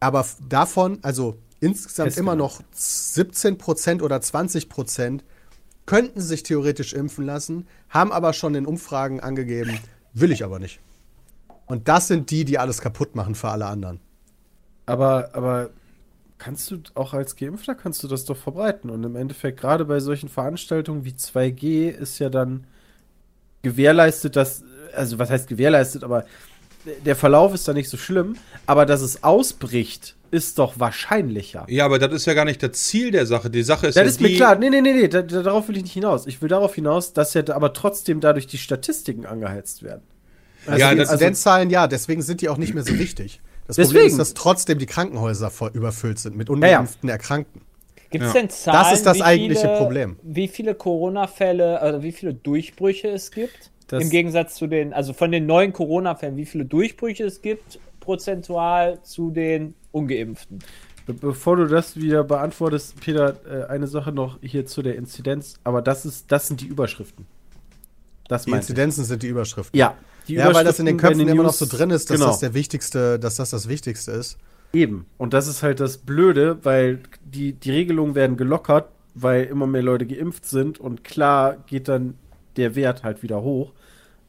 [0.00, 2.34] Aber davon, also insgesamt Festgenommen.
[2.34, 5.24] immer noch 17 Prozent oder 20 Prozent
[5.86, 9.78] könnten sich theoretisch impfen lassen, haben aber schon in Umfragen angegeben,
[10.12, 10.80] will ich aber nicht.
[11.66, 14.00] Und das sind die, die alles kaputt machen für alle anderen.
[14.86, 15.70] Aber, aber
[16.38, 18.90] kannst du auch als Geimpfter kannst du das doch verbreiten.
[18.90, 22.66] Und im Endeffekt, gerade bei solchen Veranstaltungen wie 2G, ist ja dann
[23.64, 24.62] gewährleistet, dass,
[24.94, 26.24] also was heißt gewährleistet, aber
[27.04, 28.36] der Verlauf ist da nicht so schlimm.
[28.66, 31.64] Aber dass es ausbricht, ist doch wahrscheinlicher.
[31.68, 33.50] Ja, aber das ist ja gar nicht das Ziel der Sache.
[33.50, 34.56] Die Sache ist Das ja ist mir klar.
[34.56, 36.26] Nee, nee, nee, nee, da, da, darauf will ich nicht hinaus.
[36.26, 40.02] Ich will darauf hinaus, dass ja aber trotzdem dadurch die Statistiken angeheizt werden.
[40.66, 43.40] Also, Ja, die Inzidenzzahlen, ja, deswegen sind die auch nicht mehr so wichtig.
[43.66, 43.92] Das Deswegen.
[44.00, 47.62] Problem ist, dass trotzdem die Krankenhäuser voll überfüllt sind mit ungeimpften Erkrankten.
[48.14, 48.40] Gibt es Ja.
[48.40, 48.78] denn Zahlen?
[48.78, 50.16] Das ist das wie eigentliche viele, Problem.
[50.22, 53.70] Wie viele Corona-Fälle, also wie viele Durchbrüche es gibt?
[53.88, 57.80] Das- Im Gegensatz zu den, also von den neuen Corona-Fällen, wie viele Durchbrüche es gibt,
[57.98, 60.60] prozentual zu den Ungeimpften?
[61.06, 65.54] Be bevor du das wieder beantwortest, Peter, äh, eine Sache noch hier zu der Inzidenz.
[65.64, 67.26] Aber das ist, das sind die Überschriften.
[68.28, 68.52] Das Die?
[68.52, 69.76] Inzidenzen sind die Überschriften.
[69.78, 69.96] Ja.
[70.28, 72.30] Die Ja, weil das in den Köpfen bei immer noch so drin ist, dass genau,
[72.30, 74.38] das der wichtigste, dass das das Wichtigste ist.
[74.72, 75.06] Eben.
[75.18, 79.82] Und das ist halt das Blöde, weil die, die Regelungen werden gelockert, weil immer mehr
[79.82, 82.14] Leute geimpft sind und klar geht dann
[82.56, 83.72] der Wert halt wieder hoch.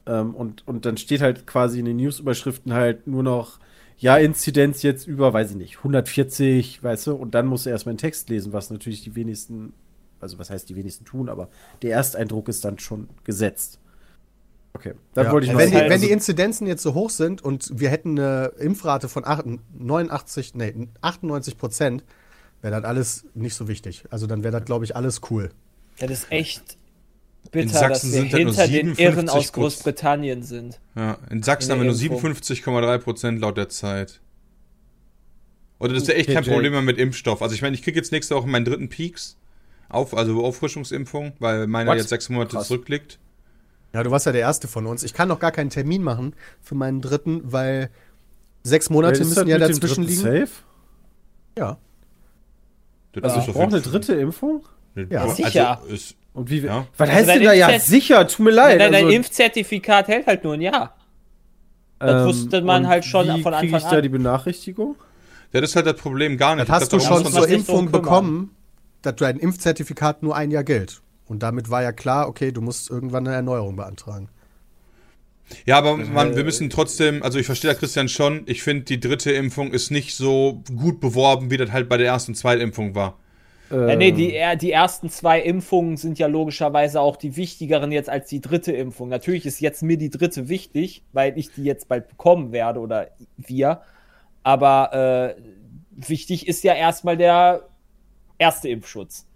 [0.05, 3.59] Ähm, und, und dann steht halt quasi in den News-Überschriften halt nur noch,
[3.97, 7.91] ja, Inzidenz jetzt über, weiß ich nicht, 140, weißt du, und dann musst du erstmal
[7.91, 9.73] einen Text lesen, was natürlich die wenigsten,
[10.19, 11.49] also was heißt die wenigsten tun, aber
[11.81, 13.79] der Ersteindruck ist dann schon gesetzt.
[14.75, 15.31] Okay, dann Ja.
[15.31, 17.89] wollte ich noch wenn, die, wenn die also- Inzidenzen jetzt so hoch sind und wir
[17.89, 22.03] hätten eine Impfrate von 8, 89, nee, 98 Prozent,
[22.61, 24.03] wäre das alles nicht so wichtig.
[24.09, 25.49] Also dann wäre das, glaube ich, alles cool.
[25.99, 26.77] Das ist echt
[27.45, 29.53] In bitter, Sachsen dass wir sind das nur hinter den 57 Irren aus Prozent.
[29.53, 30.79] Großbritannien sind.
[30.95, 32.31] Ja, in Sachsen In haben wir nur Impfung.
[32.33, 34.19] 57,3 Prozent laut der Zeit.
[35.79, 37.41] Oder das ist ja echt kein Problem mehr mit Impfstoff.
[37.41, 39.37] Also ich meine, ich kriege jetzt nächste Woche meinen dritten Peaks.
[39.87, 41.97] Auf, also Auffrischungsimpfung, weil meiner What?
[41.99, 42.67] jetzt sechs Monate Krass.
[42.67, 43.19] zurückliegt.
[43.95, 45.03] Ja, du warst ja der Erste von uns.
[45.03, 47.89] Ich kann noch gar keinen Termin machen für meinen dritten, weil
[48.61, 50.21] sechs Monate Ist das müssen ja dazwischen liegen.
[50.21, 50.49] Safe?
[51.57, 51.77] Ja.
[53.13, 54.65] Das Also ist ich brauche eine dritte Impfung?
[55.09, 55.21] Ja.
[55.21, 55.81] also Sicher.
[55.87, 56.59] ist, Und wie?
[56.59, 56.87] Ja.
[56.97, 58.27] Was Also heißt dein denn da ja sicher?
[58.27, 58.81] Tut mir leid.
[58.81, 60.97] Dein, dein also, Impfzertifikat hält halt nur ein Jahr.
[61.99, 64.01] das wusste man halt schon wie von Anfang ich da an.
[64.01, 64.97] die Benachrichtigung?
[65.53, 66.67] ja, das ist halt das Problem gar nicht.
[66.67, 68.53] Das hast du Ich glaub, schon zur Impfung bekommen,
[69.03, 71.01] dass dein Impfzertifikat nur ein Jahr gilt.
[71.27, 74.29] Und damit war ja klar, okay, du musst irgendwann eine Erneuerung beantragen.
[75.65, 78.99] Ja, aber man, wir müssen trotzdem, also ich verstehe da Christian schon, ich finde, die
[78.99, 82.61] dritte Impfung ist nicht so gut beworben, wie das halt bei der ersten und zweiten
[82.61, 83.19] Impfung war.
[83.85, 87.91] Ja, nee, Ähm, die, er- die ersten zwei Impfungen sind ja logischerweise auch die wichtigeren
[87.91, 89.09] jetzt als die dritte Impfung.
[89.09, 93.09] Natürlich ist jetzt mir die dritte wichtig, weil ich die jetzt bald bekommen werde oder
[93.37, 93.81] wir.
[94.43, 95.41] Aber äh,
[95.91, 97.69] wichtig ist ja erstmal der
[98.39, 99.27] erste Impfschutz.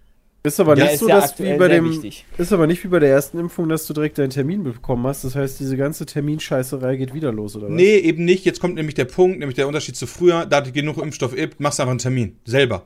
[0.41, 2.25] Ist aber Ja, nicht ist so, dass wie bei dem wichtig.
[2.37, 5.25] ist aber nicht wie bei der ersten Impfung, dass du direkt deinen Termin bekommen hast.
[5.25, 7.73] Das heißt, diese ganze Terminscheißerei geht wieder los, oder was?
[7.73, 8.45] Nee, eben nicht.
[8.45, 10.45] Jetzt kommt nämlich der Punkt, nämlich der Unterschied zu früher.
[10.45, 12.37] Da du genug Impfstoff gibt, machst du einfach einen Termin.
[12.45, 12.85] Selber.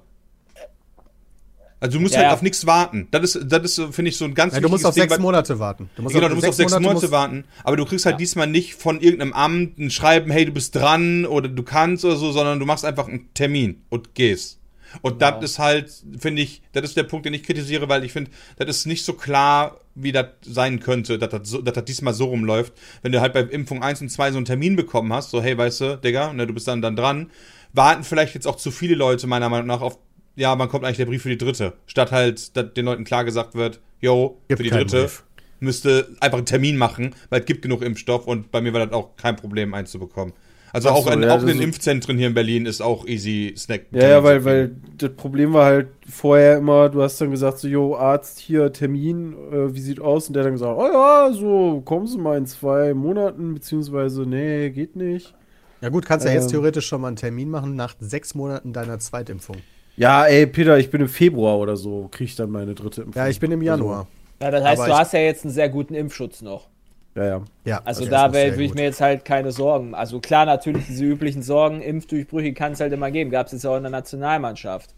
[1.80, 2.34] Also du musst Ja, halt ja.
[2.34, 3.08] auf nichts warten.
[3.12, 5.12] Das ist, das ist, so, finde ich, so ein ganz Ja, du musst auf sechs
[5.12, 5.90] weil- Monate warten.
[5.98, 8.18] Du musst Genau, du musst auf sechs Monate musst- warten, aber du kriegst halt Ja.
[8.20, 12.16] diesmal nicht von irgendeinem Amt ein Schreiben, hey, du bist dran oder du kannst oder
[12.16, 14.60] so, sondern du machst einfach einen Termin und gehst.
[15.02, 15.40] Und Genau.
[15.40, 18.32] das ist halt, finde ich, das ist der Punkt, den ich kritisiere, weil ich finde,
[18.58, 22.14] das ist nicht so klar, wie das sein könnte, dass das, so, dass das diesmal
[22.14, 22.74] so rumläuft.
[23.02, 25.58] Wenn du halt bei Impfung 1 und 2 so einen Termin bekommen hast, so, hey,
[25.58, 27.32] weißt du, Digga, ne, du bist dann, dann dran,
[27.74, 29.98] warten vielleicht jetzt auch zu viele Leute, meiner Meinung nach, auf,
[30.36, 31.74] ja, wann kommt eigentlich der Brief für die dritte?
[31.86, 35.24] Statt halt, dass den Leuten klar gesagt wird, yo, Gibt für die dritte Brief.
[35.60, 38.94] müsste einfach einen Termin machen, weil es gibt genug Impfstoff und bei mir war das
[38.94, 40.34] auch kein Problem einzubekommen.
[40.74, 43.06] Also Ach auch, so, in, ja, auch in den Impfzentren hier in Berlin ist auch
[43.06, 43.86] easy Snack.
[43.92, 47.68] Ja, ja, weil, weil das Problem war halt vorher immer, du hast dann gesagt, so,
[47.68, 50.28] jo, Arzt, hier, Termin, äh, wie sieht aus?
[50.28, 54.72] Und der dann gesagt, oh ja, so, kommen Sie mal in zwei Monaten, beziehungsweise, nee,
[54.72, 55.36] geht nicht.
[55.82, 56.52] Ja gut, kannst ja jetzt Ähm.
[56.52, 59.58] theoretisch schon mal einen Termin machen nach sechs Monaten deiner Zweitimpfung.
[59.96, 63.22] Ja, ey, Peter, ich bin im Februar oder so, krieg ich dann meine dritte Impfung.
[63.22, 64.08] Ja, ich bin im Januar.
[64.42, 66.68] Ja, das heißt, Aber du hast ja jetzt einen sehr guten Impfschutz noch.
[67.16, 67.42] Ja, ja.
[67.66, 69.94] Ja, Also da würde ich mir jetzt halt keine Sorgen.
[69.94, 73.30] Also klar, natürlich diese üblichen Sorgen, Impfdurchbrüche kann es halt immer geben.
[73.30, 74.96] Gab es jetzt auch in der Nationalmannschaft.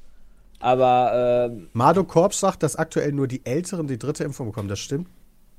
[0.60, 4.70] Aber ähm, Mado Korps sagt, dass aktuell nur die Älteren die dritte Impfung bekommen.
[4.70, 5.10] Das stimmt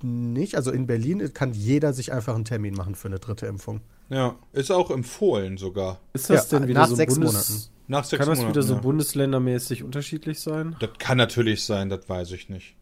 [0.03, 0.57] nicht.
[0.57, 3.81] Also in Berlin kann jeder sich einfach einen Termin machen für eine dritte Impfung.
[4.09, 6.01] Ja, ist auch empfohlen sogar.
[6.13, 7.71] Ist das Ja, denn wieder nach so sechs Bundes Monaten.
[7.89, 8.81] Nach sechs Kann das Monaten, wieder so ja.
[8.81, 10.77] bundesländermäßig unterschiedlich sein?
[10.81, 12.75] Das kann natürlich sein, das weiß ich nicht.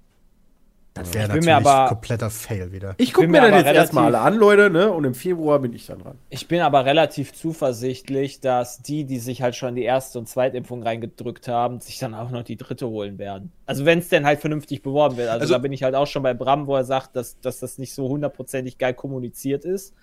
[0.95, 2.95] Das wäre natürlich mir aber- kompletter Fail wieder.
[2.99, 4.93] Ich gucke mir mir dann aber jetzt erstmal alle an, Leute, ne?
[4.93, 6.19] Und im Februar bin ich dann dran.
[6.31, 10.57] ich bin aber relativ zuversichtlich, dass die, die sich halt schon die erste und zweite
[10.57, 13.51] Impfung reingedrückt haben, sich dann auch noch die dritte holen werden.
[13.67, 15.29] Also wenn es denn halt vernünftig beworben wird.
[15.31, 17.59] Also, Also- da bin ich halt auch schon bei Bram, wo er sagt, dass, dass
[17.59, 19.95] das nicht so hundertprozentig geil kommuniziert ist.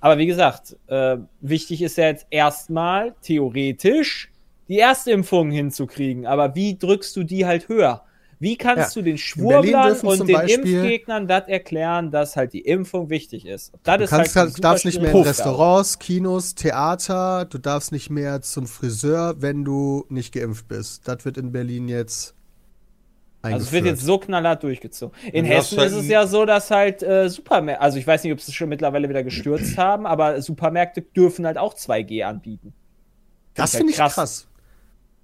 [0.00, 4.30] Aber wie gesagt, äh, wichtig ist ja jetzt erstmal theoretisch
[4.68, 6.26] die erste Impfung hinzukriegen.
[6.26, 8.02] Aber wie drückst du die halt höher?
[8.38, 9.00] Wie kannst Ja.
[9.00, 13.72] du den Schwurblern und den Beispiel- Impfgegnern das erklären, dass halt die Impfung wichtig ist?
[13.82, 17.92] Das Du ist kannst, halt halt, darfst nicht mehr in Restaurants, Kinos, Theater, du darfst
[17.92, 21.08] nicht mehr zum Friseur, wenn du nicht geimpft bist.
[21.08, 22.34] Das wird in Berlin jetzt
[23.42, 25.16] Also es wird jetzt so knallhart durchgezogen.
[25.32, 28.06] In darfst Hessen halt ist es n- ja so, dass halt äh, Supermärkte, also ich
[28.06, 31.72] weiß nicht, ob sie es schon mittlerweile wieder gestürzt haben, aber Supermärkte dürfen halt auch
[31.74, 32.74] 2G anbieten.
[33.54, 34.14] Das halt finde ich krass.
[34.14, 34.46] krass.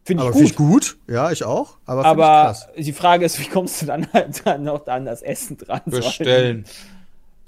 [0.04, 0.56] Finde ich Aber finde ich gut.
[0.56, 0.98] gut.
[1.08, 1.78] Ja, ich auch.
[1.86, 2.68] Aber, Aber krass.
[2.76, 5.80] die Frage ist, wie kommst du dann halt dann noch an das Essen dran?
[5.86, 6.64] Bestellen.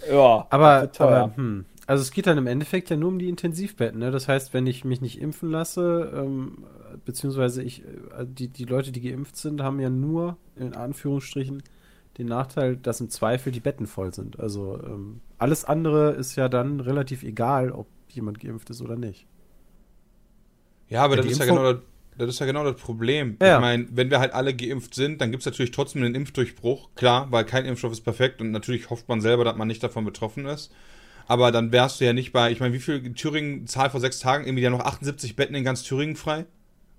[0.09, 1.65] Ja, Aber, aber hm.
[1.87, 3.99] also es geht dann im Endeffekt ja nur um die Intensivbetten.
[4.01, 4.11] Ne?
[4.11, 6.65] Das heißt, wenn ich mich nicht impfen lasse, ähm,
[7.05, 11.63] beziehungsweise ich, äh, die, die Leute, die geimpft sind, haben ja nur in Anführungsstrichen
[12.19, 14.39] den Nachteil, dass im Zweifel die Betten voll sind.
[14.39, 19.27] Also ähm, alles andere ist ja dann relativ egal, ob jemand geimpft ist oder nicht.
[20.89, 21.81] Ja, aber Ja, das die ist ja, Impfung- genau
[22.19, 23.37] das, ist ja genau das Problem.
[23.41, 23.57] Ja.
[23.57, 26.91] Ich meine, wenn wir halt alle geimpft sind, dann gibt es natürlich trotzdem einen Impfdurchbruch.
[26.95, 30.05] Klar, weil kein Impfstoff ist perfekt und natürlich hofft man selber, dass man nicht davon
[30.05, 30.71] betroffen ist.
[31.27, 34.01] Aber dann wärst du ja nicht bei, ich meine, wie viel in Thüringen Zahl vor
[34.01, 36.45] sechs Tagen, irgendwie ja noch 78 Betten in ganz Thüringen frei?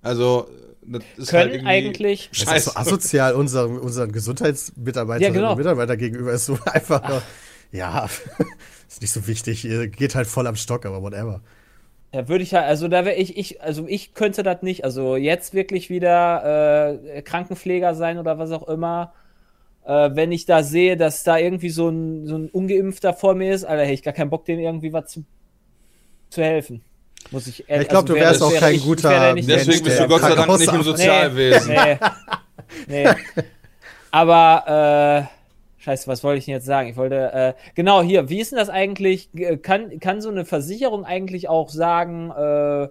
[0.02, 0.48] Also,
[0.82, 2.70] das ist Können halt irgendwie eigentlich- Das ist scheiße.
[2.70, 5.52] so asozial unseren, unseren Gesundheitsmitarbeiterinnen Ja, genau.
[5.52, 6.32] und Mitarbeiter gegenüber.
[6.32, 7.22] Ist so einfach nur,
[7.72, 8.08] ja,
[8.88, 9.64] ist nicht so wichtig.
[9.64, 11.40] Ihr geht halt voll am Stock, aber whatever.
[12.16, 14.84] Da würde ich ja, also da wäre ich, ich, also ich könnte das nicht.
[14.84, 19.12] Also jetzt wirklich wieder äh, Krankenpfleger sein oder was auch immer.
[19.84, 23.52] Äh, wenn ich da sehe, dass da irgendwie so ein, so ein Ungeimpfter vor mir
[23.52, 25.24] ist, Alter, hätte ich gar keinen Bock, dem irgendwie was zu,
[26.30, 26.80] zu helfen.
[27.32, 29.84] Muss ich Ja, ich glaub, du wärst auch kein guter wär der nicht Mensch, Deswegen
[29.84, 30.82] bist du Gott sei Dank nicht im.
[30.84, 31.74] Sozialwesen.
[31.74, 31.98] Nee,
[32.86, 33.10] nee.
[34.10, 35.35] Aber, äh,
[35.86, 36.88] scheiße, was wollte ich denn jetzt sagen?
[36.88, 39.30] Ich wollte, äh, genau, hier, wie ist denn das eigentlich?
[39.32, 42.88] G- Kann, kann so eine Versicherung eigentlich auch sagen, äh,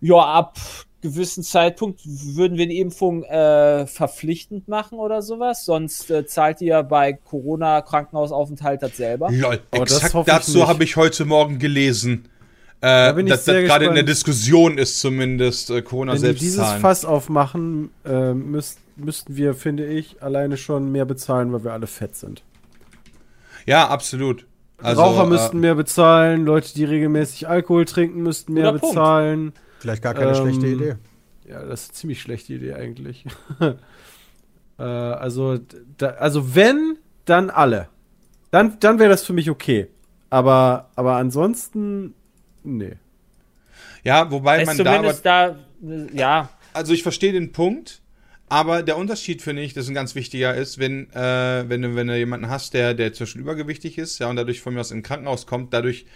[0.00, 0.56] ja, ab
[1.00, 5.64] gewissen Zeitpunkt würden wir die Impfung äh, verpflichtend machen oder sowas?
[5.64, 9.30] Sonst äh, zahlt ihr bei Corona-Krankenhausaufenthalt das selber.
[9.30, 12.28] Lol, Oh, das exakt dazu habe ich heute Morgen gelesen.
[12.80, 14.04] Äh, bin ich dass sehr das gerade in der.
[14.04, 16.80] Diskussion ist zumindest äh, Corona Wenn die selbst dieses zahlen.
[16.80, 21.86] Fass aufmachen, äh, müsst, müssten wir, finde ich, alleine schon mehr bezahlen, weil wir alle
[21.86, 22.42] fett sind.
[23.66, 24.46] Ja, absolut.
[24.82, 28.94] Also, Raucher äh, müssten mehr bezahlen, Leute, die regelmäßig Alkohol trinken, müssten mehr Guter Punkt.
[28.94, 29.52] bezahlen.
[29.80, 30.94] Vielleicht gar keine Ähm, schlechte Idee.
[31.48, 33.24] Ja, das ist eine ziemlich schlechte Idee eigentlich.
[34.78, 35.58] äh, also,
[35.96, 37.88] da, also wenn, dann alle.
[38.50, 39.88] Dann, dann wäre das für mich okay.
[40.30, 42.14] Aber, aber ansonsten,
[42.62, 42.96] nee.
[44.04, 48.00] Ja, wobei Ist man da, aber, zumindest da, äh, ja, also ich verstehe den Punkt,
[48.48, 51.94] aber der Unterschied finde ich, das ist ein ganz wichtiger ist, wenn, äh, wenn, du,
[51.94, 54.90] wenn du jemanden hast, der, der zwischen übergewichtig ist, ja, und dadurch von mir aus
[54.90, 56.06] in Krankenhaus kommt, dadurch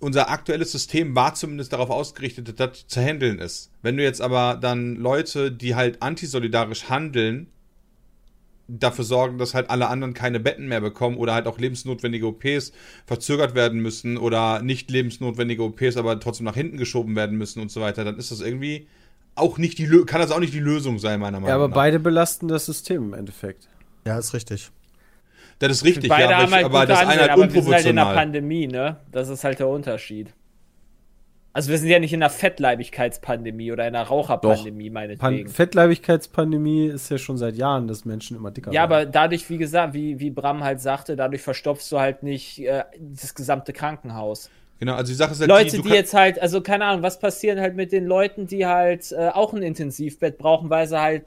[0.00, 3.72] unser aktuelles System war zumindest darauf ausgerichtet, dass das zu handeln ist.
[3.82, 7.48] Wenn du jetzt aber dann Leute, die halt antisolidarisch handeln,
[8.68, 12.72] dafür sorgen, dass halt alle anderen keine Betten mehr bekommen oder halt auch lebensnotwendige OPs
[13.06, 17.70] verzögert werden müssen oder nicht lebensnotwendige OPs aber trotzdem nach hinten geschoben werden müssen und
[17.70, 18.86] so weiter, dann ist das irgendwie
[19.38, 21.68] auch nicht die Lö kann das auch nicht die Lösung sein, meiner Meinung Ja, aber
[21.68, 21.74] nach.
[21.74, 23.68] beide belasten das System im Endeffekt.
[24.06, 24.70] Ja, ist richtig.
[25.58, 27.52] das ist richtig, beide ja, aber, haben ich, halt aber gute das eine halt aber
[27.52, 28.14] wir sind halt in der unproportional.
[28.14, 28.96] Pandemie, ne?
[29.12, 30.32] Das ist halt der Unterschied.
[31.52, 35.48] Also wir sind ja nicht in einer Fettleibigkeitspandemie oder in einer Raucherpandemie, Pan meinetwegen.
[35.48, 38.92] Fettleibigkeitspandemie ist ja schon seit Jahren, dass Menschen immer dicker Ja, werden.
[38.92, 42.84] aber dadurch, wie gesagt, wie, wie Bram halt sagte, dadurch verstopfst du halt nicht äh,
[43.00, 44.50] das gesamte Krankenhaus.
[44.80, 47.18] Genau, also die Sache ist halt Leute, die kann- jetzt halt, also keine Ahnung, was
[47.18, 51.24] passiert halt mit den Leuten, die halt äh, auch ein Intensivbett brauchen, weil sie halt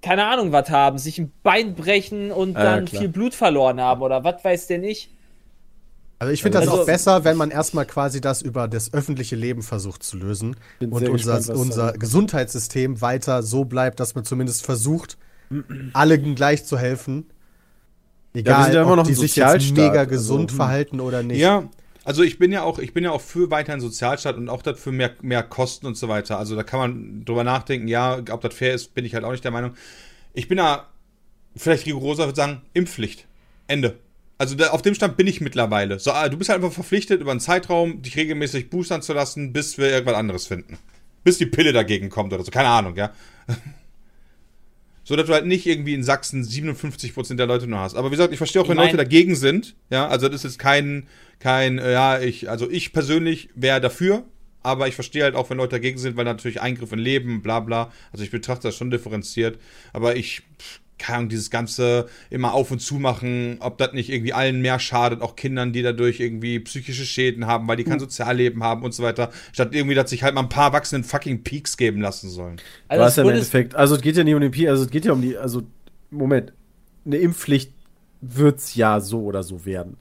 [0.00, 3.00] keine Ahnung was haben, sich ein Bein brechen und dann klar.
[3.02, 5.10] viel Blut verloren haben oder was weiß der nicht.
[6.18, 9.36] Also ich finde das Also- auch besser, wenn man erstmal quasi das über das öffentliche
[9.36, 14.64] Leben versucht zu lösen und unser, gespannt, unser Gesundheitssystem weiter so bleibt, dass man zumindest
[14.64, 15.18] versucht,
[15.92, 17.26] allen gleich zu helfen.
[18.34, 20.56] Egal, sind ja immer ob noch die ein sich jetzt mega also, gesund hm.
[20.56, 21.38] verhalten oder nicht.
[21.38, 21.68] Ja,
[22.04, 24.92] also ich bin ja auch, ich bin ja auch für weiterhin Sozialstaat und auch dafür
[24.92, 26.38] mehr, mehr Kosten und so weiter.
[26.38, 29.30] Also da kann man drüber nachdenken, ja, ob das fair ist, bin ich halt auch
[29.30, 29.74] nicht der Meinung.
[30.32, 30.88] Ich bin da
[31.56, 33.26] vielleicht rigoroser, würde sagen, Impfpflicht.
[33.68, 33.98] Ende.
[34.38, 36.00] Also da, auf dem Stand bin ich mittlerweile.
[36.00, 39.52] So, ah, du bist halt einfach verpflichtet, über einen Zeitraum dich regelmäßig boostern zu lassen,
[39.52, 40.78] bis wir irgendwas anderes finden.
[41.22, 42.50] Bis die Pille dagegen kommt oder so.
[42.50, 43.12] Keine Ahnung, ja.
[45.04, 47.94] So, dass du halt nicht irgendwie in Sachsen 57% der Leute nur hast.
[47.96, 49.74] Aber wie gesagt, ich verstehe auch, Ich wenn mein- Leute dagegen sind.
[49.90, 51.06] Ja, also das ist kein,
[51.40, 54.24] kein, äh, ja, ich, also ich persönlich wäre dafür.
[54.64, 57.58] Aber ich verstehe halt auch, wenn Leute dagegen sind, weil natürlich Eingriff in Leben, bla
[57.58, 57.90] bla.
[58.12, 59.58] Also ich betrachte das schon differenziert.
[59.92, 60.42] Aber ich,
[60.98, 64.78] keine Ahnung, dieses ganze immer auf und zu machen, ob das nicht irgendwie allen mehr
[64.78, 68.94] schadet, auch Kindern, die dadurch irgendwie psychische Schäden haben, weil die kein Sozialleben haben und
[68.94, 69.30] so weiter.
[69.52, 72.60] Statt irgendwie, dass sich halt mal ein paar Erwachsenen fucking Peaks geben lassen sollen.
[72.90, 74.68] Du Also hast das ja im Endeffekt, also es geht ja nicht um den Pi,
[74.68, 75.62] also es geht ja um die, also,
[76.10, 76.52] Moment,
[77.06, 77.72] eine Impfpflicht
[78.20, 79.96] wird's ja so oder so werden.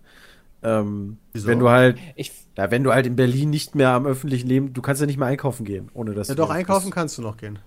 [0.63, 1.47] Ähm, Wieso?
[1.47, 4.73] wenn du halt, ich, ja, wenn du halt in Berlin nicht mehr am öffentlichen Leben,
[4.73, 6.91] du kannst ja nicht mehr einkaufen gehen, ohne dass Ja, du doch, einkaufen bist.
[6.91, 7.59] kannst du noch gehen.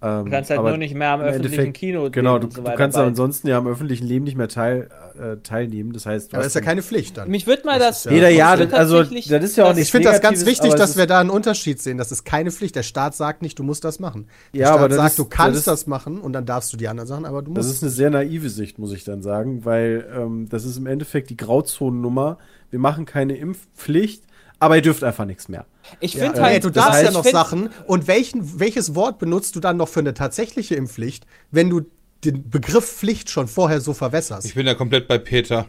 [0.00, 2.46] Ähm, du kannst halt aber nur nicht mehr am im öffentlichen Endeffekt- Kino Genau, du,
[2.46, 4.88] und so du kannst ansonsten ja am öffentlichen Leben nicht mehr teil,
[5.20, 5.92] äh, teilnehmen.
[5.92, 7.28] Das heißt, du Aber hast das ist ja keine Pflicht dann.
[7.28, 8.04] Mich würde mal das.
[8.04, 10.74] Jeder, ja, das- also, das ist ja auch das- nicht- Ich finde das ganz wichtig,
[10.74, 11.98] dass wir da einen Unterschied sehen.
[11.98, 12.76] Das ist keine Pflicht.
[12.76, 14.28] Der Staat sagt nicht, du musst das machen.
[14.54, 16.46] Der Ja, Staat aber das sagt, ist- du kannst das ist- das machen und dann
[16.46, 17.78] darfst du die anderen Sachen, aber du Das musst.
[17.78, 21.30] ist eine sehr naive Sicht, muss ich dann sagen, weil ähm, das ist im Endeffekt
[21.30, 22.38] die Grauzonennummer.
[22.70, 24.22] Wir machen keine Impfpflicht,
[24.60, 25.66] aber ihr dürft einfach nichts mehr.
[26.00, 27.70] Ich ja, finde ey, halt, du darfst heißt- ja noch Sachen.
[27.86, 31.82] Und welchen, welches Wort benutzt du dann noch für eine tatsächliche Impfpflicht, wenn du
[32.24, 34.46] den Begriff Pflicht schon vorher so verwässerst?
[34.46, 35.66] Ich bin ja komplett bei Peter.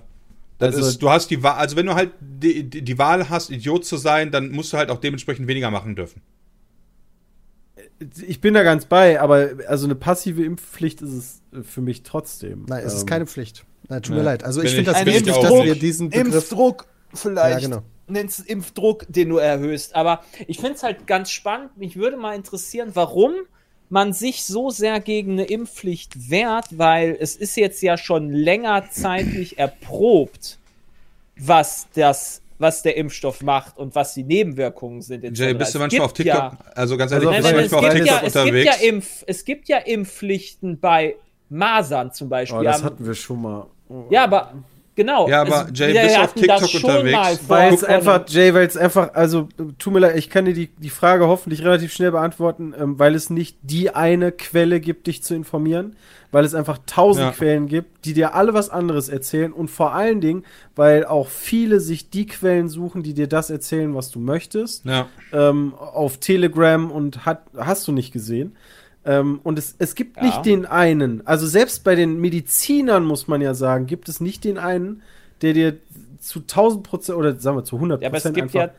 [0.58, 3.30] Das Also- ist, du hast die Wahl, also wenn du halt die, die, die Wahl
[3.30, 6.22] hast, Idiot zu sein, dann musst du halt auch dementsprechend weniger machen dürfen.
[8.26, 12.04] Ich bin da ganz bei, aber also eine passive Impfpflicht ist es äh, für mich
[12.04, 12.66] trotzdem.
[12.68, 13.66] Nein, es ist Ähm, keine Pflicht.
[13.88, 14.20] Nein, tut nee.
[14.20, 14.44] mir leid.
[14.44, 16.34] Also Bin ich finde das wichtig, dass wir diesen Begriff.
[16.36, 17.62] Impfdruck vielleicht.
[17.62, 17.84] Ja, genau.
[18.10, 19.96] Nennst es Impfdruck, den du erhöhst.
[19.96, 21.78] Aber ich finde es halt ganz spannend.
[21.78, 23.34] Mich würde mal interessieren, warum
[23.90, 28.90] man sich so sehr gegen eine Impfpflicht wehrt, weil es ist jetzt ja schon länger
[28.92, 30.60] zeitlich erprobt,
[31.38, 35.38] was das, was der Impfstoff macht und was die Nebenwirkungen sind.
[35.38, 36.36] Jay, bist du manchmal auf TikTok?
[36.36, 38.28] Ja, also ganz Also ehrlich, nein, auf bist nein, du manchmal auf gibt, TikTok ja,
[38.28, 38.84] es, gibt ja unterwegs?
[38.84, 41.16] Impf, es gibt ja Impfpflichten bei
[41.50, 42.60] Masern zum Beispiel.
[42.60, 43.66] Oh, das hatten wir schon mal.
[43.88, 44.06] Oh.
[44.12, 44.54] ja, aber
[45.00, 45.30] genau.
[45.30, 47.40] Ja, aber Jay, bist du auf TikTok unterwegs?
[47.48, 49.48] Weil es einfach, Jay, weil es einfach, also
[49.78, 53.16] tut mir leid, ich kann dir die, die Frage hoffentlich relativ schnell beantworten, ähm, weil
[53.16, 55.96] es nicht die eine Quelle gibt, dich zu informieren,
[56.32, 57.32] weil es einfach tausend Ja.
[57.32, 60.44] Quellen gibt, die dir alle was anderes erzählen und vor allen Dingen,
[60.76, 65.08] weil auch viele sich die Quellen suchen, die dir das erzählen, was du möchtest, Ja.
[65.32, 68.56] ähm, auf Telegram und hat, hast du nicht gesehen.
[69.06, 70.24] Ähm, und es, es gibt Ja.
[70.24, 74.44] nicht den einen, also selbst bei den Medizinern muss man ja sagen, gibt es nicht
[74.44, 75.02] den einen,
[75.42, 75.78] der dir
[76.20, 78.72] zu 1000 Prozent oder sagen wir zu 100 Ja, aber es Prozent einfach, ja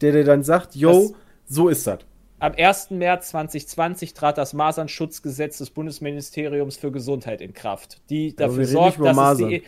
[0.00, 1.14] der dir dann sagt, yo,
[1.46, 2.00] so ist das.
[2.38, 2.90] Am 1.
[2.90, 9.14] März 2020 trat das Masernschutzgesetz des Bundesministeriums für Gesundheit in Kraft, die dafür sorgt, dass
[9.14, 9.52] Masern.
[9.52, 9.62] es die.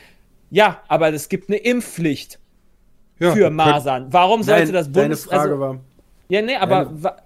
[0.51, 2.39] Ja, aber es gibt eine Impfpflicht
[3.19, 3.33] ja.
[3.33, 4.07] für Masern.
[4.11, 5.25] Warum sollte Nein, das deine Bundes...
[5.25, 5.81] Frage also, war,
[6.29, 7.22] ja, nee, aber...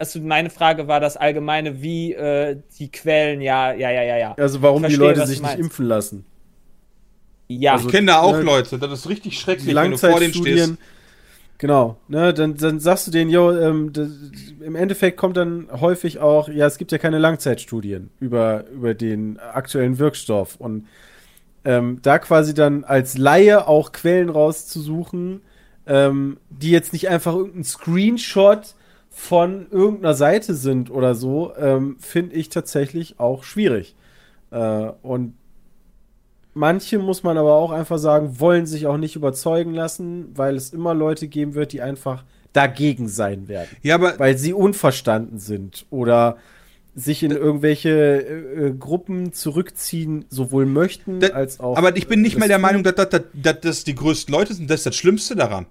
[0.00, 4.34] Also meine Frage war das allgemeine, wie äh, die Quellen, ja, ja, ja, ja, ja.
[4.38, 6.24] also warum Ich die verstehe, Leute sich nicht impfen lassen.
[7.48, 9.98] Ja, also- Ich kenne da auch ne, Leute, das ist richtig schrecklich, Die wenn du
[9.98, 10.46] vor denen stehst.
[10.46, 10.78] Langzeitstudien.
[11.58, 14.08] Genau, ne, dann, dann sagst du denen, jo, ähm, das,
[14.64, 19.38] im Endeffekt kommt dann häufig auch, ja, es gibt ja keine Langzeitstudien über, über den
[19.38, 20.56] aktuellen Wirkstoff.
[20.56, 20.86] Und
[21.66, 25.42] ähm, da quasi dann als Laie auch Quellen rauszusuchen,
[25.86, 28.74] ähm, die jetzt nicht einfach irgendein Screenshot
[29.20, 33.94] von irgendeiner Seite sind oder so, ähm, finde ich tatsächlich auch schwierig.
[34.50, 34.56] Äh,
[35.02, 35.34] und
[36.54, 40.72] manche, muss man aber auch einfach sagen, wollen sich auch nicht überzeugen lassen, weil es
[40.72, 43.68] immer Leute geben wird, die einfach dagegen sein werden.
[43.82, 46.38] Ja, aber Weil sie unverstanden sind oder
[46.94, 51.76] sich in irgendwelche äh, äh, Gruppen zurückziehen, sowohl möchten als auch.
[51.76, 52.58] Aber ich bin nicht mal der.
[52.58, 54.70] Meinung, dass, dass, dass, dass das die größten Leute sind.
[54.70, 55.66] Das ist das Schlimmste daran.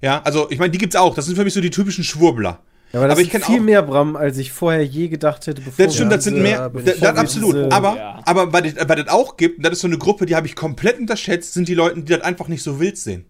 [0.00, 1.14] Ja, also ich meine, die gibt's auch.
[1.16, 2.60] Das sind für mich so die typischen Schwurbler.
[2.94, 5.08] Ja, aber das aber ich sind kenn viel auch- mehr, Bram, als ich vorher je
[5.08, 6.70] gedacht hätte, bevor Das stimmt, das sind mehr.
[6.70, 7.54] Das, das absolut.
[7.56, 8.22] diese- aber, Ja.
[8.24, 10.98] aber was das, auch gibt, und das ist so eine Gruppe, die habe ich komplett
[10.98, 13.24] unterschätzt, sind die Leute, die das einfach nicht so wild sehen.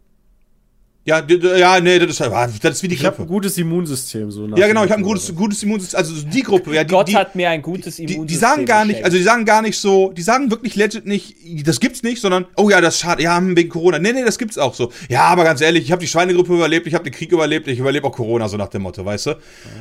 [1.06, 3.28] Ja, ja, nee, das ist, das ist wie die Ich habe ein Grippe.
[3.28, 4.30] gutes Immunsystem.
[4.30, 5.98] So Ja, genau, ich habe ein gutes, gutes Immunsystem.
[5.98, 8.64] Also die Gruppe, ja, die, Gott die, hat mir ein gutes die, Immunsystem die sagen
[8.64, 11.36] gar nicht, also die sagen gar nicht so, die sagen wirklich legit nicht,
[11.66, 13.98] das gibt's nicht, sondern, oh ja, das ist schade, ja, wegen Corona.
[13.98, 14.92] Nee, nee, das gibt's auch so.
[15.10, 17.78] Ja, aber ganz ehrlich, ich habe die Schweinegrippe überlebt, ich habe den Krieg überlebt, ich
[17.80, 19.30] überlebe auch Corona, so nach dem Motto, weißt du?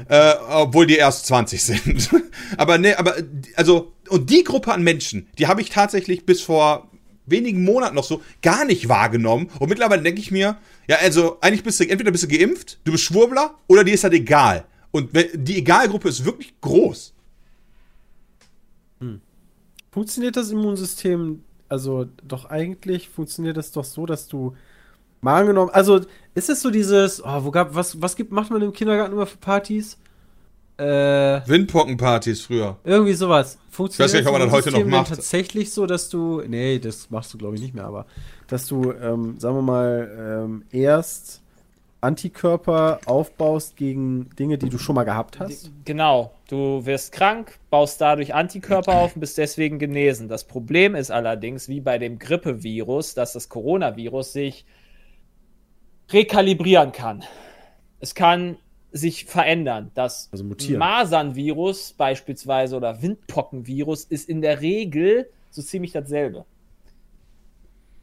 [0.10, 2.10] Äh, obwohl die erst 20 sind.
[2.58, 3.16] aber nee, aber,
[3.56, 6.90] also, und die Gruppe an Menschen, die habe ich tatsächlich bis vor
[7.26, 9.50] wenigen Monaten noch so gar nicht wahrgenommen.
[9.60, 10.58] Und mittlerweile denke ich mir,
[10.88, 14.04] ja, also eigentlich bist du, entweder bist du geimpft, du bist Schwurbler, oder dir ist
[14.04, 14.66] halt egal.
[14.92, 17.14] Und die Egalgruppe ist wirklich groß.
[19.92, 24.56] Funktioniert das Immunsystem, also doch eigentlich funktioniert das doch so, dass du
[25.22, 26.02] mal angenommen, also
[26.36, 29.26] ist es so dieses, oh, wo gab, was, was gibt, macht man im Kindergarten immer
[29.26, 29.98] für Partys?
[30.78, 32.78] Äh, Windpockenpartys früher.
[32.84, 33.60] irgendwie sowas.
[33.70, 35.10] Funktioniert Ich weiß nicht, ob man das heute noch macht.
[35.10, 38.06] tatsächlich so, dass du, nee, das machst du glaube ich nicht mehr, aber
[38.48, 41.42] dass du, ähm, sagen wir mal, ähm, erst
[42.02, 45.72] Antikörper aufbaust gegen Dinge, die du schon mal gehabt hast?
[45.86, 50.28] Genau, du wirst krank, baust dadurch Antikörper auf und bist deswegen genesen.
[50.28, 54.66] Das Problem ist allerdings, wie bei dem Grippevirus, dass das Coronavirus sich
[56.12, 57.24] rekalibrieren kann.
[58.02, 58.58] Es kann
[58.94, 59.92] sich verändern.
[59.96, 60.46] Das Also.
[60.78, 66.46] Masernvirus beispielsweise oder Windpockenvirus ist in der Regel so ziemlich dasselbe.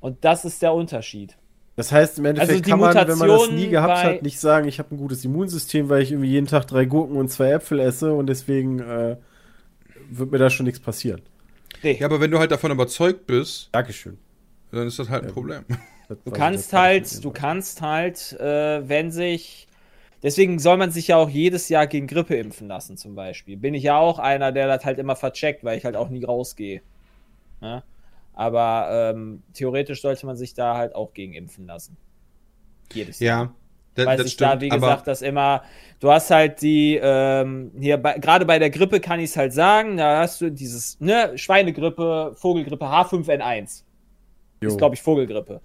[0.00, 1.36] Und das ist der Unterschied.
[1.76, 4.22] Das heißt, im Endeffekt Also die kann man, wenn man das Mutation nie gehabt hat,
[4.22, 7.30] nicht sagen, ich habe ein gutes Immunsystem, weil ich irgendwie jeden Tag drei Gurken und
[7.30, 9.16] zwei Äpfel esse und deswegen äh,
[10.10, 11.22] wird mir da schon nichts passieren.
[11.82, 11.96] Nee.
[11.98, 14.18] Ja, aber wenn du halt davon überzeugt bist, Dankeschön.
[14.72, 15.64] dann ist das halt ein Problem.
[16.08, 19.68] Das Du kannst halt, du kannst halt, äh, wenn sich.
[20.22, 23.56] Deswegen soll man sich ja auch jedes Jahr gegen Grippe impfen lassen, zum Beispiel.
[23.56, 26.24] Bin ich ja auch einer, der das halt immer vercheckt, weil ich halt auch nie
[26.24, 26.82] rausgehe.
[27.60, 27.82] Ne?
[28.34, 31.96] Aber ähm, theoretisch sollte man sich da halt auch gegen impfen lassen.
[32.92, 33.44] Jedes Jahr.
[33.44, 33.54] Ja,
[33.94, 34.52] das, Weil das sich stimmt.
[34.52, 35.62] da, wie aber gesagt, das immer,
[35.98, 39.52] du hast halt die, ähm, hier, bei, gerade bei der Grippe kann ich es halt
[39.52, 43.82] sagen, da hast du dieses, ne, Schweinegrippe, Vogelgrippe H5N1
[44.62, 44.68] Jo.
[44.68, 45.60] ist, glaube ich, Vogelgrippe.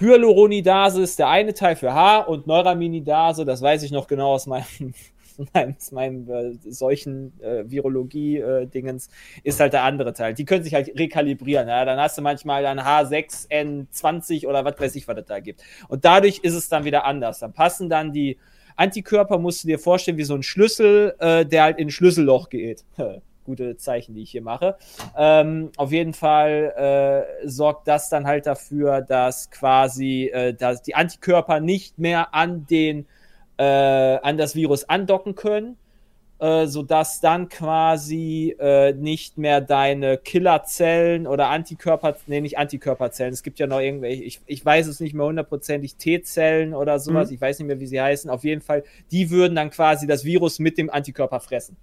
[0.00, 4.46] Hyaluronidase ist der eine Teil für H und Neuraminidase, das weiß ich noch genau aus
[4.46, 4.94] meinem,
[5.54, 9.08] meinem, meinem äh, solchen äh, Virologie-Dingens,
[9.42, 10.34] ist halt der andere Teil.
[10.34, 11.68] Die können sich halt rekalibrieren.
[11.68, 11.84] Ja?
[11.84, 15.62] Dann hast du manchmal dann H6N20 oder was weiß ich, was es da gibt.
[15.88, 17.40] Und dadurch ist es dann wieder anders.
[17.40, 18.38] Dann passen dann die
[18.76, 22.48] Antikörper, musst du dir vorstellen, wie so ein Schlüssel, äh, der halt in ein Schlüsselloch
[22.48, 22.84] geht.
[23.48, 24.76] Gute Zeichen, die ich hier mache.
[25.16, 30.94] Ähm, auf jeden Fall äh, sorgt das dann halt dafür, dass quasi äh, dass die
[30.94, 33.06] Antikörper nicht mehr an den
[33.56, 35.76] äh, an das Virus andocken können,
[36.40, 43.42] äh, sodass dann quasi äh, nicht mehr deine Killerzellen oder Antikörper, nee, nicht Antikörperzellen, es
[43.42, 47.34] gibt ja noch irgendwelche, ich, ich weiß es nicht mehr hundertprozentig, T-Zellen oder sowas, Mhm.
[47.34, 50.24] ich weiß nicht mehr, wie sie heißen, auf jeden Fall, die würden dann quasi das
[50.24, 51.76] Virus mit dem Antikörper fressen.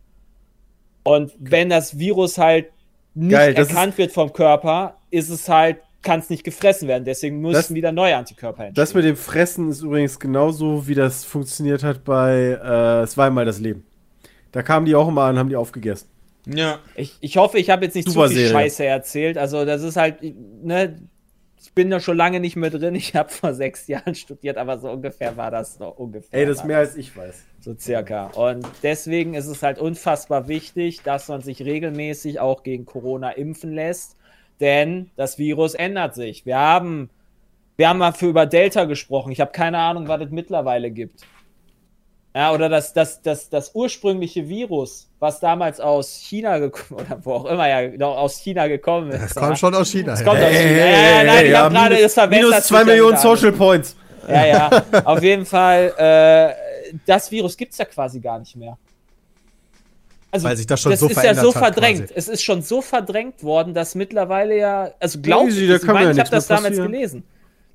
[1.06, 2.66] Und wenn das Virus halt
[3.14, 7.06] nicht Geil, erkannt wird vom Körper, ist es halt, kann es nicht gefressen werden.
[7.06, 8.76] Deswegen müssen Das- wieder neue Antikörper entstehen.
[8.84, 13.28] Das mit dem Fressen ist übrigens genauso, wie das funktioniert hat bei äh, Es war
[13.28, 13.86] einmal das Leben.
[14.52, 16.08] Da kamen die auch immer an, haben die aufgegessen.
[16.46, 16.80] ja.
[16.96, 18.52] Ich, ich hoffe, ich habe jetzt nicht Super zu viel Serie.
[18.54, 19.38] Scheiße erzählt.
[19.38, 20.18] Also, das ist halt,
[20.64, 20.96] ne,
[21.62, 22.96] ich bin da schon lange nicht mehr drin.
[22.96, 26.40] Ich habe vor sechs Jahren studiert, aber so ungefähr war das noch ungefähr.
[26.40, 27.44] Ey, das ist mehr als ich weiß.
[27.60, 28.28] So circa.
[28.28, 33.74] Und deswegen ist es halt unfassbar wichtig, dass man sich regelmäßig auch gegen Corona impfen
[33.74, 34.16] lässt,
[34.60, 36.46] denn das Virus ändert sich.
[36.46, 37.10] Wir haben,
[37.78, 39.32] wir haben mal für über Delta gesprochen.
[39.32, 41.26] Ich habe keine Ahnung, was es mittlerweile gibt.
[42.36, 47.34] Ja, oder das, das, das, das ursprüngliche Virus, was damals aus China gekommen, oder wo
[47.34, 49.22] auch immer ja noch aus China gekommen ist.
[49.24, 49.42] Das ja.
[49.42, 50.12] kommt schon aus China.
[50.12, 50.70] Das kommt aus China.
[50.70, 52.50] Ja, ja, nein, ich ja, hab gerade minus- das verwechselt.
[52.50, 53.96] Minus zwei Millionen Social Points.
[54.28, 54.84] Ja, ja.
[55.06, 58.78] Auf jeden Fall, äh, das Virus gibt's ja quasi gar nicht mehr.
[60.30, 62.08] Also, Weil sich das schon das so ist ja so verdrängt.
[62.08, 62.14] quasi.
[62.16, 65.94] Es ist schon so verdrängt worden, dass mittlerweile ja, also glaub Easy, ich, ich mir
[65.94, 67.24] meine, ich habe das damals gelesen.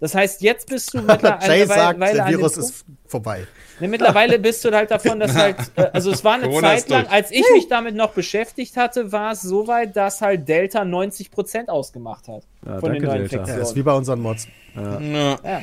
[0.00, 3.46] Das heißt, jetzt bist du mittlerweile Jay sagt, Weile der an dem Virus ist vorbei.
[3.80, 6.88] Ne, mittlerweile bist du halt davon, dass halt, äh, also es war eine Corona Zeit
[6.88, 7.12] lang, durch.
[7.12, 11.68] als ich mich damit noch beschäftigt hatte, war es so weit, dass halt Delta 90%
[11.68, 13.36] ausgemacht hat Ja, von den neuen Delta.
[13.36, 13.62] Ja, Infektionen.
[13.62, 14.48] ist wie bei unseren Mods.
[14.74, 15.38] ja.
[15.44, 15.62] Ja.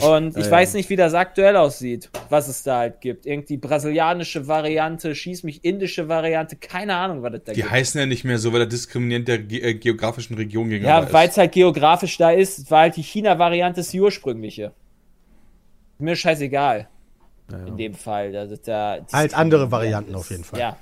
[0.00, 0.78] Und ich Ja, weiß ja.
[0.78, 3.26] nicht, wie das aktuell aussieht, was es da halt gibt.
[3.26, 7.70] Irgendwie brasilianische Variante, schieß mich indische Variante, keine Ahnung, was es da Die gibt.
[7.70, 11.00] heißen ja nicht mehr so, weil er diskriminierend der ge äh, geografischen Region gegenüber Ja,
[11.00, 11.12] ist.
[11.12, 14.72] weil es halt geografisch da ist, war halt die China-Variante ist die ursprüngliche.
[15.98, 16.88] Mir scheißegal.
[17.66, 18.32] In dem Fall.
[18.32, 20.58] Das ist da, Halt andere Varianten auf jeden Fall.
[20.58, 20.76] Ja.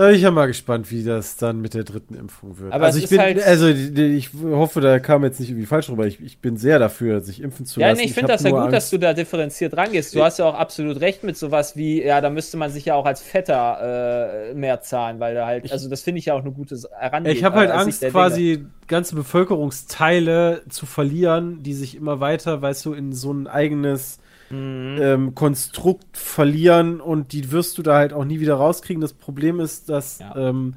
[0.00, 2.72] Da bin ich ja mal gespannt, wie das dann mit der dritten Impfung wird.
[2.72, 6.06] Aber also ich bin, halt- also ich hoffe, da kam jetzt nicht irgendwie falsch rüber.
[6.06, 8.00] Ich, ich bin sehr dafür, sich impfen zu Ja, lassen.
[8.00, 10.14] nee, ich finde hab das ja gut, dass Angst- du da differenziert rangehst.
[10.14, 12.94] Du hast ja auch absolut recht mit sowas wie, ja, da müsste man sich ja
[12.94, 16.40] auch als Fetter äh, mehr zahlen, weil da halt, also das finde ich ja auch
[16.40, 17.36] eine gute Herangehensweise.
[17.38, 18.12] Ich habe halt äh, Angst, Dinge.
[18.12, 24.19] quasi ganze Bevölkerungsteile zu verlieren, die sich immer weiter, weißt du, in so ein eigenes
[24.50, 24.98] Mhm.
[25.00, 29.00] ähm, Konstrukt verlieren und die wirst du da halt auch nie wieder rauskriegen.
[29.00, 30.34] Das Problem ist, das Ja.
[30.36, 30.74] ähm,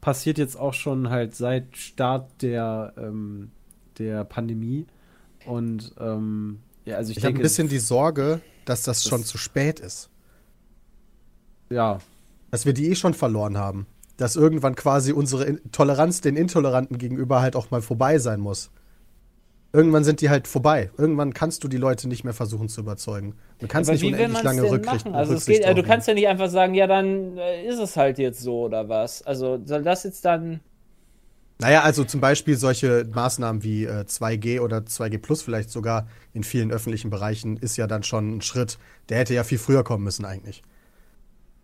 [0.00, 3.50] passiert jetzt auch schon halt seit Start der, ähm,
[3.98, 4.86] der Pandemie.
[5.46, 9.24] Und ähm, ja, also ich, Ich habe ein bisschen die Sorge, dass das, Das- schon
[9.24, 10.10] zu spät ist.
[11.70, 11.98] ja,
[12.50, 13.86] Dass wir die eh schon verloren haben.
[14.18, 18.70] Dass irgendwann quasi unsere Toleranz den Intoleranten gegenüber halt auch mal vorbei sein muss.
[19.74, 20.90] Irgendwann sind die halt vorbei.
[20.98, 23.34] Irgendwann kannst du die Leute nicht mehr versuchen zu überzeugen.
[23.58, 25.14] Du kannst Aber nicht unendlich lange machen?
[25.14, 28.18] Also geht, äh, du kannst ja nicht einfach sagen, ja, dann äh, ist es halt
[28.18, 29.22] jetzt so oder was.
[29.22, 30.60] Also soll das jetzt dann.
[31.58, 36.44] Naja, also zum Beispiel solche Maßnahmen wie äh, 2G oder 2G Plus vielleicht sogar in
[36.44, 38.78] vielen öffentlichen Bereichen ist ja dann schon ein Schritt.
[39.08, 40.62] Der hätte ja viel früher kommen müssen eigentlich.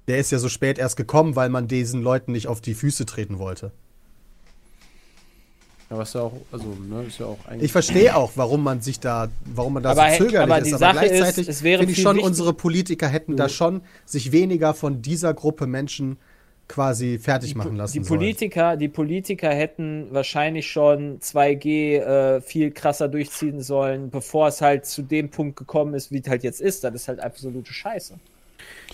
[0.07, 3.05] Der ist ja so spät erst gekommen, weil man diesen Leuten nicht auf die Füße
[3.05, 3.73] treten wollte.
[5.91, 7.65] Ja, was ja auch, also, ne, ist ja auch eigentlich.
[7.65, 10.67] Ich verstehe auch, warum man sich da, warum man da Aber so zögerlich aber ist,
[10.69, 13.49] die aber Sache ist, gleichzeitig es wäre finde ich schon, wichtig- unsere Politiker hätten da
[13.49, 16.19] schon sich weniger von dieser Gruppe Menschen
[16.67, 18.19] quasi fertig machen lassen Die sollen.
[18.19, 24.85] Politiker, die Politiker hätten wahrscheinlich schon 2G äh, viel krasser durchziehen sollen, bevor es halt
[24.85, 26.85] zu dem Punkt gekommen ist, wie es halt jetzt ist.
[26.85, 28.17] Das ist halt absolute Scheiße.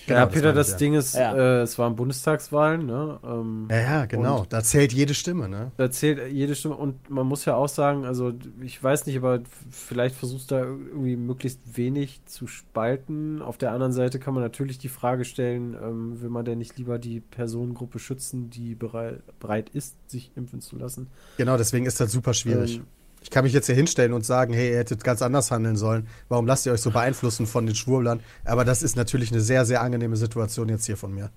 [0.06, 0.76] Genau, ja, das Peter, das ja.
[0.76, 1.34] Ding ist, Ja.
[1.34, 3.18] äh, es waren Bundestagswahlen, ne?
[3.24, 4.44] Ähm, Ja, ja, genau.
[4.48, 5.72] Da zählt jede Stimme, ne?
[5.78, 9.40] Da zählt jede Stimme und man muss ja auch sagen, also ich weiß nicht, aber
[9.70, 13.40] vielleicht versuchst du da irgendwie möglichst wenig zu spalten.
[13.40, 16.76] Auf der anderen Seite kann man natürlich die Frage stellen, ähm, will man denn nicht
[16.76, 21.08] lieber die Personengruppe schützen, die bereit, bereit ist, sich impfen zu lassen?
[21.38, 22.76] Genau, deswegen ist das super schwierig.
[22.76, 22.86] Ähm,
[23.24, 26.06] ich kann mich jetzt hier hinstellen und sagen, hey, ihr hättet ganz anders handeln sollen.
[26.28, 28.20] Warum lasst ihr euch so beeinflussen von den Schwurblern?
[28.44, 31.30] Aber das ist natürlich eine sehr, sehr angenehme Situation jetzt hier von mir.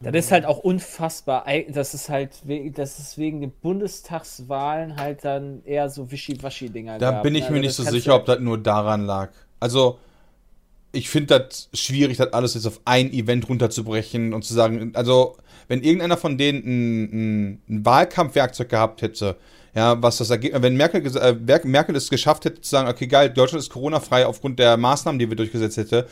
[0.00, 1.44] Das ist halt auch unfassbar.
[1.68, 2.30] Das ist halt,
[2.74, 6.98] das ist wegen den Bundestagswahlen halt dann eher so Wischiwaschi-Dinger.
[6.98, 7.40] Da gab, bin ne?
[7.40, 9.30] ich mir Also nicht so sicher, ob das nur daran lag.
[9.58, 9.98] Also,
[10.92, 15.36] ich finde das schwierig, das alles jetzt auf ein Event runterzubrechen und zu sagen, also,
[15.66, 19.36] wenn irgendeiner von denen ein, ein, ein Wahlkampfwerkzeug gehabt hätte,
[19.74, 23.30] ja, was das Ergebnis, wenn Merkel, äh, Merkel es geschafft hätte zu sagen, okay, geil,
[23.30, 26.06] Deutschland ist Corona-frei aufgrund der Maßnahmen, die wir durchgesetzt hätte,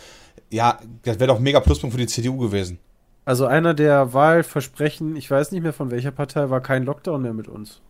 [0.51, 2.79] ja, das wäre doch mega Pluspunkt für die CDU gewesen.
[3.25, 7.35] Also einer der Wahlversprechen, ich weiß nicht mehr von welcher Partei, war kein Lockdown mehr
[7.35, 7.81] mit uns.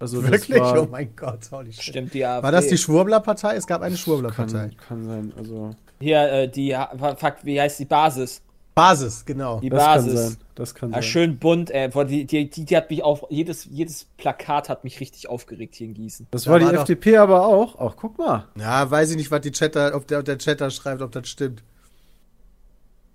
[0.00, 0.60] Also das Wirklich?
[0.60, 1.84] War, oh mein Gott, holy shit.
[1.84, 2.42] Stimmt, die AfD.
[2.44, 3.56] War das die Schwurbler-Partei?
[3.56, 4.70] Es gab eine Schwurbler-Partei.
[4.70, 5.32] kann, kann sein.
[5.36, 8.42] Also Hier, äh, die, fuck, wie heißt die Basis?
[8.78, 9.60] Basis, genau.
[9.60, 10.20] Die das kann Basis.
[10.28, 10.36] sein.
[10.54, 11.02] Das kann sein.
[11.02, 11.88] schön bunt, ey.
[11.88, 15.74] Boah, die, die, die, die hat mich auf, jedes, jedes Plakat hat mich richtig aufgeregt
[15.76, 16.26] hier in Gießen.
[16.30, 17.76] Das Da war die war doch- FDP aber auch.
[17.78, 18.46] Ach, guck mal.
[18.58, 21.28] Ja, weiß ich nicht, was die Chatter, ob der, ob der Chatter schreibt, ob das
[21.28, 21.62] stimmt.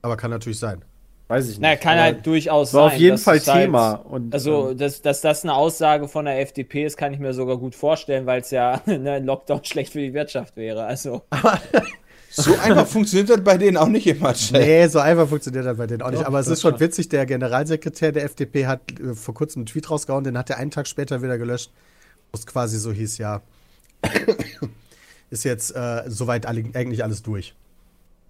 [0.02, 0.84] Aber kann natürlich sein.
[1.30, 1.62] Weiß ich nicht.
[1.62, 2.96] Na, kann aber halt durchaus war sein.
[2.96, 3.94] auf jeden Fall halt- Thema.
[3.94, 7.34] Und, Also, ähm, dass, dass das eine Aussage von der FDP ist, kann ich mir
[7.34, 10.84] sogar gut vorstellen, weil es ja ne, ein Lockdown schlecht für die Wirtschaft wäre.
[10.86, 11.22] Also,
[12.36, 14.52] So einfach funktioniert das bei denen auch nicht immer, Chef.
[14.60, 16.26] Nee, so einfach funktioniert das bei denen auch nicht.
[16.26, 19.90] Aber es ist schon witzig, der Generalsekretär der FDP hat äh, vor kurzem einen Tweet
[19.90, 21.72] rausgehauen, den hat er einen Tag später wieder gelöscht,
[22.32, 23.42] wo es quasi so hieß, ja,
[25.30, 27.54] ist jetzt äh, soweit alle, eigentlich alles durch.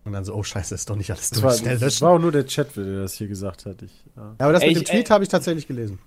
[0.05, 1.51] Und dann so, oh scheiße, ist doch nicht alles das, durch.
[1.53, 2.01] war, Schnell das löschen.
[2.05, 3.81] war auch nur der Chat, der das hier gesagt hat.
[3.81, 4.21] Ich, ja.
[4.23, 5.99] Ja, aber das Ey, mit dem ich- Tweet habe ich tatsächlich gelesen.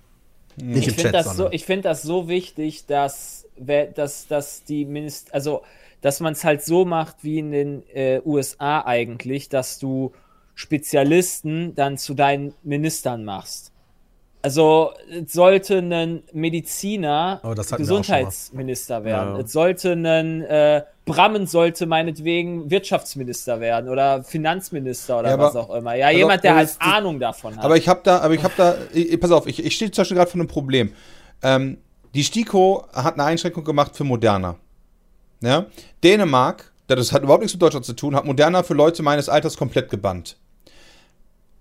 [0.55, 4.63] Nicht ich im finde Chat, das, so, ich find das so wichtig, dass, dass, dass
[4.63, 5.63] die Minister, also,
[6.01, 10.11] dass man es halt so macht wie in den äh, USA eigentlich, dass du
[10.55, 13.71] Spezialisten dann zu deinen Ministern machst.
[14.41, 17.53] Also es sollte ein Mediziner Oh.
[17.75, 19.35] Gesundheitsminister werden.
[19.35, 19.41] Ja.
[19.41, 25.73] Es sollte ein äh, Brammen sollte meinetwegen Wirtschaftsminister werden oder Finanzminister oder Ja, was auch
[25.73, 25.95] immer.
[25.95, 27.63] Ja, jemand, der halt Ahnung davon hat.
[27.63, 30.01] Aber ich habe da, aber ich habe da, ich, pass auf, ich, ich stehe zum
[30.01, 30.93] Beispiel gerade vor einem Problem.
[31.41, 31.77] Ähm,
[32.13, 34.57] die STIKO hat eine Einschränkung gemacht für Moderna.
[35.41, 35.67] Ja?
[36.03, 39.57] Dänemark, das hat überhaupt nichts mit Deutschland zu tun, hat Moderna für Leute meines Alters
[39.57, 40.37] komplett gebannt.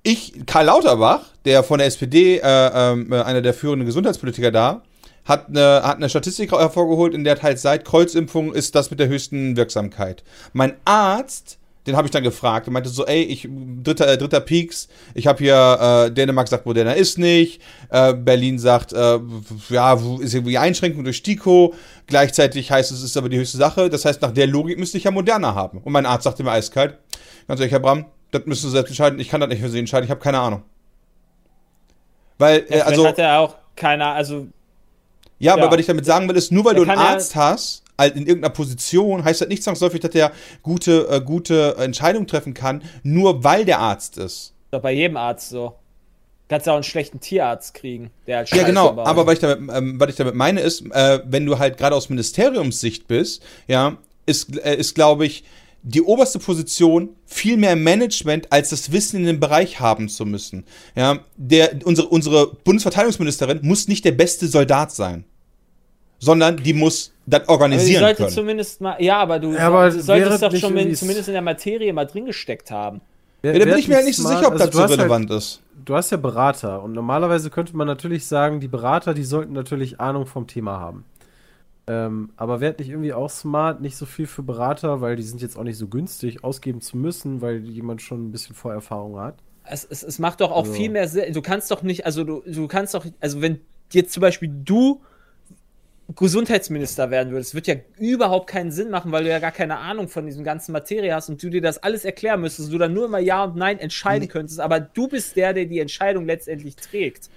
[0.03, 4.83] Ich, Karl Lauterbach, der von der SPD, äh, äh, einer der führenden Gesundheitspolitiker da,
[5.25, 9.09] hat eine, hat eine Statistik hervorgeholt, in der halt seit Kreuzimpfung ist das mit der
[9.09, 10.23] höchsten Wirksamkeit.
[10.53, 13.49] Mein Arzt, den habe ich dann gefragt und meinte so, ey, ich
[13.83, 17.61] dritter, äh, dritter Peaks, ich habe hier, äh, Dänemark sagt, Moderna ist nicht,
[17.91, 19.19] äh, Berlin sagt, äh,
[19.69, 21.75] ja, ist irgendwie Einschränkung durch STIKO,
[22.07, 24.99] gleichzeitig heißt es, es ist aber die höchste Sache, das heißt, nach der Logik müsste
[24.99, 25.79] ich ja Moderna haben.
[25.79, 26.99] Und mein Arzt sagte mir eiskalt,
[27.47, 29.79] ganz ehrlich, Herr Bram, das müssen Sie selbst entscheiden, ich kann das nicht für Sie
[29.79, 30.63] entscheiden, ich habe keine Ahnung.
[32.39, 34.49] Weil, äh, also, hat er auch keiner, also
[35.39, 35.71] ja, aber ja.
[35.71, 38.27] was ich damit sagen will, ist, nur weil du einen kann ja- Arzt hast, in
[38.27, 40.33] irgendeiner Position, heißt das nicht zwangsläufig, dass der
[40.63, 44.53] gute, äh, gute Entscheidungen treffen kann, nur weil der Arzt ist.
[44.71, 45.75] doch bei jedem Arzt so.
[46.49, 48.93] Kannst ja auch einen schlechten Tierarzt kriegen, der halt Ja, genau.
[48.93, 49.07] baut.
[49.07, 51.97] Aber was ich damit, ähm, was ich damit meine, ist, äh, wenn du halt gerade
[51.97, 55.43] aus Ministeriumssicht bist, ja, ist, äh, ist glaube ich,
[55.83, 60.65] die oberste Position viel mehr Management, als das Wissen in dem Bereich haben zu müssen.
[60.95, 65.25] Ja, der, unsere, unsere Bundesverteidigungsministerin muss nicht der beste Soldat sein,
[66.19, 68.31] sondern die muss das aber die organisieren sollte können.
[68.31, 71.93] zumindest mal, ja, aber du, Ja, aber solltest doch schon in, zumindest in der Materie
[71.93, 73.01] mal drin gesteckt haben.
[73.43, 75.01] Ja, da bin ich mir halt nicht so sicher, ob also das so hast halt-
[75.01, 75.61] relevant ist.
[75.85, 80.01] Du hast ja Berater und normalerweise könnte man natürlich sagen, die Berater, die sollten natürlich
[80.01, 81.05] Ahnung vom Thema haben.
[81.89, 85.41] Ähm, aber wäre nicht irgendwie auch smart, nicht so viel für Berater, weil die sind
[85.41, 89.37] jetzt auch nicht so günstig, ausgeben zu müssen, weil jemand schon ein bisschen Vorerfahrung hat.
[89.65, 91.33] Es, es, es macht doch auch Also- viel mehr Sinn.
[91.33, 93.61] Du kannst doch nicht, also du, du kannst doch, also wenn
[93.93, 95.01] jetzt zum Beispiel du
[96.15, 100.09] Gesundheitsminister werden würdest, wird ja überhaupt keinen Sinn machen, weil du ja gar keine Ahnung
[100.09, 103.07] von diesem ganzen Materie hast und du dir das alles erklären müsstest, du dann nur
[103.07, 107.29] immer Ja und Nein entscheiden könntest, aber du bist der, der die Entscheidung letztendlich trägt.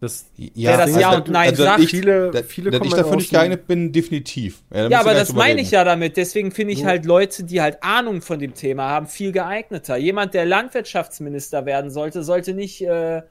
[0.00, 1.82] Das, Wer das Ja und Nein also, sagt.
[1.84, 4.60] Ich, Viele- da, viele dass ich halt dafür nicht geeignet bin, definitiv.
[4.68, 5.58] wir Ja, aber gar das meine reden.
[5.60, 6.18] ich ja damit.
[6.18, 9.96] Deswegen finde ich halt Leute, die halt Ahnung von dem Thema haben, viel geeigneter.
[9.96, 13.22] Jemand, der Landwirtschaftsminister werden sollte, sollte nicht, äh,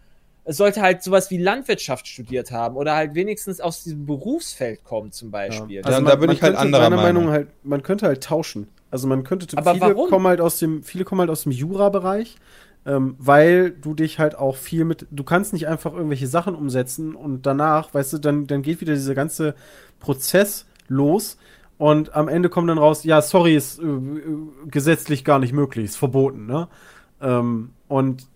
[0.45, 5.31] sollte halt sowas wie Landwirtschaft studiert haben oder halt wenigstens aus diesem Berufsfeld kommen zum
[5.31, 5.81] Beispiel.
[5.81, 7.25] Ja, da bin ich halt anderer meiner Meinung.
[7.25, 8.67] Meinung halt, man könnte halt tauschen.
[8.91, 10.09] Also man könnte Aber viele warum?
[10.09, 12.37] kommen halt aus dem, viele kommen halt aus dem Jura-Bereich,
[12.85, 17.15] ähm, weil du dich halt auch viel mit, du kannst nicht einfach irgendwelche Sachen umsetzen
[17.15, 19.55] und danach, weißt du, dann, dann geht wieder dieser ganze
[19.99, 21.37] Prozess los
[21.77, 24.21] und am Ende kommt dann raus, ja, sorry, ist äh, äh,
[24.67, 26.67] gesetzlich gar nicht möglich, ist verboten, ne?
[27.21, 28.27] Ähm, und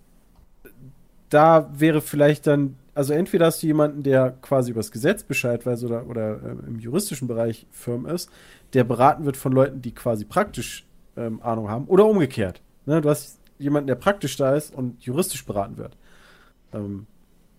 [1.30, 5.66] da wäre vielleicht dann, also entweder hast du jemanden, der quasi über das Gesetz Bescheid
[5.66, 8.30] weiß oder, oder äh, im juristischen Bereich firm ist,
[8.74, 12.62] der beraten wird von Leuten, die quasi praktisch ähm, Ahnung haben, oder umgekehrt.
[12.86, 13.02] Ne?
[13.02, 15.98] Du hast jemanden, der praktisch da ist und juristisch beraten wird.
[16.74, 17.08] Ähm,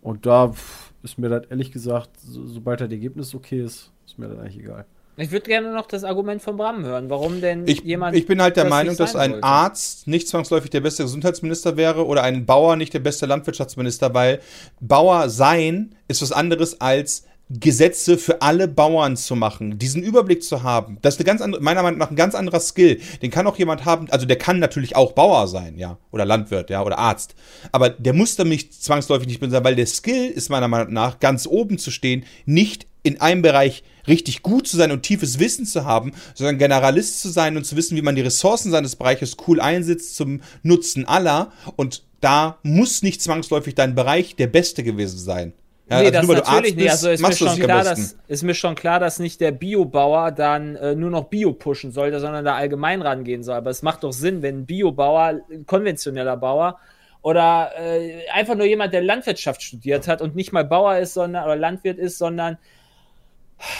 [0.03, 4.19] und da pff, ist mir das ehrlich gesagt, so, sobald das Ergebnis okay ist, ist
[4.19, 4.87] mir das eigentlich egal.
[5.21, 7.11] Ich würde gerne noch das Argument von Bram hören.
[7.11, 8.17] Warum denn Ich, jemand.
[8.17, 9.47] ich bin halt der das Meinung, dass ein sollte?
[9.47, 14.41] Arzt nicht zwangsläufig der beste Gesundheitsminister wäre oder ein Bauer nicht der beste Landwirtschaftsminister, weil
[14.81, 20.63] Bauer sein ist was anderes als Gesetze für alle Bauern zu machen, diesen Überblick zu
[20.63, 20.99] haben.
[21.03, 23.01] Das ist eine ganz andere, meiner Meinung nach ein ganz anderer Skill.
[23.23, 26.71] Den kann auch jemand haben, also der kann natürlich auch Bauer sein, ja, oder Landwirt,
[26.71, 27.35] ja, oder Arzt.
[27.73, 31.19] Aber der muss dann nicht zwangsläufig nicht sein, weil der Skill ist meiner Meinung nach
[31.19, 35.67] ganz oben zu stehen, nicht in einem Bereich richtig gut zu sein und tiefes Wissen
[35.67, 39.37] zu haben, sondern Generalist zu sein und zu wissen, wie man die Ressourcen seines Bereiches
[39.47, 41.53] cool einsetzt zum Nutzen aller.
[41.77, 45.53] Und da muss nicht zwangsläufig dein Bereich der beste gewesen sein.
[45.91, 46.85] Ja, nee, das nur natürlich nicht.
[46.85, 50.31] bist, Also ist mir, schon klar, dass, ist mir schon klar, dass nicht der Biobauer
[50.31, 53.57] dann äh, nur noch Bio pushen sollte, sondern da allgemein rangehen soll.
[53.57, 56.79] Aber es macht doch Sinn, wenn ein Biobauer, ein konventioneller Bauer
[57.23, 61.45] oder äh, einfach nur jemand, der Landwirtschaft studiert hat und nicht mal Bauer ist, sondern
[61.45, 62.57] oder Landwirt ist, sondern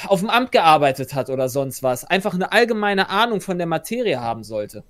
[0.09, 4.21] auf dem Amt gearbeitet hat oder sonst was, einfach eine allgemeine Ahnung von der Materie
[4.21, 4.85] haben sollte.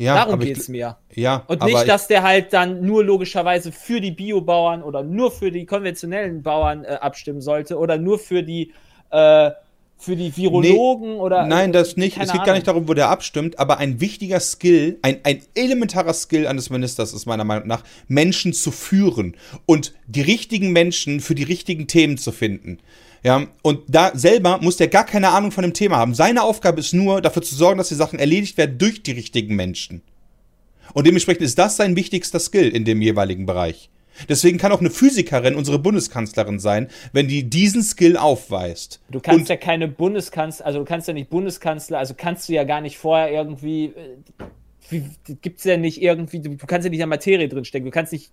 [0.00, 0.96] Ja, Darum ich- geht's mir.
[1.14, 5.30] Ja, Und nicht, ich- dass der halt dann nur logischerweise für die Biobauern oder nur
[5.30, 8.72] für die konventionellen Bauern äh, abstimmen sollte oder nur für die
[9.10, 9.50] äh,
[9.98, 12.16] für die Virologen oder Nein, das nicht.
[12.16, 12.86] es geht gar nicht Ahnung.
[12.86, 17.26] darum, wo der abstimmt, aber ein wichtiger Skill, ein, ein elementarer Skill eines Ministers ist
[17.26, 19.36] meiner Meinung nach, Menschen zu führen
[19.66, 22.78] und die richtigen Menschen für die richtigen Themen zu finden.
[23.22, 26.14] Ja, und da selber muss der gar keine Ahnung von dem Thema haben.
[26.14, 29.56] Seine Aufgabe ist nur, dafür zu sorgen, dass die Sachen erledigt werden durch die richtigen
[29.56, 30.02] Menschen.
[30.94, 33.90] Und dementsprechend ist das sein wichtigster Skill in dem jeweiligen Bereich.
[34.28, 39.00] Deswegen kann auch eine Physikerin unsere Bundeskanzlerin sein, wenn die diesen Skill aufweist.
[39.10, 42.52] Du kannst Und- ja keine Bundeskanzler, also du kannst ja nicht Bundeskanzler, also kannst du
[42.54, 44.16] ja gar nicht vorher irgendwie, äh,
[44.90, 45.04] wie,
[45.40, 48.12] gibt's ja nicht irgendwie, du, du kannst ja nicht in der Materie drinstecken, du kannst
[48.12, 48.30] nicht,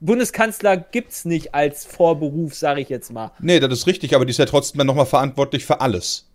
[0.00, 3.32] Bundeskanzler gibt's nicht als Vorberuf, sage ich jetzt mal.
[3.40, 6.26] Nee, das ist richtig, aber die ist ja trotzdem dann nochmal verantwortlich für alles.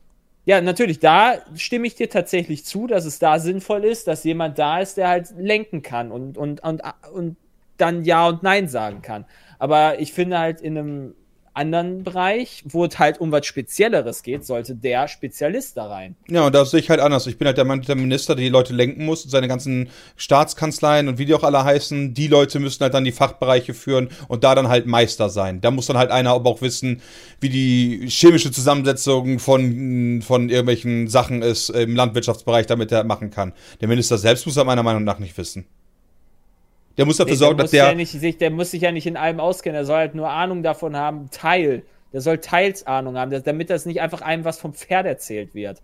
[0.45, 4.57] Ja, natürlich, da stimme ich dir tatsächlich zu, dass es da sinnvoll ist, dass jemand
[4.57, 6.81] da ist, der halt lenken kann und, und, und,
[7.13, 7.37] und
[7.77, 9.25] dann Ja und Nein sagen kann.
[9.59, 11.15] Aber ich finde halt in einem
[11.53, 16.15] anderen Bereich, wo es halt um was Spezielleres geht, sollte der Spezialist da rein.
[16.29, 17.27] Ja, und da sehe ich halt anders.
[17.27, 21.07] Ich bin halt der Mann, der Minister, der die Leute lenken muss, seine ganzen Staatskanzleien
[21.07, 24.43] und wie die auch alle heißen, die Leute müssen halt dann die Fachbereiche führen und
[24.43, 25.61] da dann halt Meister sein.
[25.61, 27.01] Da muss dann halt einer aber auch wissen,
[27.39, 33.53] wie die chemische Zusammensetzung von, von irgendwelchen Sachen ist im Landwirtschaftsbereich, damit er machen kann.
[33.81, 35.65] Der Minister selbst muss er meiner Meinung nach nicht wissen.
[37.01, 37.95] Der muss dafür Nee, sorgen, der, dass muss ja der.
[37.95, 40.61] nicht, sich, der muss sich ja nicht in allem auskennen, er soll halt nur Ahnung
[40.61, 41.81] davon haben, Teil.
[42.13, 45.81] Der soll teils Ahnung haben, damit das nicht einfach einem was vom Pferd erzählt wird.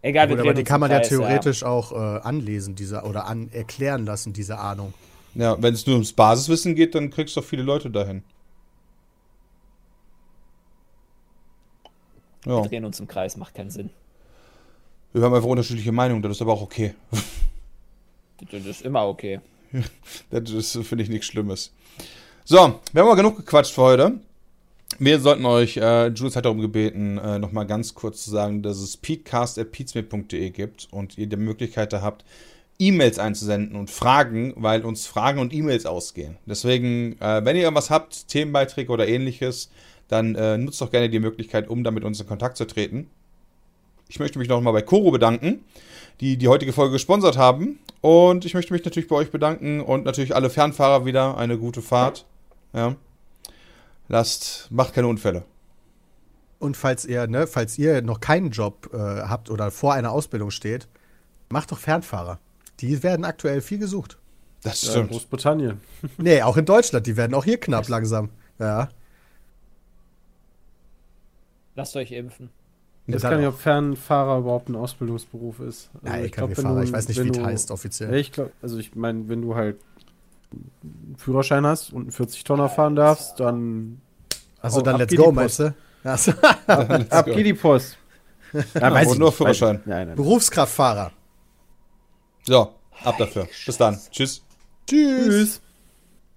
[0.00, 3.50] Egal, Gut, aber die kann man ja Kreis, theoretisch auch äh, anlesen, diese, oder an,
[3.52, 4.94] erklären lassen, diese Ahnung.
[5.34, 8.22] Ja, wenn es nur ums Basiswissen geht, dann kriegst du doch viele Leute dahin.
[12.46, 13.90] Ja, Wir drehen uns im Kreis, macht keinen Sinn.
[15.12, 16.94] wir haben einfach unterschiedliche Meinungen, das ist aber auch okay.
[18.50, 19.40] Das ist immer okay.
[20.30, 21.72] Das finde ich, nichts Schlimmes.
[22.44, 24.20] So, wir haben mal genug gequatscht für heute.
[24.98, 28.78] Wir sollten euch, äh, Jules hat darum gebeten, äh, nochmal ganz kurz zu sagen, dass
[28.78, 32.24] es peatcast.peatsmith.de gibt und ihr die Möglichkeit da habt,
[32.78, 36.36] E-Mails einzusenden und Fragen, weil uns Fragen und E-Mails ausgehen.
[36.46, 39.70] Deswegen, äh, wenn ihr irgendwas habt, Themenbeiträge oder ähnliches,
[40.08, 43.10] dann äh, nutzt doch gerne die Möglichkeit, um damit uns in Kontakt zu treten.
[44.08, 45.64] Ich möchte mich nochmal bei Koro bedanken,
[46.20, 47.80] die die heutige Folge gesponsert haben.
[48.00, 51.82] Und ich möchte mich natürlich bei euch bedanken und natürlich alle Fernfahrer wieder eine gute
[51.82, 52.26] Fahrt.
[52.72, 52.96] Ja.
[54.08, 55.44] Lasst, macht keine Unfälle.
[56.58, 60.50] Und falls ihr, ne, falls ihr noch keinen Job äh, habt oder vor einer Ausbildung
[60.50, 60.88] steht,
[61.48, 62.38] macht doch Fernfahrer.
[62.80, 64.18] Die werden aktuell viel gesucht.
[64.62, 65.10] Das Ja, stimmt.
[65.10, 65.80] Großbritannien.
[66.18, 68.30] Nee, auch in Deutschland, die werden auch hier knapp langsam.
[68.58, 68.88] Ja.
[71.74, 72.50] Lasst euch impfen.
[73.08, 73.52] Ich weiß gar nicht, auch.
[73.52, 75.90] ob Fernfahrer überhaupt ein Ausbildungsberuf ist.
[75.94, 76.76] Also Nein, ich kann glaub, mir wenn Fahrer.
[76.80, 78.14] du- Ich weiß nicht, wie es du- heißt offiziell.
[78.14, 79.76] ich glaube, also ich meine, wenn du halt
[80.52, 84.00] einen Führerschein hast und einen 40-Tonner fahren darfst, dann
[84.60, 85.74] Also dann let's go, meinst du?
[86.04, 86.32] Also,
[86.66, 87.96] ab geht die Post.
[88.74, 89.36] Ja, weiß ich nur nicht.
[89.36, 89.82] Führerschein.
[89.86, 90.16] Nein, nein.
[90.16, 91.10] Berufskraftfahrer.
[92.44, 92.72] So,
[93.04, 93.48] ab dafür.
[93.66, 93.98] Bis dann.
[94.10, 94.42] Tschüss.
[94.86, 95.26] Tschüss.
[95.26, 95.60] Tschüss.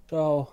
[0.08, 0.50] Ciao.